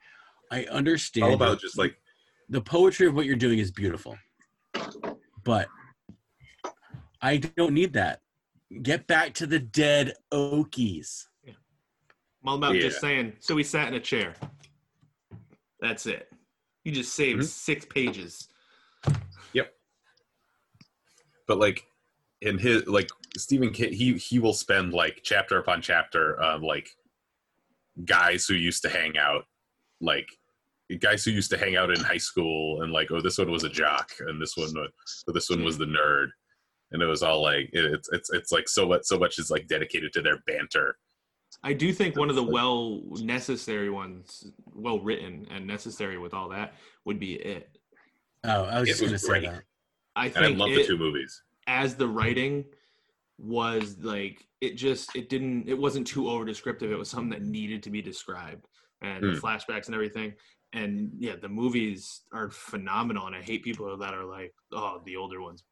I 0.51 0.65
understand 0.65 1.27
all 1.27 1.33
about 1.33 1.59
just 1.59 1.77
like 1.77 1.97
the 2.49 2.61
poetry 2.61 3.07
of 3.07 3.13
what 3.15 3.25
you're 3.25 3.35
doing 3.35 3.59
is 3.59 3.71
beautiful, 3.71 4.17
but 5.43 5.67
I 7.21 7.37
don't 7.37 7.73
need 7.73 7.93
that. 7.93 8.21
Get 8.81 9.07
back 9.07 9.33
to 9.35 9.47
the 9.47 9.59
dead 9.59 10.13
Okies. 10.31 11.25
I'm 12.45 12.49
all 12.49 12.57
about 12.57 12.75
Yeah. 12.75 12.81
just 12.81 13.01
saying. 13.01 13.35
So 13.39 13.57
he 13.57 13.63
sat 13.63 13.87
in 13.87 13.95
a 13.95 13.99
chair. 13.99 14.35
That's 15.79 16.05
it. 16.05 16.31
You 16.83 16.91
just 16.91 17.13
saved 17.15 17.41
Mhm. 17.41 17.45
six 17.47 17.85
pages. 17.85 18.47
Yep. 19.53 19.75
But 21.47 21.57
like 21.57 21.87
in 22.41 22.59
his 22.59 22.85
like 22.85 23.09
Stephen 23.35 23.71
King, 23.71 23.93
he 23.93 24.13
he 24.17 24.37
will 24.37 24.53
spend 24.53 24.93
like 24.93 25.21
chapter 25.23 25.57
upon 25.57 25.81
chapter 25.81 26.35
of 26.39 26.61
like 26.61 26.87
guys 28.03 28.45
who 28.45 28.53
used 28.53 28.83
to 28.83 28.89
hang 28.89 29.17
out, 29.17 29.47
like 29.99 30.29
guys 30.99 31.25
who 31.25 31.31
used 31.31 31.49
to 31.49 31.57
hang 31.57 31.75
out 31.75 31.89
in 31.89 31.99
high 31.99 32.17
school, 32.19 32.83
and 32.83 32.91
like 32.93 33.09
oh 33.09 33.21
this 33.21 33.39
one 33.39 33.49
was 33.49 33.63
a 33.63 33.69
jock, 33.69 34.11
and 34.19 34.39
this 34.39 34.55
one 34.55 34.71
was 34.75 35.23
this 35.33 35.49
one 35.49 35.63
was 35.63 35.79
the 35.79 35.85
nerd, 35.85 36.27
and 36.91 37.01
it 37.01 37.07
was 37.07 37.23
all 37.23 37.41
like 37.41 37.69
it, 37.73 37.85
it's 37.85 38.07
it's 38.11 38.29
it's 38.31 38.51
like 38.51 38.69
so 38.69 38.87
much 38.87 39.01
so 39.05 39.17
much 39.17 39.39
is 39.39 39.49
like 39.49 39.65
dedicated 39.67 40.13
to 40.13 40.21
their 40.21 40.43
banter. 40.45 40.95
I 41.65 41.73
do 41.73 41.91
think 41.91 42.15
one 42.15 42.29
of 42.29 42.35
the 42.35 42.43
well 42.43 43.01
necessary 43.09 43.89
ones, 43.89 44.51
well 44.71 44.99
written 44.99 45.47
and 45.49 45.65
necessary 45.65 46.19
with 46.19 46.31
all 46.35 46.47
that, 46.49 46.75
would 47.05 47.19
be 47.19 47.33
it. 47.33 47.75
Oh, 48.43 48.65
I 48.65 48.79
was 48.79 48.87
It 48.87 48.91
just 48.91 49.01
gonna 49.03 49.17
say 49.17 49.39
that. 49.47 49.63
I 50.15 50.27
And 50.27 50.37
I 50.37 50.41
think 50.47 50.59
love 50.59 50.69
it, 50.69 50.75
the 50.75 50.83
two 50.85 50.97
movies. 50.97 51.41
as 51.65 51.95
the 51.95 52.07
writing 52.07 52.65
was 53.39 53.97
like 53.97 54.45
it 54.61 54.75
just 54.75 55.15
it 55.15 55.27
didn't 55.27 55.67
it 55.67 55.73
wasn't 55.77 56.05
too 56.05 56.29
over 56.29 56.45
descriptive. 56.45 56.91
It 56.91 56.99
was 56.99 57.09
something 57.09 57.31
that 57.31 57.41
needed 57.41 57.81
to 57.83 57.89
be 57.89 58.01
described 58.01 58.67
and 59.01 59.23
the 59.23 59.31
Hmm. 59.39 59.45
flashbacks 59.45 59.87
and 59.87 59.95
everything. 59.95 60.35
And 60.73 61.11
yeah, 61.17 61.35
the 61.35 61.49
movies 61.49 62.21
are 62.31 62.51
phenomenal. 62.51 63.25
And 63.25 63.35
I 63.35 63.41
hate 63.41 63.63
people 63.63 63.97
that 63.97 64.13
are 64.13 64.25
like, 64.25 64.53
oh, 64.71 65.01
the 65.03 65.15
older 65.15 65.41
ones. 65.41 65.63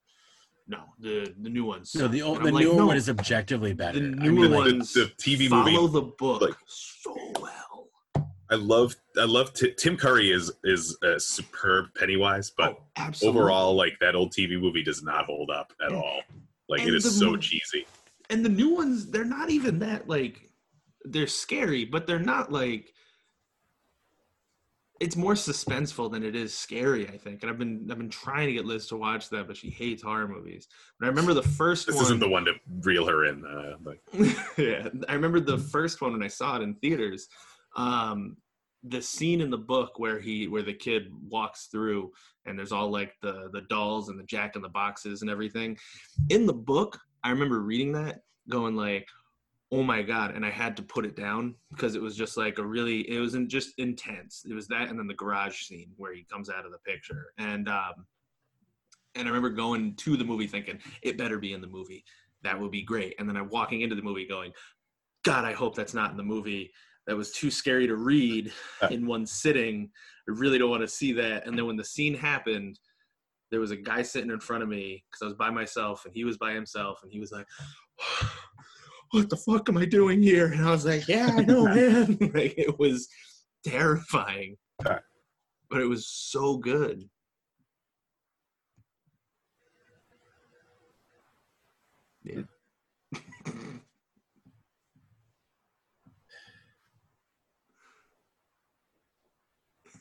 No, 0.68 0.80
the 1.00 1.34
the 1.42 1.50
new 1.50 1.66
ones. 1.66 1.94
No, 1.96 2.08
the 2.08 2.22
old, 2.22 2.40
the 2.42 2.52
like, 2.52 2.64
newer 2.64 2.76
"No, 2.78 2.86
one 2.88 2.98
is 2.98 3.10
objectively 3.10 3.74
better. 3.74 4.00
the 4.00 4.06
I 4.06 4.28
new 4.28 4.32
mean, 4.32 4.52
like, 4.52 4.60
ones 4.66 4.94
the 4.94 5.12
TV 5.18 5.50
follow 5.50 5.70
movie, 5.82 5.94
the 5.94 6.02
book 6.18 6.42
like- 6.42 6.54
so 6.68 7.16
well. 7.42 7.90
I 8.50 8.56
love 8.56 8.96
I 9.20 9.26
love 9.26 9.54
Ti- 9.54 9.74
Tim 9.78 9.98
Curry 9.98 10.32
is 10.32 10.52
is 10.64 10.98
a 11.04 11.20
superb 11.20 11.88
Pennywise, 11.96 12.52
but 12.56 12.80
Oh, 12.98 13.12
overall 13.24 13.76
like 13.76 13.98
that 14.00 14.16
old 14.16 14.32
TV 14.32 14.60
movie 14.60 14.84
does 14.84 15.04
not 15.04 15.26
hold 15.26 15.50
up 15.50 15.74
at 15.82 15.88
And- 15.88 15.96
all. 15.98 16.22
Like 16.70 16.82
it 16.82 16.88
and 16.88 16.96
is 16.96 17.04
the 17.04 17.10
so 17.12 17.32
mo- 17.32 17.38
cheesy. 17.38 17.86
and 18.30 18.46
the 18.46 18.50
new 18.50 18.70
ones 18.70 19.12
they're 19.12 19.26
not 19.26 19.50
even 19.50 19.80
that 19.80 20.08
like 20.08 20.50
they're 21.04 21.28
scary 21.28 21.84
but 21.84 22.08
they're 22.08 22.20
not 22.20 22.52
like 22.54 22.94
it's 25.00 25.16
more 25.16 25.34
suspenseful 25.34 26.12
than 26.12 26.24
it 26.24 26.36
is 26.36 26.54
scary 26.54 27.08
i 27.08 27.18
think 27.18 27.42
and 27.42 27.52
i've 27.52 27.58
been 27.58 27.88
i've 27.90 27.98
been 27.98 28.10
trying 28.10 28.48
to 28.48 28.54
get 28.54 28.66
liz 28.66 28.88
to 28.88 28.96
watch 28.96 29.30
that 29.30 29.48
but 29.48 29.58
she 29.58 29.70
hates 29.70 30.04
horror 30.04 30.28
movies 30.28 30.68
but 31.00 31.06
i 31.06 31.10
remember 31.10 31.34
the 31.34 31.42
first 31.42 31.88
This 31.88 31.96
one 31.96 32.06
isn't 32.06 32.20
the 32.20 32.30
one 32.30 32.46
to 32.46 32.54
reel 32.82 33.06
her 33.08 33.26
in. 33.26 33.44
Uh, 33.46 33.76
like, 33.84 34.02
yeah 34.58 34.88
i 35.10 35.14
remember 35.14 35.40
the 35.40 35.58
first 35.58 36.02
one 36.02 36.14
when 36.14 36.24
i 36.24 36.28
saw 36.28 36.58
it 36.58 36.62
in 36.62 36.76
theaters 36.76 37.28
um 37.76 38.38
the 38.84 39.02
scene 39.02 39.42
in 39.42 39.50
the 39.50 39.58
book 39.58 39.98
where 39.98 40.20
he 40.20 40.48
where 40.48 40.62
the 40.62 40.74
kid 40.74 41.08
walks 41.30 41.68
through 41.68 42.12
and 42.46 42.58
there's 42.58 42.72
all 42.72 42.90
like 42.90 43.14
the 43.22 43.50
the 43.54 43.62
dolls 43.70 44.10
and 44.10 44.20
the 44.20 44.24
jack 44.24 44.56
in 44.56 44.62
the 44.62 44.70
boxes 44.70 45.22
and 45.22 45.32
everything 45.32 45.78
in 46.30 46.46
the 46.46 46.54
book 46.54 47.00
i 47.24 47.30
remember 47.30 47.62
reading 47.62 47.94
that 47.94 48.22
going 48.50 48.76
like 48.76 49.08
oh 49.74 49.82
my 49.82 50.04
god 50.04 50.36
and 50.36 50.46
i 50.46 50.52
had 50.52 50.78
to 50.78 50.84
put 50.84 51.04
it 51.04 51.16
down 51.16 51.56
because 51.72 51.96
it 51.96 52.02
was 52.02 52.16
just 52.16 52.38
like 52.38 52.60
a 52.60 52.64
really 52.64 53.10
it 53.10 53.20
wasn't 53.20 53.50
just 53.50 53.74
intense. 53.80 54.46
It 54.48 54.54
was 54.54 54.68
that 54.68 54.90
and 54.90 55.00
then 55.00 55.08
the 55.08 55.16
garage 55.16 55.64
scene 55.64 55.90
where 55.98 56.14
he 56.14 56.28
comes 56.32 56.48
out 56.48 56.64
of 56.66 56.72
the 56.72 56.78
picture. 56.80 57.34
And 57.40 57.68
um 57.68 58.06
and 59.16 59.28
i 59.28 59.32
remember 59.32 59.50
going 59.50 59.96
to 59.96 60.16
the 60.16 60.24
movie 60.24 60.46
thinking 60.46 60.78
it 61.02 61.18
better 61.18 61.40
be 61.40 61.54
in 61.54 61.62
the 61.62 61.68
movie. 61.68 62.06
That 62.44 62.60
would 62.60 62.70
be 62.70 62.84
great. 62.84 63.16
And 63.18 63.28
then 63.28 63.36
i'm 63.36 63.50
walking 63.50 63.82
into 63.82 63.96
the 63.96 64.04
movie 64.04 64.28
going 64.28 64.52
god 65.26 65.44
i 65.44 65.54
hope 65.54 65.76
that's 65.76 65.96
not 65.96 66.12
in 66.12 66.18
the 66.18 66.24
movie. 66.24 66.72
That 67.08 67.18
was 67.18 67.32
too 67.32 67.50
scary 67.50 67.88
to 67.88 67.96
read 67.96 68.52
in 68.92 69.08
one 69.08 69.26
sitting. 69.26 69.90
I 70.30 70.32
really 70.34 70.60
don't 70.60 70.70
want 70.70 70.84
to 70.84 70.88
see 70.88 71.12
that. 71.14 71.48
And 71.48 71.58
then 71.58 71.66
when 71.66 71.76
the 71.78 71.84
scene 71.84 72.14
happened 72.14 72.80
there 73.50 73.60
was 73.60 73.72
a 73.72 73.76
guy 73.76 74.02
sitting 74.02 74.32
in 74.32 74.40
front 74.40 74.64
of 74.64 74.70
me 74.70 75.04
because 75.10 75.22
i 75.22 75.26
was 75.26 75.36
by 75.36 75.52
myself 75.52 76.06
and 76.06 76.14
he 76.16 76.24
was 76.24 76.38
by 76.38 76.54
himself 76.54 77.02
and 77.04 77.12
he 77.12 77.20
was 77.20 77.32
like 77.32 77.46
what 79.14 79.30
the 79.30 79.38
fuck 79.38 79.70
am 79.70 79.78
i 79.78 79.86
doing 79.86 80.22
here? 80.24 80.48
And 80.48 80.66
i 80.66 80.72
was 80.72 80.86
like 80.86 81.08
yeah 81.08 81.30
i 81.38 81.42
know 81.42 81.66
man. 81.76 82.18
Like 82.34 82.56
it 82.58 82.78
was 82.80 83.08
terrifying. 83.66 84.58
Okay. 84.86 84.98
but 85.70 85.82
it 85.82 85.86
was 85.86 86.08
so 86.08 86.58
good. 86.58 87.08
Yeah. 92.24 92.42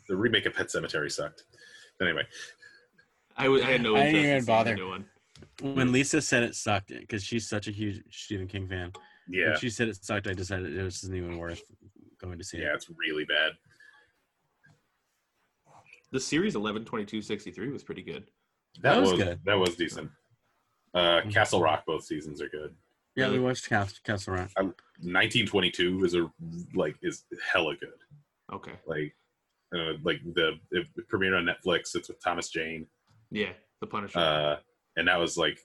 The 0.08 0.16
remake 0.16 0.46
of 0.46 0.54
Pet 0.54 0.66
Sematary 0.66 1.10
sucked. 1.10 1.44
Anyway, 2.00 2.24
I, 3.36 3.44
w- 3.44 3.62
I 3.64 3.70
had 3.70 3.82
no 3.82 3.96
I 3.96 4.06
didn't 4.12 4.16
interest 4.16 4.26
even 4.26 4.36
in 4.36 4.42
seeing 4.42 4.76
the 4.76 4.82
bother. 4.82 5.04
New 5.62 5.68
one. 5.68 5.76
when 5.76 5.92
Lisa 5.92 6.20
said 6.20 6.42
it 6.42 6.54
sucked 6.54 6.88
because 6.88 7.22
she's 7.24 7.48
such 7.48 7.68
a 7.68 7.70
huge 7.70 8.02
Stephen 8.10 8.46
King 8.48 8.68
fan. 8.68 8.92
yeah, 9.28 9.50
When 9.50 9.58
she 9.58 9.70
said 9.70 9.88
it 9.88 10.02
sucked, 10.04 10.26
I 10.26 10.32
decided 10.34 10.76
it 10.76 10.82
wasn't 10.82 11.14
even 11.16 11.38
worth 11.38 11.62
going 12.20 12.38
to 12.38 12.44
see 12.44 12.58
yeah, 12.58 12.70
it. 12.72 12.74
it's 12.74 12.88
really 12.90 13.24
bad. 13.24 13.52
The 16.12 16.20
series 16.20 16.54
eleven 16.56 16.84
twenty 16.84 17.04
two 17.06 17.22
sixty 17.22 17.50
three 17.50 17.70
was 17.70 17.82
pretty 17.82 18.02
good. 18.02 18.24
That 18.82 19.00
was 19.00 19.12
was 19.12 19.22
good. 19.22 19.40
That 19.44 19.58
was 19.58 19.76
decent. 19.76 20.10
Uh, 20.94 21.22
Castle 21.30 21.60
Rock, 21.62 21.84
both 21.86 22.04
seasons 22.04 22.42
are 22.42 22.48
good. 22.50 22.74
Yeah, 23.16 23.30
we 23.30 23.38
watched 23.38 23.68
Castle, 23.68 23.96
Castle 24.04 24.34
Rock. 24.34 24.50
1922 24.56 26.04
is 26.04 26.14
a 26.14 26.30
like 26.74 26.96
is 27.02 27.24
hella 27.52 27.76
good. 27.76 27.90
Okay. 28.52 28.72
Like, 28.86 29.14
uh, 29.74 29.94
like 30.04 30.20
the 30.34 30.58
it 30.70 30.86
premiered 31.10 31.36
on 31.38 31.44
Netflix. 31.46 31.94
It's 31.94 32.08
with 32.08 32.22
Thomas 32.22 32.48
Jane, 32.50 32.86
Yeah, 33.30 33.52
The 33.80 33.86
Punisher. 33.86 34.18
uh, 34.18 34.56
and 34.96 35.08
that 35.08 35.16
was 35.18 35.36
like, 35.36 35.58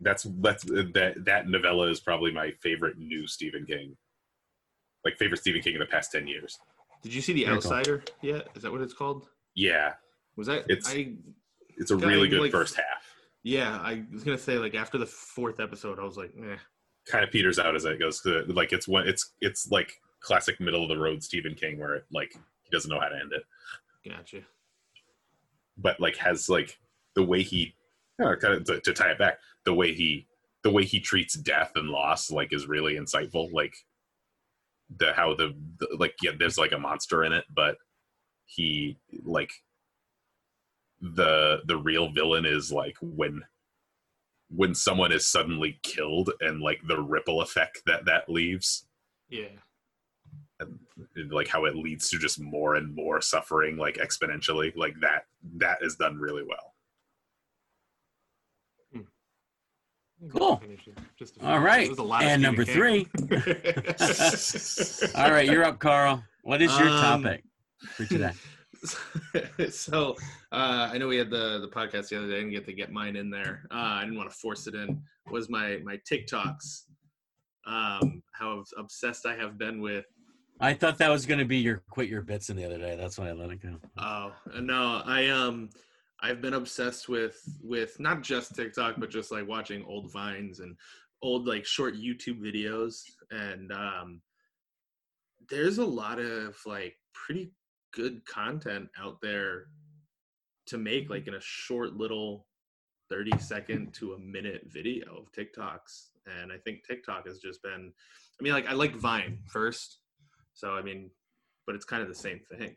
that's 0.00 0.26
that's 0.40 0.64
that 0.64 1.14
that 1.26 1.48
novella 1.48 1.88
is 1.90 2.00
probably 2.00 2.32
my 2.32 2.50
favorite 2.62 2.98
new 2.98 3.26
Stephen 3.26 3.66
King, 3.66 3.96
like 5.04 5.18
favorite 5.18 5.38
Stephen 5.40 5.60
King 5.62 5.74
in 5.74 5.80
the 5.80 5.86
past 5.86 6.12
ten 6.12 6.26
years. 6.26 6.58
Did 7.02 7.14
you 7.14 7.20
see 7.22 7.32
The. 7.32 7.46
Outsider 7.48 8.02
yet? 8.22 8.48
Is 8.54 8.62
that 8.62 8.72
what 8.72 8.80
it's 8.82 8.92
called? 8.94 9.28
Yeah, 9.54 9.94
Was 10.36 10.46
that? 10.48 10.64
It's- 10.70 10.88
I 10.88 11.14
it's 11.76 11.90
a 11.90 11.94
Kinda 11.94 12.08
really 12.08 12.28
good 12.28 12.40
like- 12.42 12.50
first 12.52 12.76
half. 12.76 13.14
yeah. 13.42 13.78
I 13.82 14.04
was 14.12 14.22
gonna 14.24 14.36
say 14.38 14.58
like 14.58 14.74
after 14.74 14.98
the 14.98 15.06
fourth 15.06 15.60
episode, 15.60 15.98
I 15.98 16.04
was 16.04 16.16
like, 16.18 16.32
eh. 16.38 16.56
Kind 17.08 17.24
of 17.24 17.30
peters 17.30 17.58
out 17.58 17.74
as 17.74 17.84
it 17.86 17.98
goes. 17.98 18.20
Like 18.48 18.72
it's 18.74 18.86
one, 18.86 19.08
it's 19.08 19.32
it's 19.40 19.68
like 19.70 19.92
classic 20.20 20.60
middle 20.60 20.82
of 20.82 20.88
the 20.90 20.98
road 20.98 21.22
Stephen 21.22 21.54
King, 21.54 21.78
where 21.78 21.94
it 21.94 22.04
like 22.12 22.32
he 22.32 22.70
doesn't 22.70 22.90
know 22.90 23.00
how 23.00 23.08
to 23.08 23.16
end 23.16 23.32
it. 23.32 23.42
Gotcha. 24.08 24.42
but 25.78 25.98
like 26.00 26.16
has 26.16 26.48
like 26.50 26.78
the 27.14 27.22
way 27.22 27.42
he 27.42 27.74
uh, 28.22 28.36
kind 28.36 28.54
of 28.54 28.64
to, 28.64 28.80
to 28.80 28.92
tie 28.92 29.10
it 29.10 29.18
back 29.18 29.38
the 29.64 29.74
way 29.74 29.92
he 29.94 30.26
the 30.62 30.70
way 30.70 30.84
he 30.84 31.00
treats 31.00 31.34
death 31.34 31.72
and 31.76 31.88
loss 31.88 32.30
like 32.30 32.52
is 32.52 32.66
really 32.68 32.94
insightful 32.94 33.52
like 33.52 33.74
the 34.96 35.12
how 35.12 35.34
the, 35.34 35.54
the 35.78 35.88
like 35.98 36.14
yeah 36.22 36.32
there's 36.38 36.58
like 36.58 36.72
a 36.72 36.78
monster 36.78 37.24
in 37.24 37.32
it 37.32 37.44
but 37.54 37.76
he 38.46 38.98
like 39.24 39.50
the 41.00 41.60
the 41.66 41.76
real 41.76 42.10
villain 42.10 42.44
is 42.44 42.70
like 42.72 42.96
when 43.00 43.42
when 44.48 44.74
someone 44.74 45.12
is 45.12 45.26
suddenly 45.26 45.78
killed 45.82 46.30
and 46.40 46.60
like 46.60 46.80
the 46.88 47.00
ripple 47.00 47.40
effect 47.40 47.80
that 47.86 48.04
that 48.04 48.28
leaves 48.28 48.86
Yeah. 49.28 49.46
and 50.58 50.78
like 51.32 51.46
how 51.48 51.64
it 51.64 51.76
leads 51.76 52.10
to 52.10 52.18
just 52.18 52.40
more 52.40 52.74
and 52.74 52.94
more 52.94 53.20
suffering 53.20 53.76
like 53.76 53.94
exponentially 53.96 54.74
like 54.76 54.94
that 55.00 55.26
that 55.56 55.78
is 55.82 55.94
done 55.96 56.18
really 56.18 56.42
well 56.42 56.69
Cool. 60.28 60.62
Just 61.18 61.42
All 61.42 61.60
right. 61.60 61.86
It 61.86 61.90
was 61.90 61.98
a 61.98 62.02
lot 62.02 62.22
of 62.22 62.28
And 62.28 62.42
number 62.42 62.64
three. 62.64 63.06
All 65.14 65.30
right, 65.30 65.46
you're 65.46 65.64
up, 65.64 65.78
Carl. 65.78 66.22
What 66.42 66.60
is 66.60 66.76
your 66.78 66.88
Um, 66.88 67.22
topic 67.22 67.44
for 67.96 68.04
today? 68.04 68.32
so 69.70 70.16
uh, 70.52 70.90
I 70.92 70.98
know 70.98 71.08
we 71.08 71.16
had 71.16 71.30
the 71.30 71.58
the 71.60 71.68
podcast 71.68 72.08
the 72.08 72.18
other 72.18 72.28
day. 72.28 72.36
I 72.36 72.38
didn't 72.38 72.52
get 72.52 72.66
to 72.66 72.72
get 72.72 72.90
mine 72.92 73.16
in 73.16 73.30
there. 73.30 73.66
Uh, 73.70 73.74
I 73.76 74.00
didn't 74.04 74.16
want 74.18 74.30
to 74.30 74.36
force 74.36 74.66
it 74.66 74.74
in. 74.74 75.00
Was 75.30 75.48
my 75.48 75.78
my 75.84 75.98
TikToks? 76.10 76.82
Um, 77.66 78.22
how 78.32 78.64
obsessed 78.78 79.26
I 79.26 79.36
have 79.36 79.58
been 79.58 79.80
with. 79.80 80.06
I 80.60 80.74
thought 80.74 80.98
that 80.98 81.08
was 81.10 81.24
going 81.24 81.38
to 81.38 81.44
be 81.46 81.58
your 81.58 81.82
quit 81.90 82.08
your 82.08 82.22
bits 82.22 82.50
in 82.50 82.56
the 82.56 82.64
other 82.64 82.78
day. 82.78 82.96
That's 82.96 83.18
why 83.18 83.28
I 83.28 83.32
let 83.32 83.50
it 83.50 83.62
go. 83.62 83.76
Oh 83.98 84.32
no, 84.60 85.02
I 85.04 85.28
um, 85.28 85.70
I've 86.22 86.40
been 86.42 86.54
obsessed 86.54 87.08
with 87.08 87.40
with 87.62 87.98
not 87.98 88.22
just 88.22 88.54
TikTok, 88.54 88.96
but 88.98 89.10
just 89.10 89.30
like 89.30 89.48
watching 89.48 89.84
old 89.84 90.12
vines 90.12 90.60
and 90.60 90.76
old 91.22 91.46
like 91.46 91.64
short 91.64 91.94
YouTube 91.94 92.40
videos. 92.40 93.02
And 93.30 93.72
um, 93.72 94.20
there's 95.48 95.78
a 95.78 95.84
lot 95.84 96.18
of 96.18 96.56
like 96.66 96.96
pretty 97.14 97.52
good 97.92 98.24
content 98.26 98.88
out 99.00 99.20
there 99.20 99.66
to 100.66 100.78
make 100.78 101.10
like 101.10 101.26
in 101.26 101.34
a 101.34 101.40
short 101.40 101.94
little 101.94 102.46
30 103.08 103.32
second 103.38 103.92
to 103.94 104.12
a 104.12 104.18
minute 104.18 104.62
video 104.66 105.06
of 105.16 105.32
TikToks. 105.32 106.08
And 106.26 106.52
I 106.52 106.58
think 106.58 106.86
TikTok 106.86 107.26
has 107.26 107.38
just 107.38 107.62
been 107.62 107.92
I 108.38 108.42
mean 108.42 108.52
like 108.52 108.68
I 108.68 108.72
like 108.72 108.94
Vine 108.94 109.38
first. 109.46 109.98
So 110.52 110.74
I 110.74 110.82
mean 110.82 111.10
but 111.66 111.74
it's 111.74 111.84
kind 111.84 112.02
of 112.02 112.08
the 112.08 112.14
same 112.14 112.40
thing. 112.50 112.76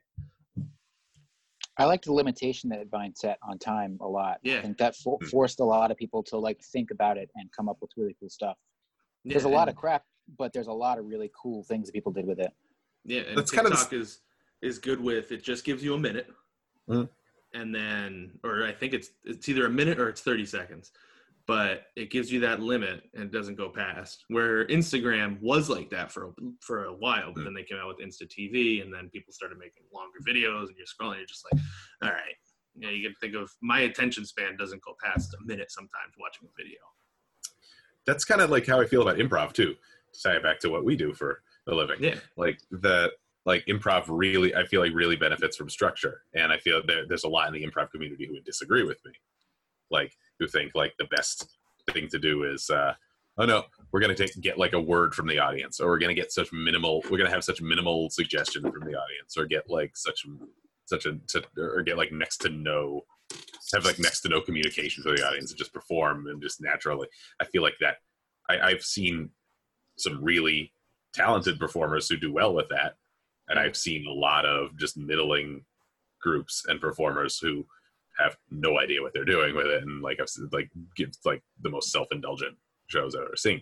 I 1.77 1.85
like 1.85 2.03
the 2.03 2.13
limitation 2.13 2.69
that 2.69 2.87
Vine 2.89 3.15
set 3.15 3.39
on 3.47 3.57
time 3.57 3.97
a 4.01 4.07
lot. 4.07 4.39
Yeah. 4.43 4.59
I 4.59 4.61
think 4.61 4.77
that 4.77 4.95
for- 4.95 5.17
Hmm. 5.21 5.27
forced 5.27 5.59
a 5.59 5.63
lot 5.63 5.89
of 5.91 5.97
people 5.97 6.21
to 6.23 6.37
like 6.37 6.61
think 6.61 6.91
about 6.91 7.17
it 7.17 7.29
and 7.35 7.51
come 7.51 7.67
up 7.67 7.77
with 7.81 7.91
really 7.97 8.15
cool 8.19 8.29
stuff. 8.29 8.57
There's 9.25 9.45
a 9.45 9.49
lot 9.49 9.67
and- 9.67 9.71
of 9.71 9.75
crap, 9.75 10.05
but 10.37 10.53
there's 10.53 10.67
a 10.67 10.73
lot 10.73 10.99
of 10.99 11.05
really 11.05 11.31
cool 11.35 11.63
things 11.63 11.87
that 11.87 11.93
people 11.93 12.11
did 12.11 12.25
with 12.25 12.39
it. 12.39 12.53
Yeah, 13.05 13.21
and 13.21 13.37
That's 13.37 13.51
kind 13.51 13.67
TikTok 13.67 13.91
of 13.91 14.01
is 14.01 14.19
is 14.61 14.79
good 14.79 15.01
with 15.01 15.31
it. 15.33 15.43
Just 15.43 15.65
gives 15.65 15.83
you 15.83 15.93
a 15.93 15.97
minute, 15.99 16.31
Mhm. 16.87 17.09
and 17.53 17.75
then, 17.75 18.39
or 18.45 18.63
I 18.65 18.71
think 18.71 18.93
it's 18.93 19.11
it's 19.25 19.49
either 19.49 19.65
a 19.65 19.69
minute 19.69 19.99
or 19.99 20.07
it's 20.09 20.21
thirty 20.21 20.45
seconds, 20.45 20.91
but 21.45 21.87
it 21.95 22.09
gives 22.09 22.31
you 22.31 22.39
that 22.41 22.61
limit 22.61 23.09
and 23.13 23.23
it 23.23 23.31
doesn't 23.31 23.55
go 23.55 23.69
past. 23.69 24.23
Where 24.29 24.65
Instagram 24.67 25.39
was 25.41 25.69
like 25.69 25.89
that 25.89 26.11
for 26.11 26.27
a, 26.27 26.31
for 26.61 26.85
a 26.85 26.93
while, 26.93 27.33
but 27.33 27.41
Mhm. 27.41 27.45
then 27.45 27.53
they 27.53 27.63
came 27.63 27.77
out 27.79 27.87
with 27.87 27.99
Insta 28.05 28.27
TV, 28.27 28.81
and 28.81 28.93
then 28.93 29.09
people 29.09 29.33
started 29.33 29.57
making 29.57 29.83
longer 29.93 30.19
videos, 30.27 30.67
and 30.67 30.77
you're 30.77 30.87
scrolling, 30.87 31.17
you're 31.17 31.25
just 31.25 31.45
like, 31.51 31.61
all 32.03 32.09
right, 32.11 32.35
you 32.75 32.81
know, 32.87 32.89
you 32.93 33.03
can 33.07 33.15
think 33.19 33.35
of 33.35 33.51
my 33.61 33.81
attention 33.81 34.25
span 34.25 34.55
doesn't 34.57 34.81
go 34.83 34.95
past 35.03 35.33
a 35.33 35.45
minute 35.45 35.71
sometimes 35.71 36.13
watching 36.17 36.47
a 36.47 36.51
video. 36.61 36.79
that's 38.05 38.25
kind 38.25 38.41
of 38.41 38.49
like 38.49 38.65
how 38.67 38.81
i 38.81 38.85
feel 38.85 39.01
about 39.01 39.17
improv 39.17 39.53
too 39.53 39.75
to 40.13 40.21
tie 40.21 40.35
it 40.35 40.43
back 40.43 40.59
to 40.59 40.69
what 40.69 40.83
we 40.83 40.95
do 40.95 41.13
for 41.13 41.41
a 41.67 41.73
living 41.73 41.97
Yeah, 42.01 42.15
like 42.35 42.59
the 42.71 43.11
like 43.45 43.65
improv 43.67 44.05
really 44.07 44.53
i 44.55 44.65
feel 44.65 44.81
like 44.81 44.91
really 44.93 45.15
benefits 45.15 45.55
from 45.55 45.69
structure 45.69 46.23
and 46.33 46.51
i 46.51 46.57
feel 46.57 46.81
there, 46.85 47.07
there's 47.07 47.23
a 47.23 47.29
lot 47.29 47.47
in 47.47 47.53
the 47.53 47.65
improv 47.65 47.91
community 47.91 48.25
who 48.27 48.33
would 48.33 48.43
disagree 48.43 48.83
with 48.83 48.97
me 49.05 49.13
like 49.91 50.11
who 50.39 50.47
think 50.47 50.71
like 50.75 50.93
the 50.97 51.07
best 51.15 51.57
thing 51.91 52.07
to 52.07 52.19
do 52.19 52.43
is 52.43 52.69
uh 52.69 52.93
oh 53.37 53.45
no 53.45 53.63
we're 53.91 53.99
gonna 53.99 54.15
take 54.15 54.39
get 54.41 54.57
like 54.57 54.73
a 54.73 54.81
word 54.81 55.13
from 55.13 55.27
the 55.27 55.39
audience 55.39 55.79
or 55.79 55.87
we're 55.87 55.99
gonna 55.99 56.13
get 56.13 56.31
such 56.31 56.51
minimal 56.53 57.03
we're 57.09 57.17
gonna 57.17 57.29
have 57.29 57.43
such 57.43 57.61
minimal 57.61 58.09
suggestion 58.09 58.61
from 58.61 58.81
the 58.81 58.95
audience 58.95 59.37
or 59.37 59.45
get 59.45 59.69
like 59.69 59.95
such 59.95 60.25
such 60.85 61.05
a 61.05 61.17
or 61.57 61.81
get 61.81 61.97
like 61.97 62.11
next 62.11 62.37
to 62.37 62.49
no 62.49 63.01
have 63.73 63.85
like 63.85 63.99
next 63.99 64.21
to 64.21 64.29
no 64.29 64.41
communication 64.41 65.03
with 65.05 65.17
the 65.17 65.25
audience 65.25 65.51
and 65.51 65.57
just 65.57 65.73
perform 65.73 66.27
and 66.27 66.41
just 66.41 66.61
naturally. 66.61 67.07
I 67.39 67.45
feel 67.45 67.63
like 67.63 67.77
that 67.79 67.97
I, 68.49 68.59
i've 68.59 68.83
seen 68.83 69.29
some 69.97 70.23
really 70.23 70.73
talented 71.13 71.59
performers 71.59 72.09
who 72.09 72.17
do 72.17 72.33
well 72.33 72.53
with 72.53 72.69
that 72.69 72.95
and 73.47 73.59
i've 73.59 73.77
seen 73.77 74.05
a 74.07 74.11
lot 74.11 74.45
of 74.45 74.77
just 74.77 74.97
middling 74.97 75.63
groups 76.21 76.63
and 76.67 76.81
performers 76.81 77.37
who 77.37 77.65
have 78.17 78.35
no 78.51 78.79
idea 78.79 79.01
what 79.01 79.13
they're 79.13 79.25
doing 79.25 79.55
with 79.55 79.67
it. 79.67 79.83
And 79.83 80.01
like 80.01 80.19
i've 80.19 80.29
like 80.51 80.69
give 80.95 81.11
like 81.25 81.43
the 81.61 81.69
most 81.69 81.91
self-indulgent 81.91 82.55
shows 82.87 83.15
i've 83.15 83.23
ever 83.23 83.35
seen. 83.35 83.61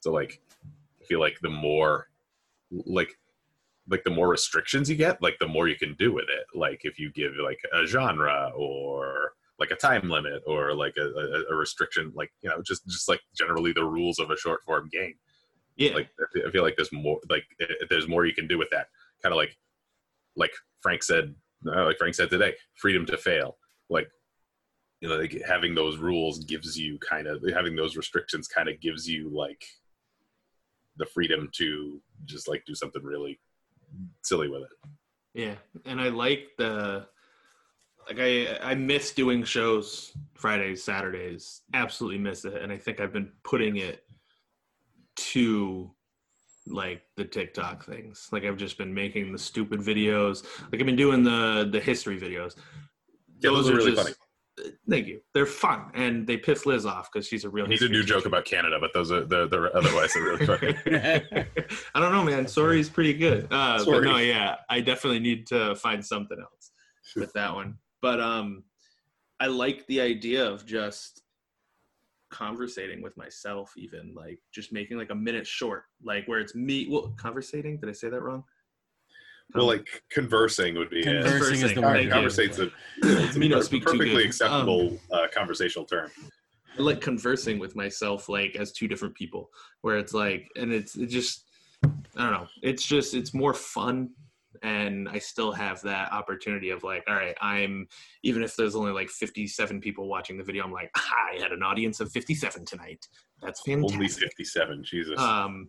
So 0.00 0.12
like 0.12 0.40
i 1.00 1.04
feel 1.04 1.20
like 1.20 1.38
the 1.42 1.50
more 1.50 2.08
like 2.70 3.18
like 3.88 4.04
the 4.04 4.10
more 4.10 4.28
restrictions 4.28 4.88
you 4.88 4.96
get 4.96 5.20
like 5.20 5.38
the 5.40 5.48
more 5.48 5.68
you 5.68 5.76
can 5.76 5.94
do 5.98 6.12
with 6.12 6.26
it. 6.28 6.46
Like 6.56 6.80
if 6.84 6.98
you 6.98 7.10
give 7.12 7.32
like 7.42 7.58
a 7.72 7.86
genre 7.86 8.50
or 8.56 9.32
like 9.58 9.70
a 9.70 9.76
time 9.76 10.08
limit 10.08 10.42
or 10.46 10.74
like 10.74 10.94
a, 10.96 11.02
a, 11.04 11.54
a 11.54 11.56
restriction 11.56 12.12
like 12.14 12.32
you 12.42 12.50
know 12.50 12.62
just 12.62 12.86
just 12.86 13.08
like 13.08 13.20
generally 13.36 13.72
the 13.72 13.84
rules 13.84 14.18
of 14.18 14.30
a 14.30 14.36
short 14.36 14.62
form 14.64 14.88
game. 14.92 15.14
Yeah, 15.76 15.94
like 15.94 16.08
I 16.46 16.50
feel- 16.50 16.62
like 16.62 16.76
there's 16.76 16.92
more 16.92 17.18
like 17.28 17.44
eh, 17.60 17.86
there's 17.90 18.08
more 18.08 18.26
you 18.26 18.34
can 18.34 18.46
do 18.46 18.58
with 18.58 18.70
that. 18.70 18.86
Kind 19.22 19.32
of 19.32 19.36
like 19.36 19.56
like 20.36 20.52
Frank 20.80 21.02
said 21.02 21.34
uh, 21.66 21.84
like 21.84 21.98
Frank 21.98 22.14
said 22.14 22.30
today 22.30 22.54
freedom 22.74 23.06
to 23.06 23.16
fail 23.16 23.56
like 23.92 24.10
you 25.00 25.08
know 25.08 25.16
like 25.16 25.40
having 25.46 25.74
those 25.74 25.98
rules 25.98 26.44
gives 26.44 26.78
you 26.78 26.98
kind 26.98 27.26
of 27.26 27.42
having 27.54 27.76
those 27.76 27.96
restrictions 27.96 28.48
kind 28.48 28.68
of 28.68 28.80
gives 28.80 29.08
you 29.08 29.28
like 29.28 29.64
the 30.96 31.06
freedom 31.06 31.48
to 31.52 32.00
just 32.24 32.48
like 32.48 32.62
do 32.66 32.74
something 32.74 33.02
really 33.02 33.38
silly 34.22 34.48
with 34.48 34.62
it 34.62 34.90
Yeah, 35.34 35.54
and 35.86 36.00
I 36.00 36.08
like 36.08 36.48
the 36.58 37.06
like 38.08 38.18
I 38.18 38.58
I 38.62 38.74
miss 38.74 39.12
doing 39.12 39.44
shows 39.44 40.12
Fridays, 40.34 40.82
Saturdays. 40.82 41.62
Absolutely 41.72 42.18
miss 42.18 42.44
it, 42.44 42.54
and 42.54 42.72
I 42.72 42.78
think 42.78 43.00
I've 43.00 43.12
been 43.12 43.32
putting 43.44 43.76
it 43.76 44.04
to 45.32 45.90
like 46.66 47.02
the 47.16 47.24
TikTok 47.24 47.84
things. 47.84 48.28
Like 48.32 48.44
I've 48.44 48.56
just 48.56 48.78
been 48.78 48.92
making 48.92 49.32
the 49.32 49.38
stupid 49.38 49.80
videos. 49.80 50.44
Like 50.70 50.80
I've 50.80 50.86
been 50.86 50.96
doing 50.96 51.22
the 51.22 51.68
the 51.70 51.80
history 51.80 52.20
videos. 52.20 52.56
Yeah, 53.42 53.50
those 53.50 53.68
are 53.68 53.76
really 53.76 53.94
funny. 53.94 54.12
Thank 54.88 55.06
you. 55.06 55.20
They're 55.32 55.46
fun, 55.46 55.90
and 55.94 56.26
they 56.26 56.36
piss 56.36 56.66
Liz 56.66 56.84
off 56.84 57.08
because 57.10 57.26
she's 57.26 57.44
a 57.44 57.50
real. 57.50 57.66
Need 57.66 57.80
a 57.82 57.88
new 57.88 58.04
joke 58.04 58.26
about 58.26 58.44
Canada 58.44 58.76
but 58.78 58.90
those 58.92 59.10
are 59.10 59.24
they're, 59.24 59.46
they're 59.46 59.74
otherwise 59.74 60.12
they're 60.12 60.22
really 60.22 60.46
funny 60.46 60.74
I 61.94 62.00
don't 62.00 62.12
know, 62.12 62.22
man. 62.22 62.46
Sorry's 62.46 62.90
pretty 62.90 63.14
good. 63.14 63.44
Uh, 63.44 63.78
but 63.78 63.84
Sorry. 63.84 64.04
no, 64.04 64.18
yeah, 64.18 64.56
I 64.68 64.80
definitely 64.80 65.20
need 65.20 65.46
to 65.48 65.74
find 65.76 66.04
something 66.04 66.38
else 66.38 66.70
with 67.16 67.32
that 67.32 67.54
one. 67.54 67.78
But 68.02 68.20
um, 68.20 68.64
I 69.40 69.46
like 69.46 69.86
the 69.86 70.00
idea 70.00 70.46
of 70.46 70.66
just 70.66 71.22
conversating 72.30 73.02
with 73.02 73.16
myself, 73.16 73.72
even 73.76 74.14
like 74.14 74.38
just 74.52 74.72
making 74.72 74.98
like 74.98 75.10
a 75.10 75.14
minute 75.14 75.46
short, 75.46 75.84
like 76.02 76.26
where 76.26 76.40
it's 76.40 76.54
me. 76.54 76.88
Well, 76.90 77.14
conversating. 77.16 77.78
Did 77.78 77.88
I 77.88 77.92
say 77.92 78.08
that 78.10 78.20
wrong? 78.20 78.44
Well 79.54 79.66
like 79.66 80.02
conversing 80.10 80.74
would 80.76 80.90
be 80.90 81.00
it. 81.00 81.04
Conversing 81.04 81.54
is 81.54 81.60
the 81.62 81.74
Conversing, 81.74 81.82
word. 81.82 81.92
thank 81.94 82.04
you. 82.06 82.10
conversate's 82.12 82.58
a, 82.58 82.70
it's 83.02 83.36
a 83.36 83.38
Me 83.38 83.48
don't 83.48 83.58
per- 83.60 83.64
speak 83.64 83.82
too 83.82 83.92
perfectly 83.92 84.08
good. 84.08 84.20
Um, 84.22 84.26
acceptable 84.28 84.98
uh, 85.12 85.26
conversational 85.34 85.84
term 85.86 86.10
I 86.78 86.82
like 86.82 87.00
conversing 87.00 87.58
with 87.58 87.76
myself 87.76 88.28
like 88.28 88.56
as 88.56 88.72
two 88.72 88.88
different 88.88 89.14
people 89.14 89.50
where 89.82 89.98
it's 89.98 90.14
like 90.14 90.48
and 90.56 90.72
it's 90.72 90.96
it 90.96 91.06
just 91.08 91.44
I 92.16 92.22
don't 92.24 92.32
know. 92.32 92.46
It's 92.62 92.84
just 92.84 93.14
it's 93.14 93.34
more 93.34 93.52
fun 93.54 94.10
and 94.62 95.08
I 95.08 95.18
still 95.18 95.50
have 95.52 95.80
that 95.82 96.12
opportunity 96.12 96.70
of 96.70 96.84
like, 96.84 97.02
all 97.08 97.14
right, 97.14 97.34
I'm 97.40 97.88
even 98.22 98.42
if 98.42 98.54
there's 98.54 98.76
only 98.76 98.92
like 98.92 99.08
57 99.08 99.80
people 99.80 100.08
watching 100.08 100.36
the 100.38 100.44
video, 100.44 100.62
I'm 100.64 100.72
like, 100.72 100.90
I 100.94 101.40
had 101.40 101.52
an 101.52 101.62
audience 101.62 102.00
of 102.00 102.12
57 102.12 102.64
tonight. 102.64 103.04
That's 103.42 103.60
fantastic. 103.62 103.94
Only 103.96 104.08
57. 104.08 104.84
Jesus. 104.84 105.18
Um, 105.18 105.68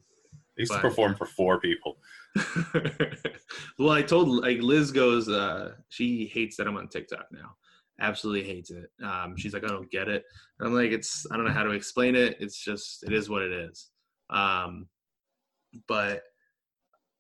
I 0.58 0.62
used 0.62 0.72
to 0.72 0.78
but- 0.78 0.82
perform 0.90 1.16
for 1.16 1.26
four 1.26 1.60
people. 1.60 1.98
well, 3.80 3.92
I 3.92 4.02
told 4.02 4.30
like 4.30 4.60
Liz 4.60 4.92
goes, 4.92 5.30
uh, 5.30 5.74
she 5.90 6.30
hates 6.34 6.58
that 6.58 6.68
I'm 6.68 6.78
on 6.78 6.88
TikTok 6.88 7.28
now. 7.32 7.56
Absolutely 8.00 8.44
hates 8.44 8.72
it. 8.72 8.90
Um, 9.04 9.36
she's 9.38 9.54
like, 9.54 9.64
I 9.64 9.68
don't 9.68 9.92
get 9.92 10.08
it. 10.08 10.24
And 10.60 10.68
I'm 10.68 10.74
like, 10.74 10.92
it's 10.92 11.28
I 11.32 11.36
don't 11.36 11.46
know 11.46 11.54
how 11.54 11.64
to 11.64 11.72
explain 11.72 12.16
it. 12.16 12.38
It's 12.40 12.58
just 12.58 13.04
it 13.04 13.14
is 13.14 13.30
what 13.30 13.44
it 13.44 13.52
is. 13.52 13.90
Um, 14.30 14.88
but 15.88 16.24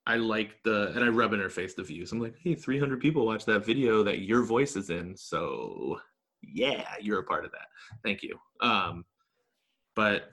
I 0.05 0.17
like 0.17 0.61
the 0.63 0.91
and 0.95 1.03
I 1.03 1.07
rub 1.07 1.33
in 1.33 1.39
her 1.39 1.49
face 1.49 1.73
the 1.75 1.83
views. 1.83 2.11
I'm 2.11 2.19
like, 2.19 2.35
hey, 2.41 2.55
300 2.55 2.99
people 2.99 3.25
watch 3.25 3.45
that 3.45 3.65
video 3.65 4.03
that 4.03 4.19
your 4.19 4.43
voice 4.43 4.75
is 4.75 4.89
in. 4.89 5.15
So 5.15 5.99
yeah, 6.41 6.83
you're 6.99 7.19
a 7.19 7.23
part 7.23 7.45
of 7.45 7.51
that. 7.51 7.67
Thank 8.03 8.23
you. 8.23 8.37
Um, 8.61 9.05
but 9.95 10.31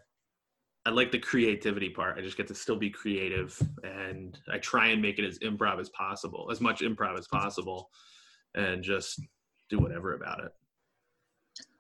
I 0.87 0.91
like 0.91 1.12
the 1.12 1.18
creativity 1.18 1.91
part. 1.91 2.16
I 2.18 2.22
just 2.22 2.37
get 2.37 2.49
to 2.49 2.55
still 2.55 2.76
be 2.76 2.89
creative 2.89 3.59
and 3.85 4.39
I 4.51 4.59
try 4.59 4.89
and 4.89 5.03
make 5.03 5.18
it 5.18 5.26
as 5.26 5.39
improv 5.41 5.78
as 5.78 5.91
possible, 5.91 6.49
as 6.51 6.61
much 6.61 6.81
improv 6.81 7.18
as 7.18 7.28
possible, 7.28 7.91
and 8.55 8.83
just 8.83 9.20
do 9.68 9.78
whatever 9.78 10.14
about 10.14 10.43
it. 10.43 10.53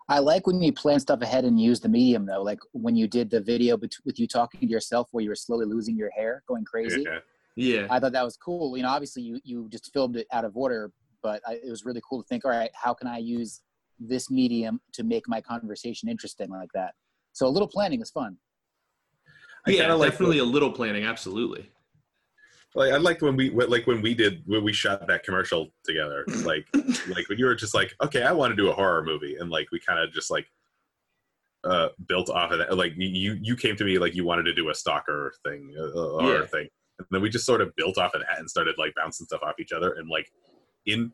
I 0.08 0.18
like 0.18 0.46
when 0.46 0.60
you 0.60 0.72
plan 0.72 1.00
stuff 1.00 1.22
ahead 1.22 1.44
and 1.44 1.58
use 1.58 1.80
the 1.80 1.88
medium 1.88 2.26
though. 2.26 2.42
Like 2.42 2.58
when 2.72 2.94
you 2.94 3.06
did 3.06 3.30
the 3.30 3.40
video 3.40 3.76
bet- 3.76 3.96
with 4.04 4.18
you 4.18 4.26
talking 4.26 4.60
to 4.60 4.66
yourself 4.66 5.08
where 5.12 5.22
you 5.22 5.30
were 5.30 5.36
slowly 5.36 5.66
losing 5.66 5.96
your 5.96 6.10
hair, 6.10 6.42
going 6.46 6.64
crazy. 6.64 7.04
Yeah. 7.06 7.18
Yeah. 7.56 7.86
I 7.90 8.00
thought 8.00 8.12
that 8.12 8.24
was 8.24 8.36
cool. 8.36 8.76
You 8.76 8.82
know, 8.82 8.90
obviously 8.90 9.22
you 9.22 9.40
you 9.44 9.68
just 9.70 9.92
filmed 9.92 10.16
it 10.16 10.26
out 10.32 10.44
of 10.44 10.56
order, 10.56 10.92
but 11.22 11.40
I, 11.46 11.54
it 11.54 11.70
was 11.70 11.84
really 11.84 12.02
cool 12.08 12.22
to 12.22 12.26
think, 12.26 12.44
all 12.44 12.50
right, 12.50 12.70
how 12.74 12.92
can 12.92 13.06
I 13.06 13.18
use 13.18 13.60
this 13.98 14.30
medium 14.30 14.80
to 14.92 15.04
make 15.04 15.28
my 15.28 15.40
conversation 15.40 16.08
interesting 16.08 16.50
like 16.50 16.70
that? 16.74 16.94
So 17.32 17.46
a 17.46 17.48
little 17.48 17.68
planning 17.68 18.00
is 18.00 18.10
fun. 18.10 18.36
I 19.66 19.70
yeah, 19.70 19.80
kinda 19.82 19.96
like 19.96 20.12
definitely 20.12 20.38
a 20.38 20.44
little 20.44 20.72
planning, 20.72 21.04
absolutely. 21.04 21.70
Like 22.74 22.92
I 22.92 22.96
liked 22.98 23.22
when 23.22 23.36
we 23.36 23.50
like 23.50 23.86
when 23.86 24.00
we 24.00 24.14
did 24.14 24.42
when 24.46 24.62
we 24.62 24.72
shot 24.72 25.06
that 25.08 25.24
commercial 25.24 25.70
together. 25.84 26.24
Like 26.44 26.66
like 27.08 27.28
when 27.28 27.38
you 27.38 27.46
were 27.46 27.54
just 27.54 27.74
like, 27.74 27.94
okay, 28.02 28.22
I 28.22 28.32
want 28.32 28.52
to 28.52 28.56
do 28.56 28.70
a 28.70 28.72
horror 28.74 29.04
movie, 29.04 29.36
and 29.36 29.50
like 29.50 29.70
we 29.72 29.80
kind 29.80 29.98
of 29.98 30.12
just 30.12 30.30
like 30.30 30.46
uh 31.64 31.88
built 32.06 32.30
off 32.30 32.52
of 32.52 32.58
that. 32.58 32.76
Like 32.76 32.92
you 32.96 33.38
you 33.42 33.56
came 33.56 33.76
to 33.76 33.84
me 33.84 33.98
like 33.98 34.14
you 34.14 34.24
wanted 34.24 34.44
to 34.44 34.54
do 34.54 34.70
a 34.70 34.74
stalker 34.74 35.32
thing, 35.44 35.74
a, 35.76 35.82
a 35.82 36.22
horror 36.22 36.40
Yeah. 36.42 36.46
thing, 36.46 36.68
and 36.98 37.06
then 37.10 37.20
we 37.22 37.28
just 37.28 37.44
sort 37.46 37.60
of 37.60 37.74
built 37.76 37.98
off 37.98 38.14
of 38.14 38.22
that 38.22 38.38
and 38.38 38.48
started 38.48 38.76
like 38.78 38.94
bouncing 38.94 39.26
stuff 39.26 39.42
off 39.42 39.58
each 39.58 39.72
other, 39.72 39.92
and 39.94 40.08
like 40.08 40.30
in 40.86 41.12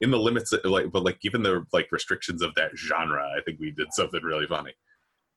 in 0.00 0.10
the 0.12 0.18
limits 0.18 0.52
of, 0.52 0.64
like 0.64 0.92
but 0.92 1.02
like 1.02 1.20
given 1.20 1.42
the 1.42 1.64
like 1.72 1.88
restrictions 1.90 2.40
of 2.40 2.54
that 2.54 2.70
genre, 2.76 3.28
I 3.36 3.40
think 3.42 3.58
we 3.58 3.72
did 3.72 3.92
something 3.92 4.22
really 4.22 4.46
funny. 4.46 4.72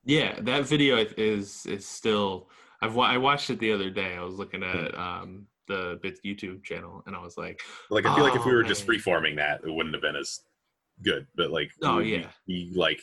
Yeah, 0.05 0.39
that 0.41 0.65
video 0.65 0.97
is 1.17 1.65
is 1.65 1.87
still. 1.87 2.49
I've 2.81 2.97
I 2.97 3.17
watched 3.17 3.49
it 3.49 3.59
the 3.59 3.71
other 3.71 3.89
day. 3.89 4.15
I 4.15 4.23
was 4.23 4.35
looking 4.35 4.63
at 4.63 4.97
um, 4.97 5.45
the 5.67 5.99
Bits 6.01 6.19
YouTube 6.25 6.63
channel, 6.63 7.03
and 7.05 7.15
I 7.15 7.21
was 7.21 7.37
like, 7.37 7.61
Like 7.91 8.05
I 8.05 8.15
feel 8.15 8.23
like 8.23 8.35
if 8.35 8.45
we 8.45 8.51
Oh, 8.51 8.55
were 8.55 8.63
just 8.63 8.87
man. 8.87 8.97
freeforming 8.97 9.35
that, 9.37 9.61
it 9.63 9.71
wouldn't 9.71 9.93
have 9.93 10.01
been 10.01 10.15
as 10.15 10.39
good. 11.03 11.27
But 11.35 11.51
like, 11.51 11.71
Oh, 11.83 11.97
we, 11.97 12.17
yeah. 12.17 12.27
we, 12.47 12.71
like 12.75 12.99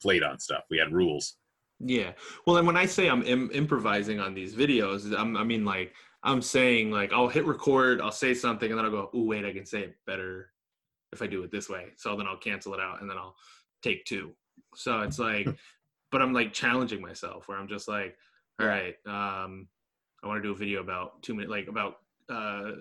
played 0.00 0.24
on 0.24 0.40
stuff. 0.40 0.64
We 0.70 0.78
had 0.78 0.92
rules. 0.92 1.36
Yeah. 1.78 2.12
Well, 2.46 2.56
and 2.56 2.66
when 2.66 2.76
I 2.76 2.86
say 2.86 3.08
I'm 3.08 3.22
Im- 3.22 3.50
improvising 3.52 4.18
on 4.18 4.34
these 4.34 4.54
videos, 4.56 5.16
I'm, 5.16 5.36
I 5.36 5.44
mean 5.44 5.64
like 5.64 5.94
I'm 6.24 6.42
saying 6.42 6.90
like 6.90 7.12
I'll 7.12 7.28
hit 7.28 7.46
record, 7.46 8.00
I'll 8.00 8.10
say 8.12 8.34
something, 8.34 8.68
and 8.70 8.78
then 8.78 8.84
I'll 8.84 8.90
go, 8.90 9.10
"Oh 9.14 9.24
wait, 9.24 9.44
I 9.44 9.52
can 9.52 9.66
say 9.66 9.82
it 9.82 9.96
better 10.06 10.52
if 11.12 11.22
I 11.22 11.26
do 11.28 11.42
it 11.44 11.50
this 11.52 11.68
way." 11.68 11.86
So 11.96 12.16
then 12.16 12.26
I'll 12.26 12.36
cancel 12.36 12.74
it 12.74 12.80
out, 12.80 13.00
and 13.00 13.08
then 13.10 13.16
I'll 13.18 13.36
take 13.82 14.04
two. 14.04 14.32
So 14.74 15.00
it's 15.00 15.18
like, 15.18 15.48
but 16.12 16.22
I'm 16.22 16.32
like 16.32 16.52
challenging 16.52 17.00
myself, 17.00 17.48
where 17.48 17.58
I'm 17.58 17.68
just 17.68 17.88
like, 17.88 18.16
"All 18.60 18.66
right, 18.66 18.94
um, 19.06 19.66
I 20.22 20.28
want 20.28 20.38
to 20.38 20.42
do 20.42 20.52
a 20.52 20.56
video 20.56 20.80
about 20.80 21.22
two 21.22 21.34
minutes, 21.34 21.50
like 21.50 21.66
about 21.66 21.96
uh, 22.30 22.72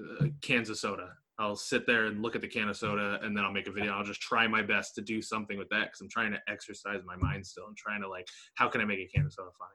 cans 0.41 0.69
of 0.69 0.77
soda." 0.77 1.13
I'll 1.39 1.55
sit 1.55 1.87
there 1.87 2.05
and 2.05 2.21
look 2.21 2.35
at 2.35 2.41
the 2.41 2.47
can 2.47 2.69
of 2.69 2.77
soda, 2.77 3.17
and 3.23 3.35
then 3.35 3.43
I'll 3.43 3.51
make 3.51 3.67
a 3.67 3.71
video. 3.71 3.93
I'll 3.93 4.03
just 4.03 4.21
try 4.21 4.47
my 4.47 4.61
best 4.61 4.93
to 4.95 5.01
do 5.01 5.23
something 5.23 5.57
with 5.57 5.69
that 5.69 5.85
because 5.85 6.01
I'm 6.01 6.09
trying 6.09 6.31
to 6.33 6.39
exercise 6.47 7.01
my 7.03 7.15
mind 7.15 7.47
still. 7.47 7.63
I'm 7.67 7.75
trying 7.75 8.01
to 8.01 8.07
like 8.07 8.27
how 8.55 8.67
can 8.67 8.79
I 8.81 8.85
make 8.85 8.99
a 8.99 9.07
can 9.07 9.25
of 9.25 9.33
soda 9.33 9.49
funny? 9.57 9.71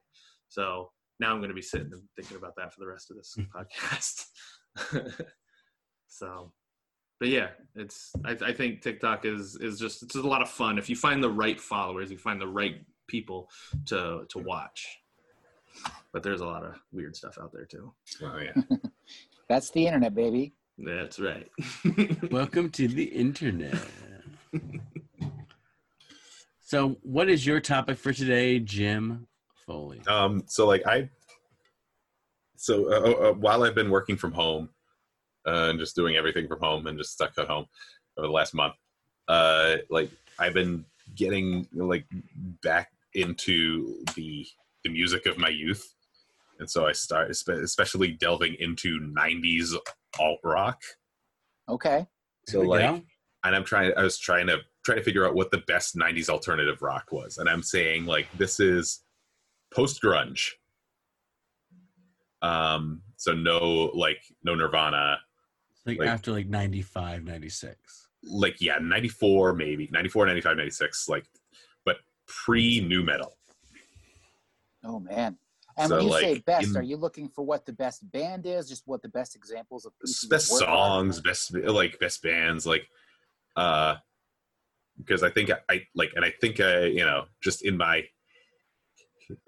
So 0.49 0.93
now 1.19 1.33
I'm 1.33 1.39
going 1.39 1.49
to 1.49 1.55
be 1.55 1.63
sitting 1.63 1.91
and 1.93 2.03
thinking 2.15 2.37
about 2.37 2.55
that 2.57 2.73
for 2.73 2.81
the 2.81 2.87
rest 2.87 3.11
of 3.11 3.17
this 3.17 3.37
podcast. 3.55 4.27
so, 6.07 6.53
but 7.19 7.29
yeah, 7.29 7.49
it's 7.75 8.13
I, 8.25 8.37
I 8.45 8.53
think 8.53 8.83
TikTok 8.83 9.25
is 9.25 9.57
is 9.57 9.81
just 9.81 10.03
it's 10.03 10.15
just 10.15 10.25
a 10.25 10.29
lot 10.29 10.43
of 10.43 10.49
fun 10.49 10.79
if 10.79 10.89
you 10.89 10.97
find 10.97 11.23
the 11.23 11.31
right 11.31 11.61
followers, 11.61 12.11
you 12.11 12.19
find 12.19 12.41
the 12.41 12.47
right 12.47 12.77
people 13.07 13.49
to 13.87 14.27
to 14.29 14.39
watch. 14.39 14.99
But 16.13 16.23
there's 16.23 16.41
a 16.41 16.47
lot 16.47 16.65
of 16.65 16.75
weird 16.93 17.17
stuff 17.17 17.39
out 17.41 17.53
there 17.53 17.67
too. 17.67 17.93
Oh 18.23 18.39
yeah. 18.39 18.63
That's 19.49 19.71
the 19.71 19.87
internet, 19.87 20.15
baby. 20.15 20.55
That's 20.79 21.19
right. 21.19 21.49
Welcome 22.31 22.71
to 22.71 22.89
the 22.89 23.05
internet. 23.05 23.79
so, 26.61 26.97
what 27.03 27.29
is 27.29 27.47
your 27.47 27.61
topic 27.61 27.97
for 27.99 28.13
today, 28.13 28.59
Jim 28.59 29.27
Foley? 29.67 30.03
Um. 30.07 30.43
So 30.47 30.67
like 30.67 30.87
I. 30.87 31.09
So 32.57 32.93
uh, 32.93 33.29
uh, 33.29 33.33
while 33.35 33.63
I've 33.63 33.75
been 33.75 33.91
working 33.91 34.17
from 34.17 34.33
home, 34.33 34.71
uh, 35.47 35.69
and 35.71 35.79
just 35.79 35.95
doing 35.95 36.17
everything 36.17 36.49
from 36.49 36.61
home 36.61 36.87
and 36.87 36.99
just 36.99 37.13
stuck 37.13 37.39
at 37.39 37.47
home 37.47 37.67
over 38.19 38.27
the 38.27 38.33
last 38.33 38.55
month, 38.55 38.75
uh, 39.29 39.77
like 39.91 40.11
I've 40.39 40.55
been 40.55 40.85
getting 41.15 41.69
like 41.73 42.05
back 42.63 42.91
into 43.17 44.05
the 44.15 44.47
the 44.85 44.91
music 44.91 45.27
of 45.27 45.39
my 45.39 45.49
youth, 45.49 45.95
and 46.61 46.71
so 46.71 46.87
I 46.87 46.93
start 46.93 47.31
especially 47.31 48.13
delving 48.13 48.55
into 48.61 49.01
'90s 49.01 49.75
alt 50.19 50.41
rock. 50.45 50.81
Okay. 51.69 52.07
So 52.49 52.61
like 52.61 52.81
go. 52.81 53.03
and 53.45 53.57
I'm 53.57 53.65
trying 53.65 53.93
I 53.97 54.03
was 54.03 54.19
trying 54.19 54.47
to 54.47 54.59
try 54.85 54.95
to 54.95 55.03
figure 55.03 55.27
out 55.27 55.35
what 55.35 55.51
the 55.51 55.63
best 55.67 55.97
90s 55.97 56.29
alternative 56.29 56.81
rock 56.81 57.11
was. 57.11 57.39
And 57.39 57.49
I'm 57.49 57.63
saying 57.63 58.07
like 58.07 58.29
this 58.39 58.61
is 58.61 59.03
post 59.75 60.01
grunge. 60.01 60.51
Um 62.43 63.03
so 63.17 63.33
no 63.33 63.91
like 63.95 64.23
no 64.45 64.55
Nirvana, 64.55 65.19
like, 65.87 65.99
like- 65.99 66.09
after 66.09 66.31
like 66.33 66.47
95, 66.47 67.25
96. 67.25 68.09
like 68.29 68.61
yeah, 68.61 68.79
94 68.81 69.55
maybe, 69.55 69.89
94 69.91 70.27
95 70.27 70.57
96 70.57 71.09
like 71.09 71.25
but 71.25 71.41
pre 72.27 72.81
new 72.81 73.03
metal. 73.03 73.37
Oh 74.85 75.01
man. 75.01 75.39
And 75.79 75.89
So, 75.91 75.97
when 75.97 76.07
you 76.07 76.13
say 76.21 76.39
best, 76.39 76.69
in- 76.69 76.77
are 76.77 76.83
you 76.83 76.97
looking 76.97 77.29
for 77.29 77.45
what 77.45 77.67
the 77.67 77.73
best 77.73 78.11
band 78.11 78.47
is? 78.47 78.69
Just 78.69 78.85
what 78.87 79.03
the 79.03 79.09
best 79.09 79.37
examples 79.37 79.85
of 79.85 79.93
best 80.01 80.53
are? 80.53 80.59
songs, 80.59 81.21
best 81.21 81.55
like 81.55 81.99
best 81.99 82.23
bands 82.23 82.67
like 82.67 82.87
uh 83.57 83.97
because 84.99 85.23
I 85.23 85.31
think 85.31 85.51
I 85.69 85.83
like 85.95 86.13
and 86.15 86.25
I 86.25 86.33
think 86.41 86.61
I 86.61 86.85
you 86.85 87.05
know 87.05 87.25
just 87.43 87.65
in 87.65 87.77
my 87.77 88.05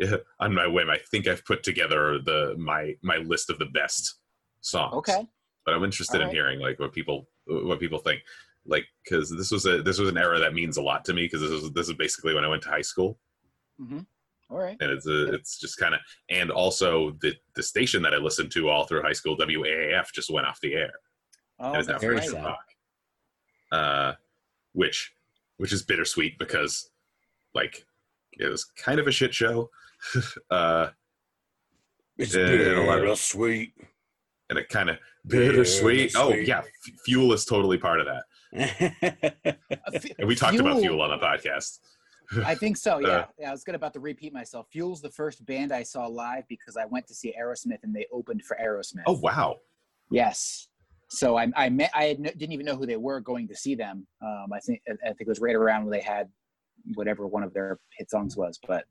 on 0.40 0.54
my 0.54 0.66
whim 0.66 0.90
I 0.90 0.98
think 1.10 1.26
I've 1.26 1.44
put 1.44 1.62
together 1.62 2.18
the 2.18 2.54
my 2.58 2.94
my 3.02 3.16
list 3.18 3.48
of 3.48 3.58
the 3.58 3.66
best 3.66 4.18
songs. 4.60 4.94
Okay. 4.96 5.26
But 5.64 5.74
I'm 5.74 5.84
interested 5.84 6.20
in 6.20 6.30
hearing 6.30 6.60
like 6.60 6.78
what 6.78 6.92
people 6.92 7.28
what 7.46 7.80
people 7.80 7.98
think 7.98 8.20
like 8.68 8.86
cuz 9.08 9.30
this 9.36 9.50
was 9.50 9.64
a 9.66 9.82
this 9.82 9.98
was 9.98 10.08
an 10.10 10.18
era 10.18 10.38
that 10.38 10.54
means 10.54 10.76
a 10.76 10.82
lot 10.82 11.04
to 11.06 11.12
me 11.14 11.22
because 11.24 11.40
this 11.40 11.50
was 11.50 11.72
this 11.72 11.88
is 11.88 11.94
basically 11.94 12.34
when 12.34 12.44
I 12.44 12.48
went 12.48 12.62
to 12.64 12.68
high 12.68 12.82
school 12.92 13.18
Mm-hmm. 13.80 14.00
All 14.50 14.58
right. 14.58 14.76
and 14.80 14.90
it's 14.90 15.06
a, 15.06 15.32
it's 15.34 15.58
just 15.58 15.76
kind 15.78 15.94
of 15.94 16.00
and 16.30 16.50
also 16.50 17.12
the 17.22 17.34
the 17.54 17.62
station 17.62 18.02
that 18.02 18.14
I 18.14 18.16
listened 18.18 18.50
to 18.52 18.68
all 18.68 18.84
through 18.86 19.02
high 19.02 19.12
school 19.12 19.36
WAAF 19.36 20.12
just 20.12 20.30
went 20.30 20.46
off 20.46 20.58
the 20.60 20.74
air. 20.74 20.92
Oh, 21.60 21.68
and 21.72 21.76
it's 21.78 21.88
now 21.88 21.94
that's 21.94 22.04
very 22.04 22.22
sad. 22.22 22.44
rock. 22.44 22.66
Uh, 23.72 24.12
which 24.72 25.12
which 25.58 25.72
is 25.72 25.82
bittersweet 25.82 26.38
because 26.38 26.90
like 27.54 27.84
it 28.38 28.46
was 28.48 28.64
kind 28.64 28.98
of 29.00 29.06
a 29.06 29.12
shit 29.12 29.34
show. 29.34 29.70
uh, 30.50 30.88
It's 32.16 32.34
Yeah, 32.34 32.44
and 32.46 33.08
a 33.08 33.16
sweet. 33.16 33.74
and 34.50 34.58
it 34.58 34.68
kind 34.70 34.88
of 34.90 34.96
bittersweet. 35.26 36.12
Oh 36.16 36.32
yeah, 36.32 36.60
F- 36.60 36.94
fuel 37.04 37.32
is 37.32 37.44
totally 37.44 37.78
part 37.78 38.00
of 38.00 38.06
that. 38.06 38.24
And 40.18 40.26
we 40.26 40.34
talked 40.34 40.58
about 40.58 40.80
fuel 40.80 41.00
on 41.02 41.10
the 41.10 41.18
podcast. 41.18 41.78
I 42.44 42.54
think 42.54 42.76
so. 42.76 42.98
Yeah. 42.98 43.08
Uh, 43.08 43.26
yeah. 43.38 43.48
I 43.48 43.52
was 43.52 43.64
good 43.64 43.74
about 43.74 43.94
to 43.94 44.00
repeat 44.00 44.32
myself. 44.32 44.66
Fuel's 44.70 45.00
the 45.00 45.10
first 45.10 45.44
band 45.46 45.72
I 45.72 45.82
saw 45.82 46.06
live 46.06 46.44
because 46.48 46.76
I 46.76 46.84
went 46.84 47.06
to 47.08 47.14
see 47.14 47.34
Aerosmith 47.40 47.82
and 47.82 47.94
they 47.94 48.06
opened 48.12 48.42
for 48.44 48.56
Aerosmith. 48.62 49.04
Oh 49.06 49.18
wow. 49.18 49.56
Yes. 50.10 50.68
So 51.08 51.38
I 51.38 51.48
I 51.56 51.70
met 51.70 51.90
I 51.94 52.04
had 52.04 52.20
no, 52.20 52.30
didn't 52.30 52.52
even 52.52 52.66
know 52.66 52.76
who 52.76 52.86
they 52.86 52.96
were 52.96 53.20
going 53.20 53.48
to 53.48 53.56
see 53.56 53.74
them. 53.74 54.06
Um, 54.22 54.46
I 54.52 54.60
think 54.60 54.82
I 54.88 55.08
think 55.08 55.22
it 55.22 55.28
was 55.28 55.40
right 55.40 55.54
around 55.54 55.84
when 55.84 55.92
they 55.92 56.04
had 56.04 56.28
whatever 56.94 57.26
one 57.26 57.42
of 57.42 57.54
their 57.54 57.78
hit 57.96 58.10
songs 58.10 58.36
was. 58.36 58.58
But 58.66 58.84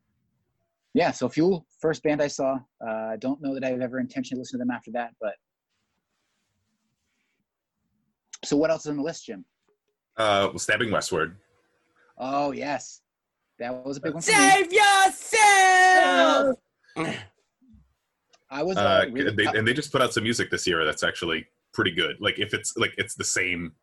yeah, 0.94 1.12
so 1.12 1.30
Fuel, 1.30 1.66
first 1.80 2.02
band 2.02 2.22
I 2.24 2.28
saw. 2.28 2.58
Uh, 2.84 3.10
I 3.12 3.18
don't 3.20 3.42
know 3.42 3.54
that 3.54 3.64
I've 3.64 3.82
ever 3.82 4.00
intentionally 4.00 4.40
listened 4.40 4.60
to 4.60 4.66
them 4.66 4.72
after 4.72 4.92
that, 4.94 5.14
but 5.22 5.36
so 8.44 8.58
what 8.58 8.70
else 8.70 8.86
is 8.86 8.90
on 8.92 8.98
the 8.98 9.04
list, 9.04 9.26
Jim? 9.26 9.46
Uh, 10.18 10.48
well, 10.50 10.60
stabbing 10.60 10.92
westward. 10.92 11.38
Oh 12.18 12.52
yes, 12.52 13.02
that 13.60 13.86
was 13.86 13.98
a 13.98 14.02
big 14.02 14.14
one 14.14 14.22
for 14.22 14.32
me. 14.32 14.38
Save 14.38 14.74
yourself. 14.74 16.58
I 18.50 18.64
was 18.64 18.78
uh, 18.78 18.82
Uh, 18.82 19.06
really 19.12 19.36
they, 19.36 19.46
and 19.46 19.68
they 19.68 19.74
just 19.74 19.92
put 19.92 20.02
out 20.02 20.14
some 20.14 20.24
music 20.24 20.50
this 20.50 20.66
year 20.66 20.86
that's 20.86 21.04
actually 21.04 21.46
pretty 21.74 21.92
good. 21.92 22.18
Like 22.20 22.40
if 22.40 22.54
it's 22.54 22.76
like 22.78 22.94
it's 22.98 23.16
the 23.16 23.24
same 23.24 23.74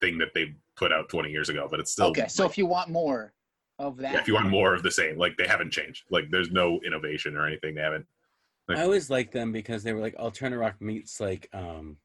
thing 0.00 0.18
that 0.18 0.28
they 0.34 0.54
put 0.76 0.92
out 0.92 1.08
20 1.08 1.30
years 1.30 1.48
ago, 1.48 1.66
but 1.70 1.80
it's 1.80 1.92
still 1.92 2.06
okay. 2.06 2.28
So 2.28 2.46
if 2.46 2.56
you 2.56 2.66
want 2.66 2.90
more 2.90 3.34
of 3.78 3.96
that, 3.98 4.12
yeah, 4.14 4.20
if 4.20 4.28
you 4.28 4.34
want 4.34 4.48
more 4.48 4.74
of 4.74 4.82
the 4.82 4.90
same, 4.90 5.18
like 5.18 5.36
they 5.36 5.46
haven't 5.46 5.72
changed. 5.72 6.04
Like 6.10 6.26
there's 6.30 6.50
no 6.50 6.80
innovation 6.86 7.36
or 7.36 7.46
anything. 7.46 7.74
They 7.74 7.82
haven't. 7.82 8.06
I 8.68 8.82
always 8.82 9.10
liked 9.10 9.32
them 9.32 9.52
because 9.52 9.82
they 9.82 9.92
were 9.92 10.00
like 10.00 10.16
alternative 10.16 10.60
rock 10.60 10.80
meets 10.80 11.20
like 11.20 11.48
um 11.52 11.98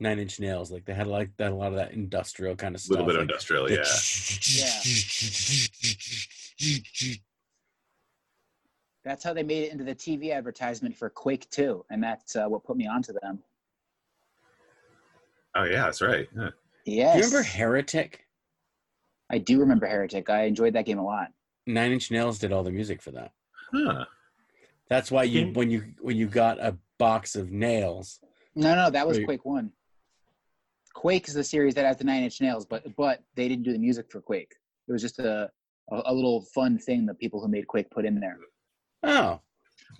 Nine 0.00 0.18
Inch 0.18 0.40
Nails. 0.40 0.70
Like 0.70 0.84
they 0.84 0.94
had 0.94 1.06
like 1.06 1.30
that 1.36 1.52
a 1.52 1.54
lot 1.54 1.68
of 1.68 1.76
that 1.76 1.92
industrial 1.92 2.56
kind 2.56 2.74
of 2.74 2.80
stuff. 2.80 2.98
A 2.98 3.02
little 3.02 3.06
bit 3.06 3.16
of 3.16 3.20
like 3.20 3.30
industrial, 3.30 3.66
the 3.66 3.74
yeah. 3.74 3.82
that's 9.04 9.24
how 9.24 9.32
they 9.32 9.42
made 9.42 9.64
it 9.64 9.72
into 9.72 9.84
the 9.84 9.94
TV 9.94 10.32
advertisement 10.32 10.96
for 10.96 11.10
Quake 11.10 11.48
2, 11.50 11.84
and 11.90 12.02
that's 12.02 12.36
uh, 12.36 12.46
what 12.46 12.64
put 12.64 12.76
me 12.76 12.86
onto 12.86 13.12
them. 13.22 13.38
Oh 15.54 15.64
yeah, 15.64 15.84
that's 15.84 16.00
right. 16.00 16.28
Yeah. 16.36 16.50
Yes, 16.84 17.12
Do 17.14 17.18
you 17.18 17.24
remember 17.26 17.42
Heretic? 17.42 18.26
I 19.30 19.38
do 19.38 19.60
remember 19.60 19.86
Heretic. 19.86 20.30
I 20.30 20.44
enjoyed 20.44 20.72
that 20.74 20.84
game 20.84 20.98
a 20.98 21.04
lot. 21.04 21.28
Nine 21.66 21.92
Inch 21.92 22.10
Nails 22.10 22.38
did 22.38 22.52
all 22.52 22.64
the 22.64 22.70
music 22.70 23.00
for 23.00 23.12
that. 23.12 23.32
Huh. 23.72 24.04
That's 24.88 25.10
why 25.10 25.24
you 25.24 25.52
when 25.52 25.70
you 25.70 25.84
when 26.00 26.16
you 26.16 26.26
got 26.26 26.58
a 26.58 26.76
box 26.98 27.34
of 27.34 27.50
nails. 27.50 28.20
No, 28.54 28.74
no, 28.74 28.90
that 28.90 29.06
was 29.06 29.18
Wait. 29.18 29.26
Quake 29.26 29.44
One. 29.44 29.72
Quake 30.94 31.28
is 31.28 31.34
the 31.34 31.44
series 31.44 31.74
that 31.74 31.84
has 31.86 31.96
the 31.96 32.04
Nine 32.04 32.22
Inch 32.22 32.40
Nails, 32.40 32.66
but 32.66 32.84
but 32.96 33.22
they 33.34 33.48
didn't 33.48 33.64
do 33.64 33.72
the 33.72 33.78
music 33.78 34.10
for 34.10 34.20
Quake. 34.20 34.52
It 34.88 34.92
was 34.92 35.02
just 35.02 35.18
a 35.18 35.50
a, 35.90 36.02
a 36.06 36.14
little 36.14 36.44
fun 36.54 36.78
thing 36.78 37.06
that 37.06 37.18
people 37.18 37.40
who 37.40 37.48
made 37.48 37.66
Quake 37.66 37.90
put 37.90 38.04
in 38.04 38.20
there. 38.20 38.38
Oh, 39.02 39.40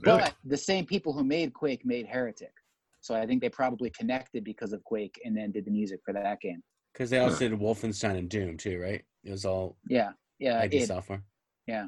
Really? 0.00 0.20
But 0.20 0.34
the 0.44 0.56
same 0.56 0.84
people 0.86 1.12
who 1.12 1.24
made 1.24 1.52
Quake 1.52 1.84
made 1.84 2.06
Heretic, 2.06 2.52
so 3.00 3.14
I 3.14 3.26
think 3.26 3.40
they 3.40 3.48
probably 3.48 3.90
connected 3.90 4.44
because 4.44 4.72
of 4.72 4.82
Quake 4.84 5.20
and 5.24 5.36
then 5.36 5.50
did 5.50 5.64
the 5.64 5.70
music 5.70 6.00
for 6.04 6.12
that 6.12 6.40
game. 6.40 6.62
because 6.92 7.10
they 7.10 7.18
also 7.18 7.48
did 7.48 7.58
Wolfenstein 7.58 8.16
and 8.16 8.28
Doom 8.28 8.56
too, 8.56 8.80
right? 8.80 9.02
It 9.24 9.30
was 9.30 9.44
all 9.44 9.76
Yeah, 9.88 10.12
yeah, 10.38 10.60
ID 10.60 10.82
id. 10.82 10.86
software. 10.86 11.22
Yeah. 11.66 11.86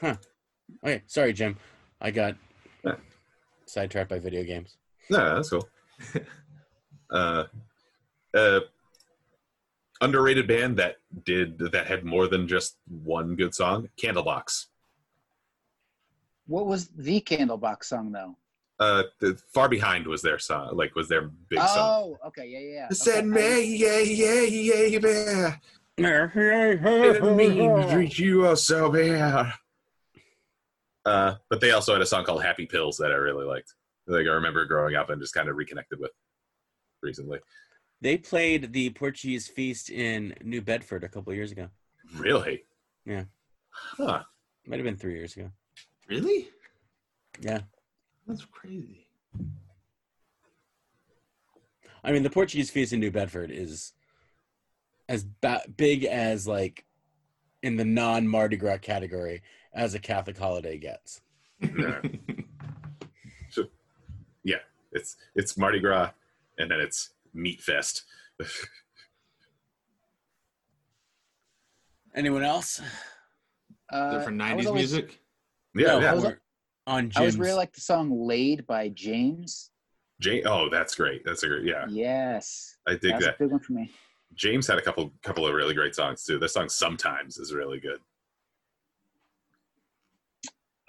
Huh. 0.00 0.16
Okay, 0.84 1.02
sorry, 1.06 1.32
Jim. 1.32 1.56
I 2.00 2.10
got 2.10 2.36
Yeah. 2.84 2.96
sidetracked 3.66 4.08
by 4.10 4.18
video 4.18 4.42
games. 4.44 4.76
No, 5.10 5.34
that's 5.34 5.50
cool. 5.50 5.68
uh, 7.10 7.44
uh, 8.34 8.60
underrated 10.00 10.46
band 10.46 10.76
that 10.78 10.96
did 11.24 11.58
that 11.58 11.86
had 11.86 12.04
more 12.04 12.26
than 12.26 12.48
just 12.48 12.76
one 12.88 13.36
good 13.36 13.54
song. 13.54 13.88
Candlebox. 14.00 14.66
What 16.46 16.66
was 16.66 16.88
the 16.88 17.20
Candlebox 17.20 17.84
song 17.84 18.12
though? 18.12 18.36
Uh, 18.78 19.02
the 19.20 19.38
Far 19.52 19.68
Behind 19.68 20.06
was 20.06 20.22
their 20.22 20.38
song. 20.38 20.76
Like 20.76 20.94
was 20.94 21.08
their 21.08 21.30
big 21.48 21.58
song. 21.58 21.68
Oh, 21.76 22.18
okay, 22.28 22.46
yeah, 22.48 22.58
yeah. 22.58 22.74
yeah. 22.74 22.88
Send 22.90 23.36
Okay, 23.36 23.66
me, 23.66 23.76
yeah, 23.76 23.98
yeah, 23.98 24.40
yeah, 24.40 24.86
yeah. 24.86 26.28
Didn't 27.12 27.36
mean 27.36 27.76
to 27.76 27.92
treat 27.92 28.18
you 28.18 28.46
all 28.46 28.56
so 28.56 28.90
bad. 28.90 29.52
Uh, 31.04 31.34
but 31.48 31.60
they 31.60 31.72
also 31.72 31.92
had 31.92 32.02
a 32.02 32.06
song 32.06 32.24
called 32.24 32.42
Happy 32.42 32.66
Pills 32.66 32.96
that 32.98 33.10
I 33.10 33.16
really 33.16 33.44
liked. 33.44 33.74
Like 34.06 34.26
I 34.26 34.30
remember 34.30 34.64
growing 34.64 34.96
up 34.96 35.10
and 35.10 35.20
just 35.20 35.34
kind 35.34 35.48
of 35.48 35.56
reconnected 35.56 36.00
with 36.00 36.10
recently. 37.02 37.40
They 38.00 38.16
played 38.16 38.72
the 38.72 38.90
Portuguese 38.90 39.48
Feast 39.48 39.90
in 39.90 40.34
New 40.42 40.62
Bedford 40.62 41.04
a 41.04 41.08
couple 41.08 41.30
of 41.30 41.36
years 41.36 41.52
ago. 41.52 41.68
Really? 42.16 42.64
Yeah. 43.04 43.24
Huh. 43.70 44.22
Might 44.66 44.76
have 44.76 44.84
been 44.84 44.96
three 44.96 45.14
years 45.14 45.36
ago. 45.36 45.50
Really? 46.08 46.48
Yeah. 47.40 47.60
That's 48.26 48.44
crazy. 48.44 49.06
I 52.02 52.12
mean, 52.12 52.22
the 52.22 52.30
Portuguese 52.30 52.70
Feast 52.70 52.92
in 52.92 53.00
New 53.00 53.10
Bedford 53.10 53.50
is 53.50 53.92
as 55.08 55.24
ba- 55.24 55.64
big 55.76 56.04
as 56.04 56.46
like 56.46 56.86
in 57.62 57.76
the 57.76 57.84
non 57.84 58.26
Mardi 58.26 58.56
Gras 58.56 58.78
category 58.78 59.42
as 59.74 59.94
a 59.94 59.98
Catholic 59.98 60.38
holiday 60.38 60.78
gets. 60.78 61.20
Yeah. 61.60 62.00
Yeah. 64.42 64.56
It's 64.92 65.16
it's 65.34 65.58
Mardi 65.58 65.80
Gras 65.80 66.10
and 66.60 66.70
then 66.70 66.80
it's 66.80 67.14
Meat 67.34 67.60
Fest. 67.60 68.04
Anyone 72.14 72.42
else? 72.42 72.80
Uh, 73.92 74.10
They're 74.12 74.20
for 74.22 74.30
I 74.42 74.54
was 74.54 74.66
90s 74.66 74.68
always- 74.68 74.92
music? 74.92 75.20
Yeah, 75.74 75.86
No, 75.86 76.00
yeah. 76.00 76.14
was- 76.14 76.24
we're 76.24 76.40
on 76.86 77.12
I 77.16 77.22
was 77.22 77.38
really 77.38 77.54
like 77.54 77.72
the 77.72 77.80
song 77.80 78.10
"Laid" 78.26 78.66
by 78.66 78.88
James. 78.88 79.70
Jay, 80.20 80.42
oh, 80.44 80.68
that's 80.68 80.94
great. 80.94 81.24
That's 81.24 81.42
a 81.44 81.48
great. 81.48 81.64
Yeah, 81.64 81.86
Yes, 81.88 82.76
I 82.86 82.92
dig 82.92 83.12
that's 83.12 83.24
that. 83.26 83.34
a 83.36 83.38
big 83.38 83.50
one 83.52 83.60
for 83.60 83.72
me. 83.72 83.90
James 84.34 84.66
had 84.66 84.78
a 84.78 84.82
couple 84.82 85.12
couple 85.22 85.46
of 85.46 85.54
really 85.54 85.74
great 85.74 85.94
songs 85.94 86.24
too. 86.24 86.38
This 86.38 86.52
song 86.54 86.68
sometimes 86.68 87.38
is 87.38 87.52
really 87.54 87.80
good. 87.80 88.00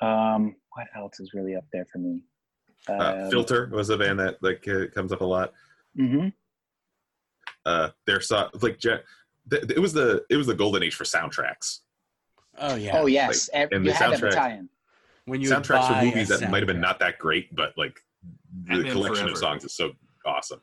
Um, 0.02 0.56
what 0.74 0.88
else 0.96 1.20
is 1.20 1.34
really 1.34 1.56
up 1.56 1.66
there 1.72 1.86
for 1.86 2.00
me? 2.00 2.24
Uh, 2.88 3.30
Filter 3.30 3.70
was 3.72 3.90
a 3.90 3.98
band 3.98 4.20
that 4.20 4.42
like 4.42 4.68
uh, 4.68 4.88
comes 4.94 5.12
up 5.12 5.22
a 5.22 5.26
lot. 5.26 5.54
hmm 5.96 6.30
Uh, 7.66 7.90
their 8.08 8.20
song 8.22 8.50
like 8.62 8.80
Je- 8.80 8.98
th- 9.50 9.64
it 9.70 9.80
was 9.80 9.94
the 9.94 10.24
it 10.30 10.36
was 10.38 10.48
the 10.48 10.56
golden 10.56 10.82
age 10.84 10.96
for 10.96 11.04
soundtracks. 11.04 11.80
oh 12.58 12.76
yeah. 12.76 12.98
Oh 12.98 13.06
yes, 13.06 13.50
Ev- 13.54 13.70
and 13.72 13.86
you 13.86 13.92
the 13.92 13.98
had 13.98 14.14
soundtrack- 14.20 14.68
when 15.26 15.40
you 15.42 15.50
would 15.50 15.58
soundtracks 15.64 15.88
for 15.88 16.04
movies 16.06 16.28
that 16.30 16.50
might 16.50 16.58
have 16.60 16.68
been 16.68 16.82
not 16.82 16.98
that 17.00 17.20
great, 17.20 17.54
but 17.56 17.78
like 17.78 18.02
the 18.24 18.76
Batman 18.78 18.92
collection 18.92 19.16
Forever. 19.26 19.32
of 19.32 19.38
songs 19.38 19.64
is 19.64 19.74
so 19.74 19.92
awesome. 20.26 20.60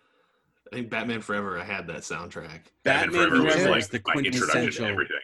I 0.73 0.77
think 0.77 0.91
Batman 0.91 1.21
Forever 1.23 1.59
I 1.59 1.65
had 1.65 1.87
that 1.87 1.99
soundtrack. 1.99 2.61
Batman 2.83 3.13
Forever 3.31 3.43
was 3.45 3.65
like 3.67 3.79
is 3.79 3.89
the 3.89 4.01
my 4.05 4.15
introduction 4.15 4.33
to 4.33 4.41
quintessential 4.41 4.87
everything. 4.87 5.17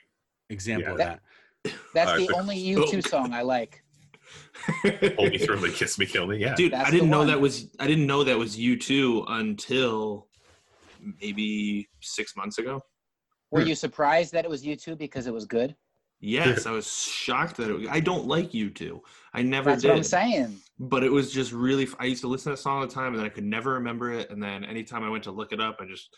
example 0.48 0.84
Yeah. 0.84 0.92
of 0.92 0.98
that. 0.98 1.72
That's 1.92 2.10
Uh, 2.12 2.16
the 2.18 2.26
the 2.28 2.34
only 2.36 2.56
U2 2.56 3.06
song 3.08 3.32
I 3.34 3.42
like. 3.42 3.82
Hold 5.16 5.30
me, 5.32 5.38
thrill 5.38 5.60
me, 5.60 5.70
kiss 5.70 5.98
me, 5.98 6.06
kill 6.06 6.26
me. 6.26 6.38
Yeah, 6.38 6.54
Dude, 6.54 6.72
That's 6.72 6.88
I 6.88 6.90
didn't 6.90 7.10
know 7.10 7.18
one. 7.18 7.26
that 7.28 7.40
was 7.40 7.68
I 7.80 7.86
didn't 7.86 8.06
know 8.06 8.24
that 8.24 8.38
was 8.38 8.56
U2 8.56 9.24
until 9.28 10.28
maybe 11.20 11.88
six 12.00 12.36
months 12.36 12.58
ago. 12.58 12.80
Were 13.50 13.60
Hmm. 13.62 13.68
you 13.68 13.74
surprised 13.74 14.32
that 14.32 14.44
it 14.44 14.48
was 14.48 14.64
U2 14.64 14.96
because 14.96 15.26
it 15.26 15.34
was 15.34 15.44
good? 15.44 15.74
Yes, 16.20 16.66
I 16.66 16.70
was 16.70 16.90
shocked 16.92 17.56
that 17.58 17.70
it, 17.70 17.88
I 17.90 18.00
don't 18.00 18.26
like 18.26 18.52
U2. 18.52 19.00
I 19.34 19.42
never 19.42 19.70
That's 19.70 19.82
did. 19.82 19.88
what 19.90 19.96
I'm 19.96 20.02
saying. 20.04 20.60
but 20.78 21.04
it 21.04 21.12
was 21.12 21.32
just 21.32 21.52
really 21.52 21.86
i 22.00 22.04
used 22.04 22.20
to 22.22 22.26
listen 22.26 22.50
to 22.50 22.56
that 22.56 22.62
song 22.62 22.80
all 22.80 22.86
the 22.86 22.92
time 22.92 23.08
and 23.12 23.18
then 23.18 23.26
i 23.26 23.28
could 23.28 23.44
never 23.44 23.74
remember 23.74 24.10
it 24.12 24.28
and 24.30 24.42
then 24.42 24.64
anytime 24.64 25.04
i 25.04 25.08
went 25.08 25.22
to 25.22 25.30
look 25.30 25.52
it 25.52 25.60
up 25.60 25.76
i 25.80 25.84
just 25.86 26.08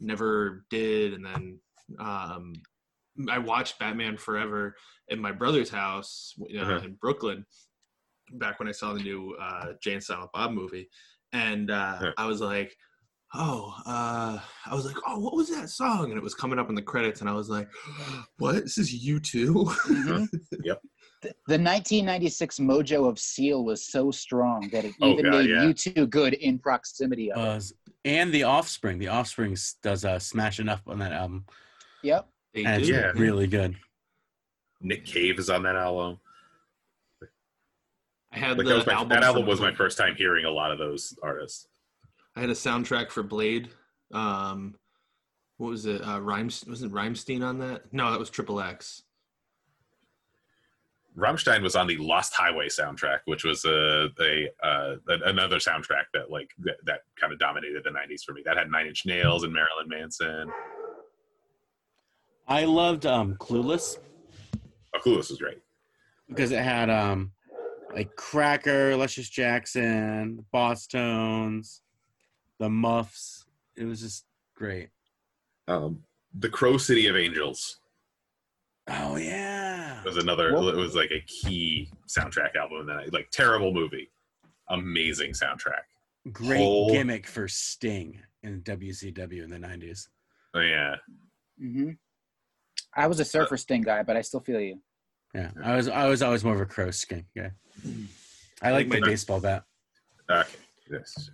never 0.00 0.64
did 0.70 1.14
and 1.14 1.24
then 1.24 1.60
um 2.00 2.52
i 3.30 3.38
watched 3.38 3.78
batman 3.78 4.16
forever 4.16 4.74
in 5.08 5.20
my 5.20 5.32
brother's 5.32 5.70
house 5.70 6.32
you 6.48 6.58
know, 6.60 6.64
Uh-huh. 6.76 6.84
in 6.86 6.94
brooklyn 7.00 7.44
back 8.34 8.58
when 8.58 8.68
i 8.68 8.72
saw 8.72 8.92
the 8.94 9.00
new 9.02 9.36
uh 9.40 9.72
Jay 9.82 9.94
and 9.94 10.02
silent 10.02 10.30
bob 10.32 10.52
movie 10.52 10.88
and 11.32 11.70
uh 11.70 11.98
Yeah. 12.02 12.10
i 12.16 12.26
was 12.26 12.40
like 12.40 12.74
oh 13.34 13.74
uh 13.86 14.38
i 14.66 14.74
was 14.74 14.84
like 14.86 14.96
oh 15.06 15.18
what 15.18 15.34
was 15.34 15.50
that 15.50 15.68
song 15.70 16.04
and 16.10 16.16
it 16.16 16.22
was 16.22 16.34
coming 16.34 16.58
up 16.58 16.68
in 16.68 16.74
the 16.74 16.82
credits 16.82 17.20
and 17.20 17.28
i 17.30 17.34
was 17.34 17.48
like 17.50 17.68
what 18.38 18.56
this 18.56 18.78
is 18.78 19.04
U2 19.06 19.46
Mhm. 19.66 20.28
Yep. 20.64 20.80
The, 21.22 21.28
the 21.46 21.58
1996 21.58 22.58
mojo 22.58 23.08
of 23.08 23.16
Seal 23.18 23.64
was 23.64 23.86
so 23.86 24.10
strong 24.10 24.68
that 24.72 24.84
it 24.84 24.92
Oh, 25.00 25.12
even 25.12 25.24
God, 25.26 25.34
made 25.34 25.50
yeah. 25.50 25.64
U2 25.64 26.10
good 26.10 26.34
in 26.34 26.58
proximity 26.58 27.30
of 27.30 27.38
it. 27.40 27.48
Uh, 27.48 27.60
and 28.04 28.32
the 28.32 28.42
Offspring. 28.42 28.98
The 28.98 29.06
Offspring 29.08 29.52
s- 29.52 29.76
does 29.84 30.04
uh, 30.04 30.18
smash 30.18 30.58
enough 30.58 30.82
on 30.88 30.98
that 30.98 31.12
album, 31.12 31.44
Yep. 32.02 32.28
They 32.54 32.64
and 32.64 32.80
it's 32.80 32.88
do. 32.88 32.94
Yeah. 32.94 33.12
really 33.14 33.46
good. 33.46 33.76
Nick 34.80 35.04
Cave 35.04 35.38
is 35.38 35.48
on 35.48 35.62
that 35.62 35.76
album. 35.76 36.18
i 38.32 38.38
had 38.38 38.58
Like 38.58 38.66
the 38.66 38.70
that, 38.70 38.76
was 38.76 38.86
my, 38.86 38.92
album 38.92 39.08
that 39.10 39.22
album 39.22 39.46
was 39.46 39.60
my 39.60 39.72
first 39.72 39.96
time 39.96 40.14
hearing 40.16 40.44
a 40.44 40.50
lot 40.50 40.72
of 40.72 40.78
those 40.78 41.16
artists. 41.22 41.68
I 42.34 42.40
had 42.40 42.50
a 42.50 42.54
soundtrack 42.54 43.10
for 43.10 43.22
Blade. 43.22 43.68
Um, 44.12 44.74
what 45.58 45.68
was 45.68 45.86
it? 45.86 46.00
Uh, 46.00 46.20
Rhymes 46.20 46.64
wasn't 46.66 46.92
Rhymestein 46.92 47.44
on 47.44 47.58
that? 47.58 47.92
No, 47.92 48.10
that 48.10 48.18
was 48.18 48.30
Triple 48.30 48.60
X. 48.60 49.02
Rammstein 51.16 51.62
was 51.62 51.76
on 51.76 51.86
the 51.86 51.98
Lost 51.98 52.32
Highway 52.32 52.68
soundtrack, 52.68 53.20
which 53.26 53.44
was 53.44 53.64
a, 53.66 54.08
a 54.18 54.48
uh, 54.66 54.96
another 55.06 55.56
soundtrack 55.56 56.04
that 56.14 56.30
like 56.30 56.50
that, 56.60 56.76
that 56.84 57.00
kind 57.20 57.32
of 57.32 57.38
dominated 57.38 57.84
the 57.84 57.90
'90s 57.90 58.24
for 58.24 58.32
me. 58.32 58.42
That 58.44 58.56
had 58.56 58.70
Nine 58.70 58.86
Inch 58.86 59.04
Nails 59.04 59.44
and 59.44 59.52
Marilyn 59.52 59.88
Manson. 59.88 60.50
I 62.52 62.66
loved 62.66 63.06
um, 63.06 63.34
Clueless 63.36 63.96
Oh, 64.94 64.98
Clueless 64.98 65.30
was 65.30 65.38
great. 65.38 65.56
because 66.28 66.50
it 66.52 66.62
had 66.62 66.90
um, 66.90 67.32
like 67.94 68.14
Cracker, 68.16 68.94
Luscious 68.94 69.30
Jackson, 69.30 70.36
the 70.36 70.44
Bosstones, 70.52 71.80
the 72.58 72.68
Muffs. 72.68 73.46
It 73.74 73.84
was 73.86 74.02
just 74.02 74.26
great. 74.54 74.90
Um, 75.66 76.02
the 76.38 76.50
Crow 76.50 76.76
City 76.76 77.06
of 77.06 77.16
Angels 77.16 77.78
Oh 78.86 79.16
yeah. 79.16 80.00
it 80.00 80.04
was 80.04 80.18
another. 80.18 80.52
Well- 80.52 80.68
it 80.68 80.76
was 80.76 80.94
like 80.94 81.10
a 81.10 81.20
key 81.26 81.88
soundtrack 82.06 82.54
album 82.54 82.86
that 82.88 82.96
I 82.98 83.04
like. 83.12 83.30
Terrible 83.30 83.72
movie, 83.72 84.10
amazing 84.68 85.30
soundtrack. 85.32 85.84
Great 86.32 86.58
Whole- 86.58 86.90
gimmick 86.90 87.26
for 87.26 87.48
Sting 87.48 88.20
in 88.42 88.60
WCW 88.62 89.42
in 89.42 89.48
the 89.50 89.56
90s. 89.56 90.08
Oh, 90.54 90.60
yeah, 90.60 90.96
hmm 91.58 91.92
I 92.94 93.06
was 93.06 93.20
a 93.20 93.24
surfer 93.24 93.56
sting 93.56 93.82
guy, 93.82 94.02
but 94.02 94.16
I 94.16 94.20
still 94.22 94.40
feel 94.40 94.60
you. 94.60 94.80
Yeah, 95.34 95.50
I 95.62 95.76
was 95.76 95.88
I 95.88 96.06
was 96.08 96.22
always 96.22 96.44
more 96.44 96.54
of 96.54 96.60
a 96.60 96.66
crow 96.66 96.90
skin 96.90 97.24
guy. 97.36 97.52
I 98.62 98.70
like 98.70 98.86
like 98.86 98.90
the 98.90 99.00
my- 99.00 99.06
baseball 99.08 99.40
bat. 99.40 99.64
okay. 100.30 100.48
Yes. 100.90 101.30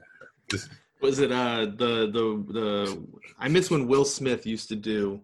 This, 0.51 0.69
Was 1.03 1.19
it 1.19 1.33
uh 1.33 1.67
the 1.67 2.11
the 2.13 2.45
the 2.53 3.07
I 3.39 3.49
miss 3.49 3.71
when 3.71 3.89
Will 3.89 4.05
Smith 4.05 4.47
used 4.47 4.69
to 4.69 4.77
do 4.77 5.21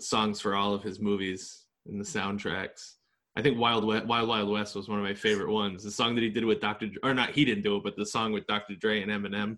songs 0.00 0.40
for 0.40 0.54
all 0.54 0.74
of 0.74 0.82
his 0.82 1.00
movies 1.00 1.64
in 1.86 1.98
the 1.98 2.04
soundtracks. 2.04 2.94
I 3.34 3.42
think 3.42 3.58
Wild 3.58 3.84
West, 3.84 4.04
Wild 4.06 4.28
Wild 4.28 4.48
West 4.50 4.74
was 4.76 4.88
one 4.88 4.98
of 4.98 5.04
my 5.04 5.14
favorite 5.14 5.50
ones. 5.50 5.82
The 5.84 5.90
song 5.90 6.14
that 6.16 6.22
he 6.22 6.28
did 6.28 6.44
with 6.44 6.60
Dr. 6.60 6.86
Dre, 6.88 6.98
or 7.02 7.14
not 7.14 7.30
he 7.30 7.44
didn't 7.44 7.62
do 7.64 7.76
it, 7.76 7.82
but 7.84 7.96
the 7.96 8.04
song 8.06 8.32
with 8.32 8.46
Dr. 8.46 8.74
Dre 8.74 9.00
and 9.02 9.10
Eminem 9.10 9.56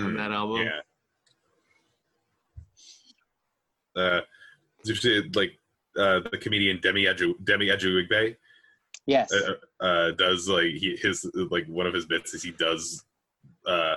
on 0.00 0.12
Mm, 0.12 0.16
that 0.16 0.30
album. 0.32 0.62
yeah. 0.62 0.80
Uh, 3.96 4.00
did 4.10 4.20
you 4.20 4.20
see 4.20 4.37
like 5.34 5.58
uh, 5.96 6.20
the 6.30 6.38
comedian 6.40 6.80
Demi 6.80 7.04
Adju 7.04 7.34
Demi 7.44 7.66
Adejuyigbe 7.68 8.36
Yes. 9.06 9.32
uh, 9.32 9.54
uh, 9.84 10.10
does 10.12 10.48
like 10.48 10.66
he, 10.74 10.96
his 11.00 11.28
like 11.50 11.66
one 11.66 11.86
of 11.86 11.94
his 11.94 12.06
bits 12.06 12.34
is 12.34 12.42
he 12.42 12.52
does 12.52 13.04
uh, 13.66 13.94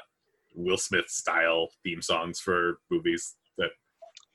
Will 0.56 0.78
Smith 0.78 1.10
style 1.10 1.70
theme 1.84 2.02
songs 2.02 2.40
for 2.40 2.80
movies 2.90 3.36
that 3.58 3.70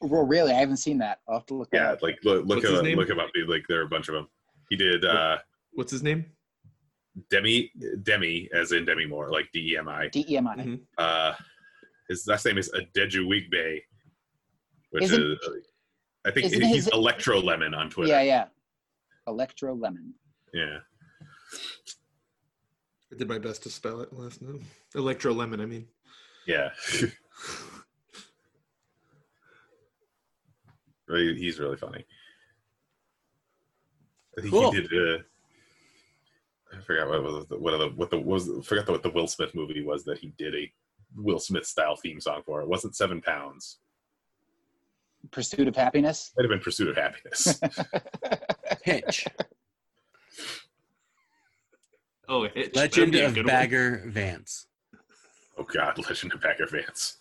well, 0.02 0.26
really, 0.26 0.52
I 0.52 0.58
haven't 0.58 0.76
seen 0.76 0.98
that. 0.98 1.20
I'll 1.26 1.38
have 1.38 1.46
to 1.46 1.54
look. 1.54 1.70
that 1.70 1.76
yeah 1.78 1.92
up. 1.92 2.02
like 2.02 2.18
look 2.24 2.44
look 2.46 2.62
What's 2.62 2.68
him, 2.86 2.96
look 2.96 3.08
him 3.08 3.18
up 3.18 3.30
like 3.48 3.64
there 3.68 3.80
are 3.80 3.84
a 3.84 3.88
bunch 3.88 4.08
of 4.08 4.14
them. 4.14 4.28
He 4.68 4.76
did 4.76 5.04
uh, 5.04 5.38
What's 5.72 5.90
his 5.92 6.02
name? 6.02 6.26
Demi 7.30 7.70
Demi 8.02 8.48
as 8.54 8.72
in 8.72 8.84
Demi 8.84 9.06
Moore 9.06 9.30
like 9.30 9.48
D 9.52 9.72
E 9.72 9.78
M 9.78 9.88
I. 9.88 10.08
DEMI. 10.08 10.56
Mhm. 10.58 10.80
Uh, 10.98 11.32
his 12.08 12.26
last 12.26 12.44
name 12.44 12.58
is 12.58 12.70
Adejuyigbe, 12.72 13.80
which 14.90 15.04
Isn't- 15.04 15.22
is 15.22 15.38
I 16.26 16.30
think 16.32 16.46
isn't 16.46 16.60
he's 16.62 16.84
his- 16.84 16.88
Electro 16.88 17.40
Lemon 17.40 17.72
on 17.74 17.88
Twitter. 17.90 18.10
Yeah, 18.12 18.22
yeah. 18.22 18.44
Electro 19.26 19.74
Lemon. 19.74 20.14
yeah. 20.52 20.78
I 23.12 23.16
did 23.16 23.28
my 23.28 23.38
best 23.38 23.62
to 23.62 23.70
spell 23.70 24.00
it 24.00 24.12
last 24.12 24.42
name. 24.42 24.64
Electro 24.94 25.32
Lemon, 25.32 25.60
I 25.60 25.66
mean. 25.66 25.86
Yeah. 26.46 26.70
Really, 31.08 31.38
he's 31.38 31.60
really 31.60 31.76
funny. 31.76 32.04
I 34.36 34.40
think 34.40 34.52
Cool. 34.52 34.72
he 34.72 34.80
did. 34.80 34.92
Uh, 34.92 35.18
I 36.76 36.80
forgot 36.80 37.08
what 37.08 37.22
was 37.22 37.46
the, 37.46 37.56
what 37.58 37.74
of 37.74 37.80
the 37.80 37.88
what 37.90 38.10
the 38.10 38.18
was 38.18 38.50
I 38.50 38.60
forgot 38.62 38.88
what 38.88 39.02
the 39.02 39.10
Will 39.10 39.28
Smith 39.28 39.54
movie 39.54 39.84
was 39.84 40.04
that 40.04 40.18
he 40.18 40.32
did 40.36 40.54
a 40.54 40.70
Will 41.14 41.38
Smith 41.38 41.64
style 41.64 41.96
theme 41.96 42.20
song 42.20 42.42
for. 42.44 42.60
It 42.60 42.68
wasn't 42.68 42.96
Seven 42.96 43.20
Pounds. 43.22 43.78
Pursuit 45.30 45.68
of 45.68 45.74
Happyness. 45.74 46.30
Might 46.36 46.44
have 46.44 46.50
been 46.50 46.60
Pursuit 46.60 46.88
of 46.88 46.96
Happyness. 46.96 47.58
Hitch, 48.82 49.26
Oh, 52.28 52.48
Hitch. 52.48 52.74
Legend 52.74 53.14
of 53.14 53.34
good 53.34 53.44
one. 53.44 53.46
Bagger 53.46 54.02
Vance. 54.06 54.66
oh 55.58 55.62
God, 55.64 55.96
Legend 56.08 56.32
of 56.34 56.40
Bagger 56.42 56.66
Vance. 56.66 57.18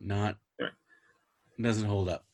Not 0.00 0.36
Yeah. 0.60 0.68
doesn't 1.60 1.86
hold 1.86 2.08
up. 2.08 2.26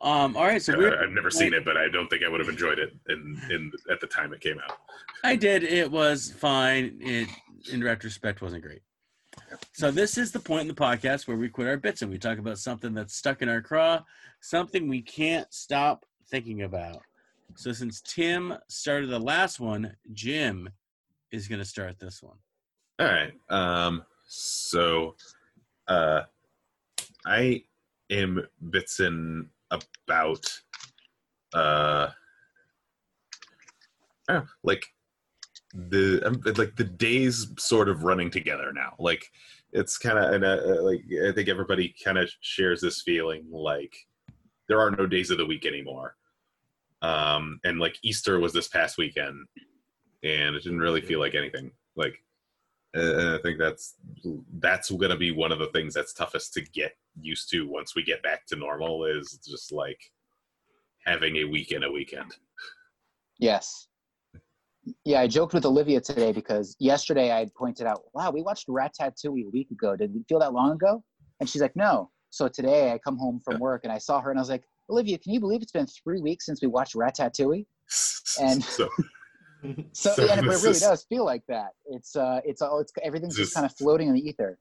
Um. 0.00 0.36
All 0.36 0.44
right, 0.44 0.60
so 0.60 0.72
Uh, 0.74 0.96
I've 1.00 1.12
never 1.12 1.30
seen 1.30 1.54
it, 1.54 1.64
but 1.64 1.76
I 1.76 1.88
don't 1.88 2.08
think 2.08 2.24
I 2.24 2.28
would 2.28 2.40
have 2.40 2.48
enjoyed 2.48 2.80
it 2.80 2.92
in 3.08 3.40
in 3.50 3.70
at 3.88 4.00
the 4.00 4.08
time 4.08 4.32
it 4.32 4.40
came 4.40 4.58
out. 4.58 4.78
I 5.22 5.36
did. 5.36 5.62
It 5.62 5.88
was 5.92 6.32
fine. 6.32 6.98
It, 7.00 7.28
in 7.72 7.84
retrospect, 7.84 8.42
wasn't 8.42 8.64
great. 8.64 8.82
So 9.72 9.90
this 9.90 10.18
is 10.18 10.32
the 10.32 10.40
point 10.40 10.62
in 10.62 10.68
the 10.68 10.74
podcast 10.74 11.26
where 11.26 11.36
we 11.36 11.48
quit 11.48 11.68
our 11.68 11.76
bits 11.76 12.02
and 12.02 12.10
we 12.10 12.18
talk 12.18 12.38
about 12.38 12.58
something 12.58 12.94
that's 12.94 13.14
stuck 13.14 13.42
in 13.42 13.48
our 13.48 13.60
craw, 13.60 14.02
something 14.40 14.88
we 14.88 15.02
can't 15.02 15.52
stop 15.52 16.04
thinking 16.30 16.62
about. 16.62 17.02
So 17.56 17.72
since 17.72 18.00
Tim 18.00 18.54
started 18.68 19.10
the 19.10 19.18
last 19.18 19.60
one, 19.60 19.94
Jim 20.12 20.68
is 21.30 21.48
going 21.48 21.58
to 21.58 21.64
start 21.64 21.98
this 21.98 22.22
one. 22.22 22.36
All 22.98 23.06
right. 23.06 23.32
Um, 23.50 24.04
so 24.26 25.16
uh, 25.88 26.22
I 27.26 27.64
am 28.10 28.46
bitsin 28.70 29.46
about 29.70 30.60
uh, 31.54 32.08
I 34.28 34.32
don't 34.32 34.44
know, 34.44 34.48
like 34.62 34.86
the 35.72 36.54
like 36.56 36.76
the 36.76 36.84
days 36.84 37.48
sort 37.58 37.88
of 37.88 38.04
running 38.04 38.30
together 38.30 38.72
now. 38.72 38.94
Like 38.98 39.24
it's 39.72 39.98
kind 39.98 40.18
of 40.18 40.32
and 40.32 40.44
uh, 40.44 40.82
like 40.82 41.02
I 41.26 41.32
think 41.32 41.48
everybody 41.48 41.94
kind 42.04 42.18
of 42.18 42.30
shares 42.40 42.80
this 42.80 43.02
feeling 43.02 43.46
like 43.50 43.94
there 44.68 44.80
are 44.80 44.90
no 44.90 45.06
days 45.06 45.30
of 45.30 45.38
the 45.38 45.46
week 45.46 45.66
anymore. 45.66 46.16
Um, 47.00 47.58
and 47.64 47.78
like 47.78 47.98
Easter 48.02 48.38
was 48.38 48.52
this 48.52 48.68
past 48.68 48.96
weekend, 48.98 49.46
and 50.22 50.54
it 50.54 50.62
didn't 50.62 50.78
really 50.78 51.00
feel 51.00 51.20
like 51.20 51.34
anything. 51.34 51.72
Like 51.96 52.22
and 52.94 53.30
I 53.30 53.38
think 53.38 53.58
that's 53.58 53.94
that's 54.58 54.90
going 54.90 55.10
to 55.10 55.16
be 55.16 55.30
one 55.30 55.52
of 55.52 55.58
the 55.58 55.68
things 55.68 55.94
that's 55.94 56.12
toughest 56.12 56.52
to 56.54 56.60
get 56.60 56.92
used 57.20 57.50
to 57.50 57.66
once 57.66 57.94
we 57.94 58.02
get 58.02 58.22
back 58.22 58.46
to 58.46 58.56
normal 58.56 59.04
is 59.04 59.38
just 59.46 59.72
like 59.72 60.00
having 61.04 61.36
a 61.36 61.44
weekend 61.44 61.84
a 61.84 61.90
weekend. 61.90 62.36
Yes. 63.38 63.88
Yeah, 65.04 65.20
I 65.20 65.26
joked 65.28 65.54
with 65.54 65.64
Olivia 65.64 66.00
today 66.00 66.32
because 66.32 66.76
yesterday 66.80 67.30
I 67.30 67.38
had 67.40 67.54
pointed 67.54 67.86
out, 67.86 68.02
wow, 68.14 68.30
we 68.30 68.42
watched 68.42 68.66
Ratatouille 68.68 69.46
a 69.46 69.50
week 69.50 69.70
ago. 69.70 69.94
Did 69.96 70.14
it 70.14 70.22
feel 70.28 70.40
that 70.40 70.52
long 70.52 70.72
ago? 70.72 71.02
And 71.40 71.48
she's 71.48 71.62
like, 71.62 71.76
no. 71.76 72.10
So 72.30 72.48
today 72.48 72.92
I 72.92 72.98
come 72.98 73.16
home 73.16 73.40
from 73.44 73.58
work 73.60 73.82
and 73.84 73.92
I 73.92 73.98
saw 73.98 74.20
her 74.20 74.30
and 74.30 74.38
I 74.38 74.42
was 74.42 74.48
like, 74.50 74.64
Olivia, 74.90 75.18
can 75.18 75.32
you 75.32 75.40
believe 75.40 75.62
it's 75.62 75.72
been 75.72 75.86
three 75.86 76.20
weeks 76.20 76.46
since 76.46 76.60
we 76.60 76.68
watched 76.68 76.94
Ratatouille? 76.94 77.66
And- 78.40 78.62
so 78.78 78.88
So, 79.92 80.12
So 80.14 80.24
yeah, 80.24 80.34
but 80.36 80.44
it 80.46 80.48
really 80.48 80.70
is- 80.70 80.80
does 80.80 81.04
feel 81.04 81.24
like 81.24 81.44
that. 81.46 81.68
It's 81.86 82.16
uh, 82.16 82.40
it's 82.44 82.60
all, 82.62 82.80
it's 82.80 82.92
everything's 83.00 83.36
This 83.36 83.42
just 83.46 83.50
is- 83.50 83.54
kind 83.54 83.64
of 83.66 83.72
floating 83.76 84.08
in 84.08 84.14
the 84.14 84.28
ether. 84.28 84.58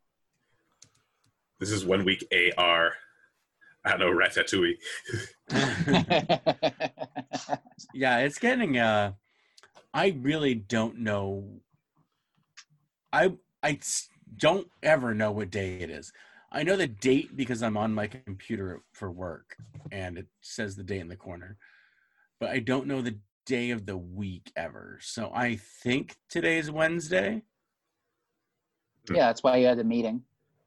this 1.59 1.71
is 1.71 1.83
one 1.83 2.05
week 2.05 2.23
AR. 2.55 2.93
I 3.83 3.97
don't 3.97 3.99
know 3.99 4.11
Ratatouille. 4.11 4.77
yeah, 7.95 8.19
it's 8.19 8.37
getting 8.37 8.77
uh 8.77 9.13
I 9.93 10.15
really 10.21 10.55
don't 10.55 10.99
know 10.99 11.61
I 13.13 13.33
I 13.63 13.79
don't 14.37 14.67
ever 14.81 15.13
know 15.13 15.31
what 15.31 15.51
day 15.51 15.79
it 15.79 15.89
is. 15.89 16.11
I 16.51 16.63
know 16.63 16.75
the 16.75 16.87
date 16.87 17.35
because 17.35 17.61
I'm 17.63 17.77
on 17.77 17.93
my 17.93 18.07
computer 18.07 18.81
for 18.93 19.11
work 19.11 19.55
and 19.91 20.17
it 20.17 20.27
says 20.41 20.75
the 20.75 20.83
date 20.83 21.01
in 21.01 21.07
the 21.07 21.15
corner. 21.15 21.57
But 22.39 22.49
I 22.49 22.59
don't 22.59 22.87
know 22.87 23.01
the 23.01 23.17
day 23.45 23.71
of 23.71 23.85
the 23.85 23.97
week 23.97 24.51
ever. 24.55 24.97
So 25.01 25.31
I 25.33 25.57
think 25.83 26.15
today's 26.29 26.71
Wednesday. 26.71 27.43
yeah, 29.09 29.27
that's 29.27 29.43
why 29.43 29.57
you 29.57 29.67
had 29.67 29.77
the 29.77 29.83
meeting. 29.83 30.23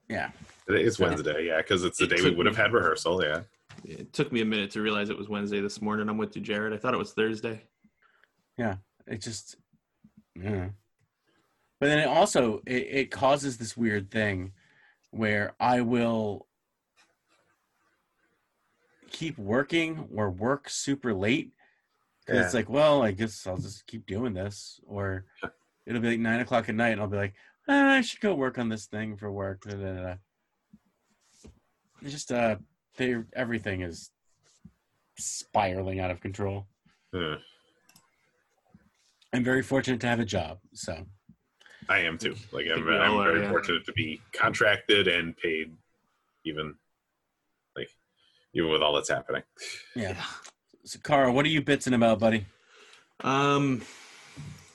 Yeah. 0.08 0.30
It's 0.68 0.98
Wednesday, 0.98 1.46
yeah, 1.46 1.58
because 1.58 1.84
it's 1.84 1.98
the 1.98 2.04
It 2.04 2.16
day 2.16 2.22
we 2.22 2.30
would 2.30 2.46
have 2.46 2.56
had 2.56 2.72
rehearsal. 2.72 3.22
Yeah, 3.22 3.40
It 3.84 4.12
took 4.12 4.32
me 4.32 4.40
a 4.40 4.44
minute 4.44 4.70
to 4.72 4.82
realize 4.82 5.10
it 5.10 5.18
was 5.18 5.28
Wednesday 5.28 5.60
this 5.60 5.82
morning. 5.82 6.08
I'm 6.08 6.18
with 6.18 6.36
you, 6.36 6.42
Jared. 6.42 6.72
I 6.72 6.76
thought 6.76 6.94
it 6.94 6.98
was 6.98 7.12
Thursday. 7.12 7.62
It 9.06 9.20
just 9.20 9.56
yeah. 10.34 10.70
But 11.80 11.88
then 11.88 11.98
it 11.98 12.08
also 12.08 12.62
it, 12.66 12.86
it 12.90 13.10
causes 13.10 13.58
this 13.58 13.76
weird 13.76 14.10
thing 14.10 14.52
where 15.10 15.54
I 15.60 15.80
will 15.82 16.46
keep 19.10 19.38
working 19.38 20.08
or 20.14 20.30
work 20.30 20.68
super 20.68 21.14
late. 21.14 21.52
'Cause 22.26 22.38
It's 22.38 22.54
Yeah. 22.54 22.60
like, 22.60 22.68
well, 22.70 23.02
I 23.02 23.12
guess 23.12 23.46
I'll 23.46 23.58
just 23.58 23.86
keep 23.86 24.06
doing 24.06 24.32
this. 24.32 24.80
Or 24.86 25.26
it'll 25.86 26.00
be 26.00 26.08
like 26.08 26.20
nine 26.20 26.40
o'clock 26.40 26.68
at 26.68 26.74
night 26.74 26.90
and 26.90 27.00
I'll 27.00 27.06
be 27.08 27.18
like, 27.18 27.34
ah, 27.68 27.90
I 27.96 28.00
should 28.00 28.20
go 28.20 28.34
work 28.34 28.58
on 28.58 28.68
this 28.70 28.86
thing 28.86 29.16
for 29.16 29.30
work. 29.30 29.62
Da, 29.64 29.76
da, 29.76 29.92
da. 30.02 30.14
It's 32.00 32.12
just 32.12 32.32
uh 32.32 32.56
they 32.96 33.22
everything 33.34 33.82
is 33.82 34.10
spiraling 35.18 36.00
out 36.00 36.10
of 36.10 36.20
control. 36.20 36.66
Uh, 37.12 37.36
I'm 39.34 39.42
very 39.42 39.62
fortunate 39.62 40.00
to 40.02 40.06
have 40.06 40.20
a 40.20 40.24
job. 40.24 40.58
So 40.74 40.96
I 41.88 41.98
am 41.98 42.16
too. 42.18 42.36
Like 42.52 42.66
I'm, 42.72 42.86
I'm 42.88 43.14
are, 43.16 43.24
very 43.32 43.42
yeah. 43.42 43.50
fortunate 43.50 43.84
to 43.86 43.92
be 43.92 44.20
contracted 44.32 45.08
and 45.08 45.36
paid 45.36 45.72
even 46.44 46.74
like 47.76 47.88
even 48.54 48.70
with 48.70 48.80
all 48.80 48.94
that's 48.94 49.08
happening. 49.10 49.42
Yeah. 49.96 50.14
So, 50.84 51.00
Carl, 51.02 51.32
what 51.32 51.44
are 51.44 51.48
you 51.48 51.62
bitsing 51.62 51.94
about, 51.94 52.20
buddy? 52.20 52.46
Um, 53.20 53.82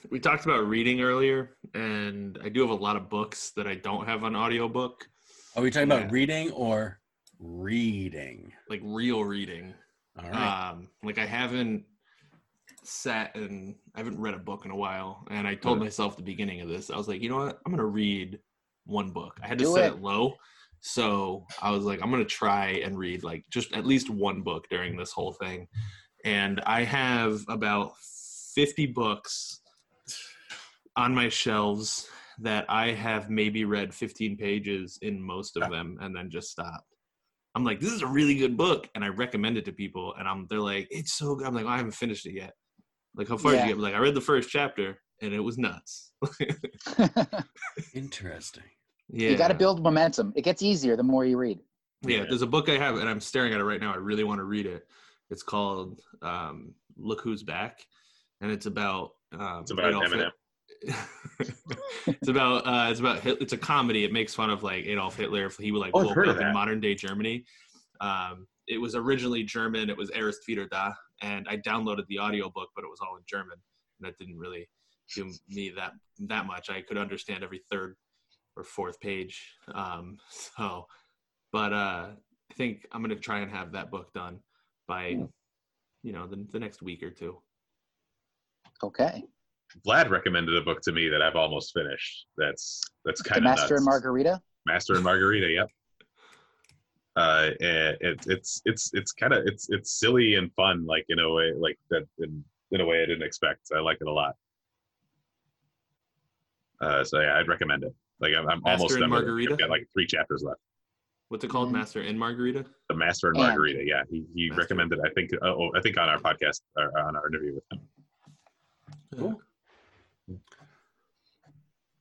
we 0.10 0.20
talked 0.20 0.45
about 0.45 0.68
reading 0.68 1.01
earlier, 1.01 1.51
and 1.74 2.38
I 2.43 2.49
do 2.49 2.62
have 2.62 2.72
a 2.72 2.74
lot 2.82 2.95
of 2.97 3.10
books 3.10 3.51
that 3.51 3.68
I 3.68 3.76
don't 3.76 4.07
have 4.07 4.24
on 4.24 4.36
audiobook, 4.36 5.07
Are 5.55 5.62
we 5.64 5.70
talking 5.72 5.89
Yeah. 5.89 5.97
about 5.99 6.12
reading 6.12 6.51
or 6.51 6.99
reading? 7.39 8.51
like 8.70 8.82
real 8.84 9.24
reading. 9.24 9.74
All 10.18 10.30
right. 10.30 10.70
Um, 10.72 10.89
like 11.03 11.18
I 11.18 11.26
haven't 11.26 11.86
sat 12.84 13.36
and 13.36 13.75
I 13.95 13.99
haven't 13.99 14.19
read 14.19 14.34
a 14.34 14.39
book 14.39 14.65
in 14.65 14.71
a 14.71 14.75
while, 14.75 15.25
and 15.30 15.47
I 15.47 15.55
told 15.55 15.80
myself 15.80 16.13
at 16.13 16.17
the 16.17 16.23
beginning 16.23 16.61
of 16.61 16.69
this, 16.69 16.89
I 16.89 16.97
was 16.97 17.07
like, 17.07 17.21
you 17.21 17.30
know 17.30 17.38
what, 17.38 17.59
I'm 17.65 17.71
gonna 17.71 17.86
read 17.86 18.39
one 18.86 19.11
book. 19.11 19.39
I 19.43 19.47
had 19.47 19.57
to 19.59 19.65
Do 19.65 19.73
set 19.73 19.86
it. 19.86 19.93
it 19.95 20.01
low, 20.01 20.34
so 20.82 21.45
I 21.61 21.71
was 21.71 21.84
like, 21.84 22.01
I'm 22.01 22.11
gonna 22.11 22.25
try 22.25 22.82
and 22.84 22.97
read 22.97 23.23
like 23.23 23.45
just 23.51 23.73
at 23.73 23.86
least 23.86 24.09
one 24.09 24.41
book 24.41 24.67
during 24.69 24.97
this 24.97 25.11
whole 25.11 25.34
thing, 25.34 25.67
and 26.25 26.61
I 26.65 26.84
have 26.84 27.41
about 27.47 27.93
50 28.55 28.88
books 28.88 29.61
on 30.95 31.13
my 31.13 31.30
shelves 31.30 32.07
that 32.41 32.65
I 32.69 32.91
have 32.91 33.30
maybe 33.30 33.65
read 33.65 33.93
15 33.93 34.38
pages 34.38 34.97
in 35.01 35.21
most 35.21 35.57
of 35.57 35.63
ah. 35.63 35.69
them 35.69 35.97
and 36.01 36.15
then 36.15 36.30
just 36.30 36.51
stopped. 36.51 36.95
I'm 37.55 37.63
like, 37.65 37.80
this 37.80 37.91
is 37.91 38.01
a 38.01 38.07
really 38.07 38.36
good 38.36 38.55
book, 38.55 38.88
and 38.95 39.03
I 39.03 39.07
recommend 39.07 39.57
it 39.57 39.65
to 39.65 39.71
people, 39.71 40.13
and 40.17 40.27
I'm 40.27 40.45
they're 40.49 40.59
like, 40.59 40.88
it's 40.91 41.13
so 41.13 41.36
good. 41.36 41.47
I'm 41.47 41.55
like, 41.55 41.65
I 41.65 41.77
haven't 41.77 41.91
finished 41.91 42.25
it 42.25 42.34
yet. 42.34 42.53
Like, 43.20 43.28
how 43.28 43.36
far 43.36 43.51
did 43.51 43.61
you 43.63 43.67
get? 43.67 43.78
Like, 43.80 43.95
I 43.95 43.97
read 43.97 44.13
the 44.15 44.22
first 44.22 44.49
chapter, 44.49 44.97
and 45.22 45.34
it 45.34 45.41
was 45.41 45.57
nuts. 45.57 46.13
Interesting. 47.93 48.63
yeah, 49.09 49.32
You 49.32 49.38
got 49.38 49.49
to 49.49 49.53
build 49.55 49.84
momentum. 49.84 50.32
It 50.38 50.43
gets 50.43 50.61
easier 50.61 50.95
the 50.95 51.03
more 51.03 51.26
you 51.26 51.38
read. 51.38 51.59
Yeah, 52.01 52.24
there's 52.30 52.43
a 52.43 52.47
book 52.47 52.70
I 52.70 52.78
have, 52.78 52.95
and 52.95 53.09
I'm 53.09 53.20
staring 53.20 53.51
at 53.53 53.59
it 53.59 53.65
right 53.65 53.82
now. 53.82 53.91
I 53.91 53.97
really 53.97 54.24
want 54.24 54.39
to 54.39 54.45
read 54.45 54.65
it. 54.65 54.88
It's 55.30 55.43
called 55.43 55.99
um, 56.22 56.74
"Look 56.97 57.20
Who's 57.20 57.43
Back," 57.43 57.86
and 58.39 58.49
it's 58.51 58.67
about 58.67 59.11
um, 59.38 59.63
It's 59.63 59.72
about 59.72 59.89
Adolf 59.89 60.05
Eminem. 60.05 60.32
Hit- 60.82 60.95
it's 62.07 62.30
about 62.30 62.65
uh, 62.65 62.89
it's 62.89 63.01
about 63.01 63.20
Hit- 63.20 63.41
it's 63.41 63.51
a 63.51 63.57
comedy. 63.57 64.05
It 64.05 64.13
makes 64.13 64.34
fun 64.34 64.49
of 64.49 64.63
like 64.63 64.86
Adolf 64.86 65.17
Hitler 65.17 65.45
if 65.45 65.57
he 65.57 65.74
would 65.74 65.80
like 65.80 65.91
Oh, 65.93 65.99
I've 66.09 66.15
woke 66.15 66.28
up 66.28 66.39
in 66.39 66.53
modern 66.53 66.80
day 66.80 66.95
Germany. 66.95 67.43
Um, 67.99 68.47
it 68.70 68.78
was 68.80 68.95
originally 68.95 69.43
German. 69.43 69.89
It 69.89 69.97
was 69.97 70.09
Erst 70.11 70.47
wieder 70.47 70.67
da, 70.70 70.93
and 71.22 71.47
I 71.49 71.57
downloaded 71.57 72.07
the 72.07 72.20
audiobook, 72.20 72.70
but 72.76 72.84
it 72.84 72.89
was 72.89 72.99
all 73.01 73.15
in 73.17 73.24
German, 73.28 73.57
and 73.99 74.07
that 74.07 74.17
didn't 74.17 74.38
really 74.38 74.70
do 75.15 75.32
me 75.47 75.72
that 75.76 75.93
that 76.28 76.45
much. 76.45 76.70
I 76.70 76.82
could 76.82 76.97
understand 76.97 77.43
every 77.43 77.61
third 77.72 77.95
or 78.55 78.63
fourth 78.63 78.99
page. 78.99 79.53
Um, 79.74 80.17
so, 80.30 80.86
but 81.51 81.74
uh, 81.74 82.07
I 82.51 82.53
think 82.55 82.88
I'm 82.91 83.01
gonna 83.01 83.15
try 83.15 83.39
and 83.39 83.51
have 83.51 83.72
that 83.74 83.91
book 83.91 84.13
done 84.13 84.39
by, 84.88 85.13
Hmm. 85.13 85.26
you 86.03 86.13
know, 86.13 86.28
the, 86.28 86.45
the 86.51 86.59
next 86.59 86.82
week 86.82 87.03
or 87.03 87.11
two. 87.11 87.41
Okay. 88.84 89.24
Vlad 89.86 90.09
recommended 90.09 90.55
a 90.55 90.61
book 90.61 90.82
to 90.82 90.91
me 90.91 91.09
that 91.09 91.22
I've 91.22 91.36
almost 91.36 91.74
finished. 91.74 92.26
That's 92.38 92.82
that's 93.05 93.22
kind 93.22 93.39
of 93.39 93.43
Master 93.43 93.76
and 93.76 93.86
Margarita. 93.86 94.41
Master 94.65 94.95
and 94.95 95.03
Margarita. 95.03 95.47
Yep. 95.47 95.67
Uh, 97.20 97.49
it, 97.59 97.97
it's 98.28 98.61
it's 98.63 98.91
it's 98.93 99.11
kind 99.11 99.34
of 99.34 99.39
it's 99.45 99.67
it's 99.70 99.91
silly 99.99 100.36
and 100.36 100.53
fun, 100.53 100.86
like 100.86 101.05
in 101.09 101.20
a 101.20 101.30
way, 101.38 101.51
like 101.65 101.78
that 101.89 102.05
in, 102.20 102.41
in 102.72 102.80
a 102.80 102.86
way 102.86 102.97
I 103.03 103.05
didn't 103.05 103.24
expect. 103.24 103.61
I 103.76 103.80
like 103.82 103.97
it 103.99 104.07
a 104.07 104.11
lot. 104.11 104.36
Uh, 106.80 107.03
so 107.03 107.20
yeah, 107.20 107.38
I'd 107.38 107.49
recommend 107.49 107.84
it. 107.84 107.93
Like 108.22 108.34
I'm, 108.38 108.47
I'm 108.47 108.61
almost 108.63 108.91
and 108.93 109.01
done 109.01 109.09
with 109.09 109.20
it. 109.24 109.26
Margarita? 109.26 109.51
I've 109.53 109.59
got 109.59 109.70
like 109.70 109.86
three 109.91 110.07
chapters 110.07 110.43
left. 110.43 110.61
What's 111.28 111.43
it 111.43 111.49
called, 111.49 111.70
Mhm. 111.70 111.74
Master 111.74 112.01
and 112.01 112.17
Margarita? 112.17 112.65
The 112.88 112.95
Master 112.95 113.28
and 113.28 113.38
And- 113.38 113.47
Margarita. 113.47 113.84
Yeah, 113.86 114.03
he, 114.09 114.26
he 114.34 114.47
Master. 114.49 114.61
recommended. 114.61 114.99
I 115.05 115.09
think. 115.09 115.32
Uh, 115.34 115.47
oh, 115.47 115.72
I 115.76 115.82
think 115.82 115.97
on 115.97 116.07
our 116.09 116.20
podcast 116.20 116.61
or 116.78 116.97
on 116.99 117.15
our 117.17 117.28
interview 117.28 117.55
with 117.55 117.63
him. 117.72 117.82
Cool. 119.17 119.41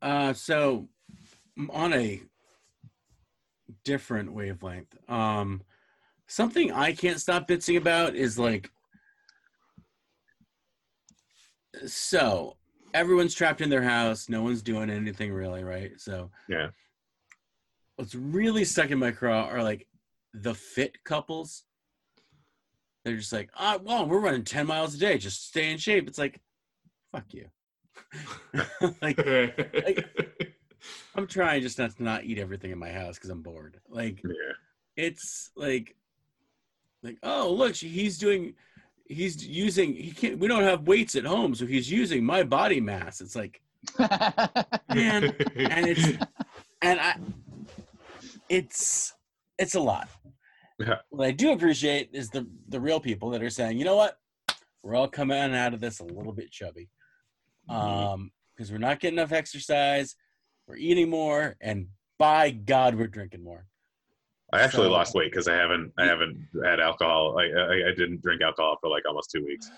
Uh, 0.00 0.32
so 0.32 0.88
on 1.70 1.92
a 1.92 2.22
different 3.84 4.32
wavelength, 4.32 4.96
um, 5.10 5.62
something 6.26 6.72
I 6.72 6.92
can't 6.92 7.20
stop 7.20 7.48
bitching 7.48 7.76
about 7.76 8.14
is 8.14 8.38
like, 8.38 8.70
so 11.86 12.56
everyone's 12.94 13.34
trapped 13.34 13.60
in 13.60 13.70
their 13.70 13.82
house, 13.82 14.28
no 14.28 14.42
one's 14.42 14.62
doing 14.62 14.90
anything 14.90 15.32
really, 15.32 15.64
right? 15.64 15.92
So 16.00 16.30
Yeah. 16.48 16.68
what's 17.96 18.14
really 18.14 18.64
stuck 18.64 18.90
in 18.90 18.98
my 18.98 19.10
craw 19.10 19.44
are 19.46 19.62
like 19.62 19.86
the 20.34 20.54
fit 20.54 21.02
couples. 21.04 21.64
They're 23.04 23.16
just 23.16 23.32
like, 23.32 23.50
ah, 23.54 23.78
well, 23.82 24.06
we're 24.06 24.20
running 24.20 24.44
ten 24.44 24.66
miles 24.66 24.94
a 24.94 24.98
day, 24.98 25.18
just 25.18 25.46
stay 25.46 25.70
in 25.70 25.78
shape. 25.78 26.08
It's 26.08 26.18
like, 26.18 26.40
fuck 27.12 27.32
you. 27.32 27.48
like 29.02 29.18
I'm 31.14 31.26
trying 31.26 31.62
just 31.62 31.78
not 31.78 31.96
to 31.96 32.02
not 32.02 32.24
eat 32.24 32.38
everything 32.38 32.70
in 32.70 32.78
my 32.78 32.90
house 32.90 33.16
because 33.16 33.30
I'm 33.30 33.42
bored. 33.42 33.80
Like 33.88 34.22
Yeah. 34.24 34.52
it's 34.96 35.50
like, 35.56 35.96
like 37.02 37.18
oh 37.22 37.52
look, 37.52 37.74
he's 37.74 38.18
doing, 38.18 38.54
he's 39.06 39.46
using. 39.46 39.94
He 39.94 40.10
can't. 40.12 40.38
We 40.38 40.48
don't 40.48 40.64
have 40.64 40.86
weights 40.86 41.14
at 41.16 41.24
home, 41.24 41.54
so 41.54 41.66
he's 41.66 41.90
using 41.90 42.24
my 42.24 42.42
body 42.42 42.80
mass. 42.80 43.20
It's 43.20 43.36
like, 43.36 43.60
Man, 43.98 45.24
and 45.56 45.86
it's 45.86 46.04
and 46.82 47.00
I, 47.00 47.16
it's 48.48 49.14
it's 49.58 49.74
a 49.74 49.80
lot. 49.80 50.08
Yeah. 50.78 50.96
What 51.10 51.26
I 51.26 51.30
do 51.32 51.52
appreciate 51.52 52.10
is 52.12 52.30
the 52.30 52.46
the 52.68 52.80
real 52.80 53.00
people 53.00 53.30
that 53.30 53.42
are 53.42 53.50
saying, 53.50 53.78
you 53.78 53.84
know 53.84 53.96
what, 53.96 54.18
we're 54.82 54.94
all 54.94 55.08
coming 55.08 55.36
out 55.54 55.74
of 55.74 55.80
this 55.80 56.00
a 56.00 56.04
little 56.04 56.32
bit 56.32 56.50
chubby, 56.50 56.88
um, 57.68 58.30
because 58.56 58.70
we're 58.70 58.78
not 58.78 59.00
getting 59.00 59.18
enough 59.18 59.32
exercise, 59.32 60.14
we're 60.68 60.76
eating 60.76 61.08
more, 61.08 61.56
and 61.60 61.88
by 62.18 62.50
God, 62.50 62.94
we're 62.94 63.06
drinking 63.08 63.42
more. 63.42 63.66
I 64.52 64.60
actually 64.60 64.86
So- 64.88 64.92
lost 64.92 65.14
weight 65.14 65.30
because 65.30 65.48
I 65.48 65.54
haven't 65.54 65.92
I 65.98 66.04
haven't 66.06 66.46
had 66.64 66.80
alcohol. 66.80 67.38
I, 67.38 67.44
I 67.44 67.88
I 67.88 67.94
didn't 67.94 68.22
drink 68.22 68.42
alcohol 68.42 68.76
for 68.80 68.88
like 68.88 69.02
almost 69.06 69.30
two 69.30 69.44
weeks. 69.44 69.70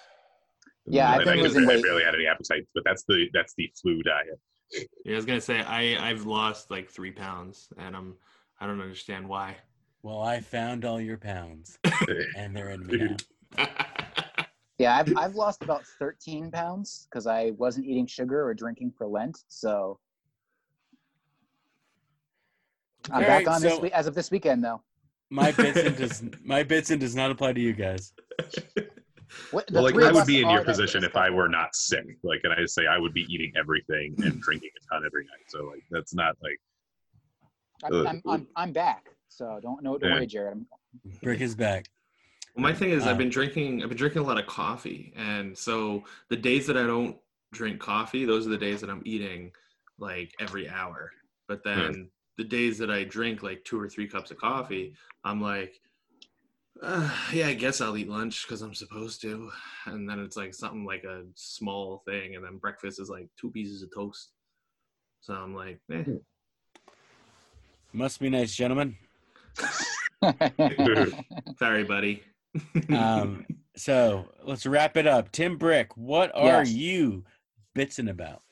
Yeah, 0.87 1.11
I've 1.11 1.21
And 1.21 1.25
been 1.27 1.39
I, 1.39 1.43
losing 1.43 1.65
I 1.65 1.69
weight. 1.69 1.83
barely 1.83 2.05
had 2.05 2.15
any 2.15 2.27
appetite, 2.27 2.67
but 2.75 2.85
that's 2.85 3.05
the 3.05 3.29
that's 3.33 3.55
the 3.55 3.73
flu 3.81 4.03
diet. 4.03 4.39
Yeah, 5.05 5.15
I 5.15 5.17
was 5.17 5.25
gonna 5.25 5.41
say 5.41 5.61
I 5.61 5.97
I've 6.11 6.25
lost 6.27 6.71
like 6.71 6.89
three 6.89 7.11
pounds, 7.11 7.69
and 7.79 7.97
I'm 7.97 8.17
I 8.61 8.67
don't 8.67 8.81
understand 8.81 9.29
why. 9.29 9.57
Well, 10.03 10.21
I 10.23 10.41
found 10.41 10.85
all 10.85 11.01
your 11.01 11.19
pounds, 11.19 11.79
and 12.37 12.57
they're 12.57 12.71
in 12.71 12.87
me 12.87 12.97
now. 13.59 13.67
yeah, 14.79 14.97
I've 14.97 15.17
I've 15.17 15.35
lost 15.35 15.63
about 15.65 15.85
13 15.99 16.51
pounds 16.53 17.09
because 17.11 17.27
I 17.27 17.51
wasn't 17.59 17.87
eating 17.87 18.07
sugar 18.07 18.45
or 18.47 18.55
drinking 18.55 18.93
for 18.97 19.07
Lent. 19.09 19.43
So 19.49 19.99
I'm 23.09 23.15
All 23.17 23.21
back 23.21 23.47
right, 23.47 23.49
on 23.49 23.63
this 23.63 23.75
so- 23.75 23.81
week 23.81 23.93
as 23.93 24.07
of 24.07 24.15
this 24.15 24.31
weekend 24.31 24.63
though. 24.65 24.83
My 25.33 25.53
Bitson 25.53 25.97
does 25.97 26.23
my 26.45 26.65
Bitson 26.65 26.99
does 26.99 27.15
not 27.15 27.31
apply 27.31 27.53
to 27.53 27.61
you 27.61 27.73
guys. 27.73 28.13
What, 29.53 29.71
well, 29.71 29.85
like 29.85 29.95
three 29.95 30.07
I 30.07 30.11
would 30.11 30.27
be 30.27 30.43
in 30.43 30.51
your 30.51 30.65
position 30.65 31.05
if 31.05 31.15
I 31.15 31.31
were 31.31 31.49
not 31.49 31.77
sick. 31.77 32.05
Like, 32.25 32.41
and 32.43 32.53
I 32.53 32.65
say 32.67 32.89
I 32.89 32.99
would 32.99 33.15
be 33.15 33.27
eating 33.33 33.53
everything 33.57 34.17
and 34.25 34.41
drinking 34.43 34.71
a 34.77 34.93
ton 34.95 35.05
every 35.07 35.23
night. 35.25 35.45
So 35.47 35.67
like 35.67 35.85
that's 35.91 36.15
not 36.15 36.37
like 36.43 36.59
I'm, 37.85 38.07
I'm, 38.07 38.23
I'm, 38.27 38.47
I'm 38.57 38.73
back. 38.73 39.07
So 39.29 39.61
don't 39.63 39.83
no, 39.85 39.97
don't 39.99 40.11
Yeah. 40.11 40.17
worry, 40.17 40.27
Jared. 40.27 40.53
I'm, 40.55 40.67
Brick 41.23 41.41
is 41.41 41.55
back. 41.55 41.87
Well, 42.57 42.65
my 42.65 42.73
thing 42.75 42.91
is, 42.91 43.07
Uh, 43.07 43.11
I've 43.11 43.19
been 43.19 43.29
drinking. 43.31 43.85
I've 43.85 43.89
been 43.89 43.99
drinking 43.99 44.23
a 44.23 44.27
lot 44.27 44.39
of 44.39 44.47
coffee, 44.47 45.13
and 45.17 45.57
so 45.57 46.03
the 46.29 46.37
days 46.37 46.67
that 46.67 46.77
I 46.77 46.85
don't 46.85 47.17
drink 47.53 47.79
coffee, 47.79 48.25
those 48.25 48.49
are 48.49 48.51
the 48.51 48.59
days 48.59 48.81
that 48.81 48.91
I'm 48.91 49.03
eating 49.05 49.53
like 49.99 50.35
every 50.41 50.69
hour. 50.69 51.13
But 51.47 51.63
then 51.63 52.11
the 52.39 52.45
days 52.45 52.79
that 52.79 52.91
I 52.91 53.05
drink 53.05 53.43
like 53.43 53.65
two 53.65 53.81
or 53.81 53.89
three 53.89 54.09
cups 54.09 54.31
of 54.31 54.39
coffee, 54.39 54.95
I'm 55.25 55.41
like, 55.41 55.81
uh, 56.83 57.11
yeah, 57.33 57.49
I 57.49 57.55
guess 57.55 57.81
I'll 57.81 57.97
eat 57.97 58.09
lunch 58.09 58.47
because 58.47 58.63
I'm 58.63 58.75
supposed 58.75 59.21
to. 59.23 59.51
And 59.87 60.09
then 60.09 60.19
it's 60.21 60.37
like 60.37 60.55
something 60.55 60.85
like 60.85 61.05
a 61.05 61.25
small 61.35 62.03
thing, 62.07 62.37
and 62.37 62.45
then 62.45 62.57
breakfast 62.59 63.01
is 63.01 63.11
like 63.11 63.29
two 63.39 63.51
pieces 63.51 63.83
of 63.83 63.91
toast. 63.95 64.33
So 65.21 65.35
I'm 65.35 65.55
like, 65.55 65.81
eh. 65.93 66.05
Must 67.93 68.21
be 68.21 68.31
nice, 68.31 68.55
gentlemen. 68.55 68.97
sorry, 71.59 71.85
buddy. 71.85 72.23
Um, 72.89 73.45
so 73.77 74.27
let's 74.45 74.65
wrap 74.65 74.97
it 74.97 75.07
up. 75.07 75.33
Tim 75.33 75.59
Brick, 75.59 75.97
what 75.97 76.31
are 76.35 76.63
Yes. 76.63 76.73
you 76.73 77.25
bitsing 77.77 78.09
about? 78.09 78.43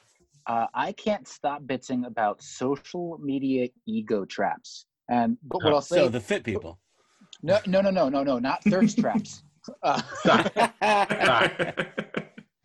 Uh, 0.49 0.67
I 0.75 0.93
can't 0.93 1.29
stop 1.29 1.63
bitching 1.65 2.07
about 2.07 2.43
social 2.43 3.19
media 3.23 3.69
ego 3.87 4.25
traps. 4.25 4.87
And 5.11 5.37
but 5.43 5.63
what 5.63 5.73
I'll 5.75 5.81
say, 5.83 5.97
So 6.05 6.09
the 6.09 6.21
fit 6.21 6.43
people. 6.43 6.79
no, 7.43 7.59
no, 7.67 7.81
no, 7.81 7.91
no, 7.91 8.09
no, 8.09 8.23
no, 8.25 8.39
not 8.39 8.65
thirst 8.65 8.99
traps. 9.03 9.43
Uh, 9.83 10.01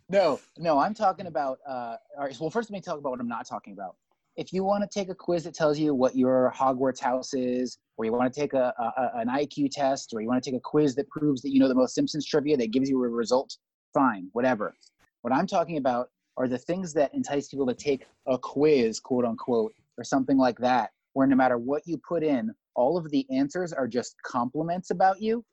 no, 0.10 0.40
no, 0.58 0.80
I'm 0.80 0.94
talking 0.94 1.28
about. 1.28 1.60
Uh, 1.68 1.98
all 2.18 2.26
right, 2.26 2.38
well, 2.40 2.50
first 2.50 2.70
let 2.70 2.76
me 2.78 2.82
talk 2.82 2.98
about 2.98 3.12
what 3.12 3.20
I'm 3.20 3.28
not 3.28 3.48
talking 3.48 3.74
about. 3.74 3.96
if 4.36 4.52
you 4.54 4.64
want 4.64 4.84
to 4.84 5.00
take 5.00 5.10
a 5.10 5.16
quiz 5.16 5.44
that 5.44 5.54
tells 5.54 5.78
you 5.78 5.94
what 5.94 6.16
your 6.16 6.54
Hogwarts 6.56 7.00
house 7.00 7.34
is, 7.34 7.78
or 7.98 8.06
you 8.06 8.12
want 8.14 8.34
to 8.34 8.40
take 8.40 8.54
a, 8.54 8.74
a 8.80 9.20
an 9.20 9.28
IQ 9.28 9.70
test, 9.72 10.14
or 10.14 10.22
you 10.22 10.28
want 10.28 10.42
to 10.44 10.50
take 10.50 10.58
a 10.58 10.62
quiz 10.62 10.96
that 10.96 11.08
proves 11.10 11.42
that 11.42 11.52
you 11.52 11.60
know 11.60 11.68
the 11.68 11.76
most 11.76 11.94
Simpsons 11.96 12.26
trivia 12.26 12.56
that 12.58 12.72
gives 12.72 12.90
you 12.90 13.04
a 13.04 13.08
result, 13.10 13.56
fine, 13.94 14.30
whatever. 14.34 14.74
What 15.22 15.34
I'm 15.34 15.48
talking 15.48 15.78
about 15.78 16.10
are 16.38 16.48
the 16.48 16.58
things 16.58 16.94
that 16.94 17.14
entice 17.14 17.50
people 17.50 17.68
to 17.68 17.74
take 17.76 18.06
a 18.28 18.38
quiz, 18.38 19.00
quote 19.00 19.26
unquote, 19.26 19.74
or 19.98 20.04
something 20.04 20.38
like 20.38 20.58
that, 20.60 20.92
where 21.14 21.28
no 21.28 21.36
matter 21.36 21.58
what 21.58 21.84
you 21.86 21.98
put 22.08 22.24
in, 22.24 22.54
all 22.76 22.98
of 22.98 23.10
the 23.12 23.26
answers 23.30 23.72
are 23.72 23.88
just 23.88 24.16
compliments 24.24 24.90
about 24.90 25.22
you. 25.22 25.46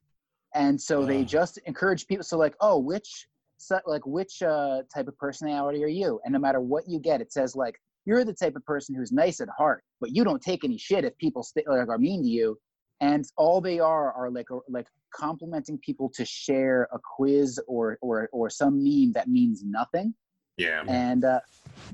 And 0.55 0.81
so 0.81 1.05
they 1.05 1.21
Ah. 1.21 1.25
just 1.25 1.59
encourage 1.67 2.07
people. 2.07 2.25
So 2.25 2.39
like, 2.39 2.57
oh, 2.61 2.79
which 2.79 3.27
so- 3.59 3.81
like 3.87 4.07
which 4.07 4.43
uh, 4.43 4.83
type 4.93 5.07
of 5.07 5.17
personality 5.19 5.85
are 5.85 5.89
you? 5.89 6.19
And 6.25 6.33
no 6.33 6.39
matter 6.39 6.61
what 6.61 6.89
you 6.89 6.99
get, 6.99 7.21
it 7.21 7.31
says 7.33 7.55
like 7.55 7.79
you're 8.07 8.25
the 8.25 8.33
type 8.33 8.57
of 8.57 8.65
person 8.65 8.95
who's 8.95 9.13
nice 9.13 9.41
at 9.41 9.49
heart, 9.51 9.85
but 10.01 10.11
you 10.17 10.25
don't 10.25 10.41
take 10.43 10.65
any 10.65 10.79
shit 10.79 11.05
if 11.05 11.17
people 11.19 11.43
st- 11.43 11.69
like 11.69 11.89
are 11.89 11.99
mean 11.99 12.23
to 12.23 12.29
you. 12.29 12.59
And 13.03 13.25
all 13.37 13.61
they 13.61 13.79
are 13.79 14.13
are 14.13 14.31
like 14.31 14.49
like 14.69 14.87
complimenting 15.15 15.79
people 15.79 16.09
to 16.15 16.25
share 16.25 16.89
a 16.93 16.99
quiz 17.17 17.61
or 17.69 17.99
or 18.01 18.31
or 18.33 18.49
some 18.49 18.83
meme 18.83 19.13
that 19.13 19.29
means 19.29 19.63
nothing. 19.63 20.15
Yeah. 20.61 20.83
And 20.89 21.25
uh, 21.25 21.41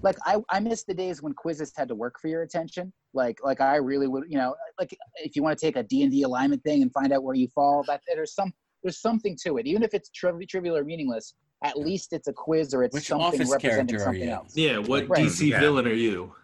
like 0.03 0.17
I, 0.27 0.39
I 0.51 0.59
miss 0.61 0.83
the 0.85 0.95
days 0.95 1.23
when 1.23 1.33
quizzes 1.33 1.73
had 1.77 1.89
to 1.89 1.95
work 1.95 2.17
for 2.21 2.29
your 2.29 2.43
attention. 2.43 2.93
Like 3.14 3.39
like 3.45 3.61
I 3.61 3.77
really 3.77 4.09
would, 4.09 4.25
you 4.29 4.39
know, 4.39 4.55
like 4.81 4.97
if 5.17 5.37
you 5.37 5.43
want 5.43 5.57
to 5.59 5.64
take 5.64 5.77
a 5.77 5.83
D 5.83 6.03
and 6.03 6.11
D 6.11 6.23
alignment 6.23 6.62
thing 6.64 6.83
and 6.83 6.93
find 6.93 7.12
out 7.12 7.23
where 7.23 7.37
you 7.37 7.49
fall, 7.55 7.85
that 7.87 8.01
there's 8.07 8.35
some 8.35 8.53
there's 8.83 9.01
something 9.01 9.37
to 9.45 9.59
it, 9.59 9.67
even 9.67 9.83
if 9.83 9.95
it's 9.95 10.11
triv- 10.11 10.47
trivial 10.49 10.77
or 10.77 10.85
meaningless. 10.85 11.35
At 11.64 11.79
least 11.79 12.12
it's 12.12 12.29
a 12.29 12.35
quiz 12.35 12.75
or 12.75 12.83
it's 12.85 12.93
Which 12.93 13.07
something 13.07 13.49
representing 13.49 13.99
something 13.99 14.29
else. 14.29 14.55
Yeah, 14.55 14.77
what 14.77 15.09
Right. 15.09 15.25
DC 15.25 15.49
Yeah. 15.49 15.61
villain 15.61 15.87
are 15.87 15.93
you? 15.93 16.35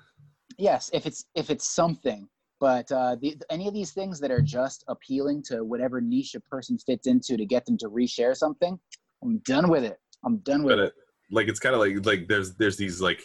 Yes, 0.57 0.91
if 0.95 1.05
it's 1.05 1.27
if 1.35 1.51
it's 1.51 1.69
something. 1.69 2.29
But 2.61 2.91
uh, 2.93 3.17
the, 3.21 3.37
any 3.51 3.67
of 3.67 3.75
these 3.75 3.93
things 3.93 4.21
that 4.21 4.31
are 4.31 4.41
just 4.41 4.85
appealing 4.87 5.43
to 5.49 5.65
whatever 5.65 6.01
niche 6.01 6.37
a 6.37 6.41
person 6.41 6.79
fits 6.79 7.09
into 7.09 7.37
to 7.37 7.45
get 7.45 7.67
them 7.67 7.77
to 7.79 7.89
reshare 7.89 8.37
something, 8.37 8.79
I'm 9.23 9.39
done 9.39 9.69
with 9.69 9.83
it. 9.85 9.99
I'm 10.25 10.39
done 10.39 10.63
with 10.63 10.79
it. 10.79 10.85
it, 10.85 10.95
like 11.33 11.49
it's 11.49 11.59
kind 11.59 11.75
of 11.75 11.81
like 11.81 12.05
like 12.07 12.29
there's 12.29 12.55
there's 12.55 12.77
these 12.77 13.01
like 13.01 13.21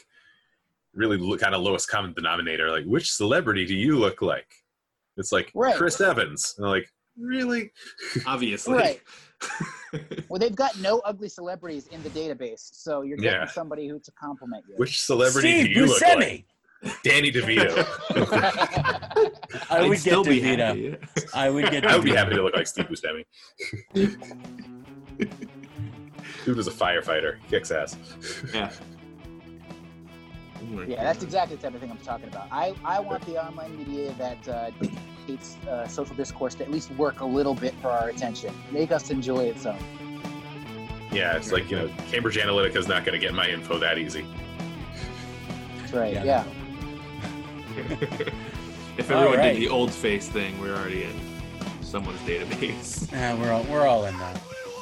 really 0.94 1.18
lo- 1.18 1.38
kind 1.38 1.54
of 1.54 1.62
lowest 1.62 1.88
common 1.90 2.14
denominator 2.14 2.72
like 2.72 2.86
which 2.86 3.12
celebrity 3.12 3.66
do 3.66 3.76
you 3.76 4.00
look 4.00 4.22
like 4.22 4.48
it's 5.18 5.32
like 5.32 5.52
Right. 5.54 5.76
chris 5.76 6.02
evans 6.02 6.56
and 6.58 6.68
like 6.68 6.88
really 7.20 7.72
Obviously. 8.26 8.74
Right. 8.76 9.02
Well, 10.30 10.38
they've 10.40 10.54
got 10.56 10.78
no 10.80 11.00
ugly 11.06 11.30
celebrities 11.30 11.88
in 11.88 12.04
the 12.04 12.10
database, 12.10 12.60
so 12.74 13.04
you're 13.04 13.18
getting 13.18 13.40
Yeah. 13.42 13.46
somebody 13.48 13.88
who 13.88 14.00
to 14.00 14.12
compliment 14.22 14.66
you. 14.68 14.76
which 14.78 15.00
celebrity 15.02 15.62
Steve 15.62 15.74
do 15.74 15.80
you 15.80 15.86
look 15.86 16.02
Buscemi. 16.04 16.44
like 16.84 17.02
danny 17.04 17.32
devito 17.32 17.86
I 19.72 19.80
I'd 19.80 19.90
would 19.90 19.98
still 20.00 20.24
get 20.24 20.30
be 20.30 20.42
DeVito. 20.42 20.58
happy. 20.60 20.98
I 21.34 21.50
would 21.50 21.72
get. 21.72 21.86
i 21.88 21.96
would 21.96 22.04
be 22.06 22.14
happy 22.16 22.36
to 22.36 22.44
look 22.44 22.56
like 22.56 22.68
steve 22.68 22.88
buscemi 22.90 23.24
dude 26.46 26.58
was 26.58 26.68
a 26.68 26.72
firefighter 26.72 27.38
kicks 27.50 27.72
ass 27.72 27.98
Yeah. 28.54 28.72
Oh 30.76 30.82
yeah, 30.82 31.04
that's 31.04 31.24
exactly 31.24 31.56
the 31.56 31.62
type 31.62 31.76
of 31.76 31.80
thing 31.80 31.92
I'm 31.92 31.98
talking 32.00 32.28
about. 32.28 32.48
I, 32.52 32.74
I 32.84 33.00
want 33.00 33.26
the 33.26 33.38
online 33.42 33.78
media 33.78 34.14
that 34.18 34.48
uh, 34.50 34.72
dictates 34.82 35.56
uh, 35.70 35.88
social 35.88 36.16
discourse 36.16 36.56
to 36.56 36.64
at 36.64 36.72
least 36.72 36.90
work 36.92 37.22
a 37.22 37.26
little 37.26 37.54
bit 37.54 37.74
for 37.76 37.90
our 37.90 38.10
attention, 38.10 38.54
make 38.72 38.92
us 38.92 39.10
enjoy 39.12 39.46
it 39.46 39.60
some. 39.60 39.78
yeah 41.12 41.38
it's 41.38 41.52
like 41.52 41.70
you 41.70 41.78
know 41.78 41.90
cambridge 42.10 42.38
analytica 42.38 42.76
is 42.76 42.88
not 42.88 43.06
going 43.06 43.18
to 43.18 43.26
get 43.26 43.34
my 43.34 43.48
info 43.48 43.78
that 43.78 43.98
easy 43.98 44.26
That's 45.80 45.94
right. 45.94 46.14
Yeah. 46.14 46.24
Yeah. 46.24 46.44
if 48.98 49.10
everyone 49.12 49.38
right. 49.38 49.54
did 49.54 49.62
the 49.62 49.70
old 49.70 49.94
face 49.94 50.28
thing, 50.28 50.60
we're 50.60 50.76
already 50.76 51.04
in 51.04 51.14
someone's 51.82 52.20
database. 52.22 53.10
Yeah, 53.18 53.36
we're 53.36 53.52
all 53.52 53.64
we're 53.64 53.88
all 53.88 54.06
in 54.06 54.18
that. 54.18 54.42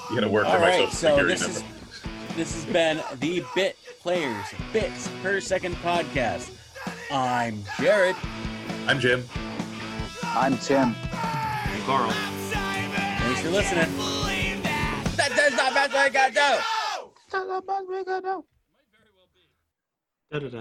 You're 0.10 0.20
going 0.20 0.24
to 0.24 0.30
work 0.30 0.46
All 0.46 0.54
for 0.54 0.60
my 0.60 0.68
right, 0.70 0.90
social 0.90 0.92
so 0.92 1.08
security 1.18 1.34
this 1.34 1.42
number 1.42 1.60
is 1.60 2.36
this 2.36 2.54
has 2.56 2.66
been 2.74 3.02
the 3.20 3.44
Bit 3.56 3.78
Players 4.02 4.46
Bits 4.74 5.10
Per 5.22 5.40
Second 5.40 5.76
podcast. 5.78 6.52
I'm 7.12 7.64
Jared. 7.80 8.16
i'm 8.88 9.00
jim 9.00 9.24
I'm 10.38 10.58
Tim. 10.58 10.94
And 11.14 11.84
Carl. 11.84 12.10
Thanks 12.12 13.40
for 13.42 13.50
listening. 13.52 13.90
That, 15.16 15.32
that's 15.34 15.56
not 15.56 15.74
best 15.74 15.96
I 15.96 16.10
got 16.10 16.28
to 16.28 16.34
do. 16.34 16.60
Da-da-da. 20.32 20.50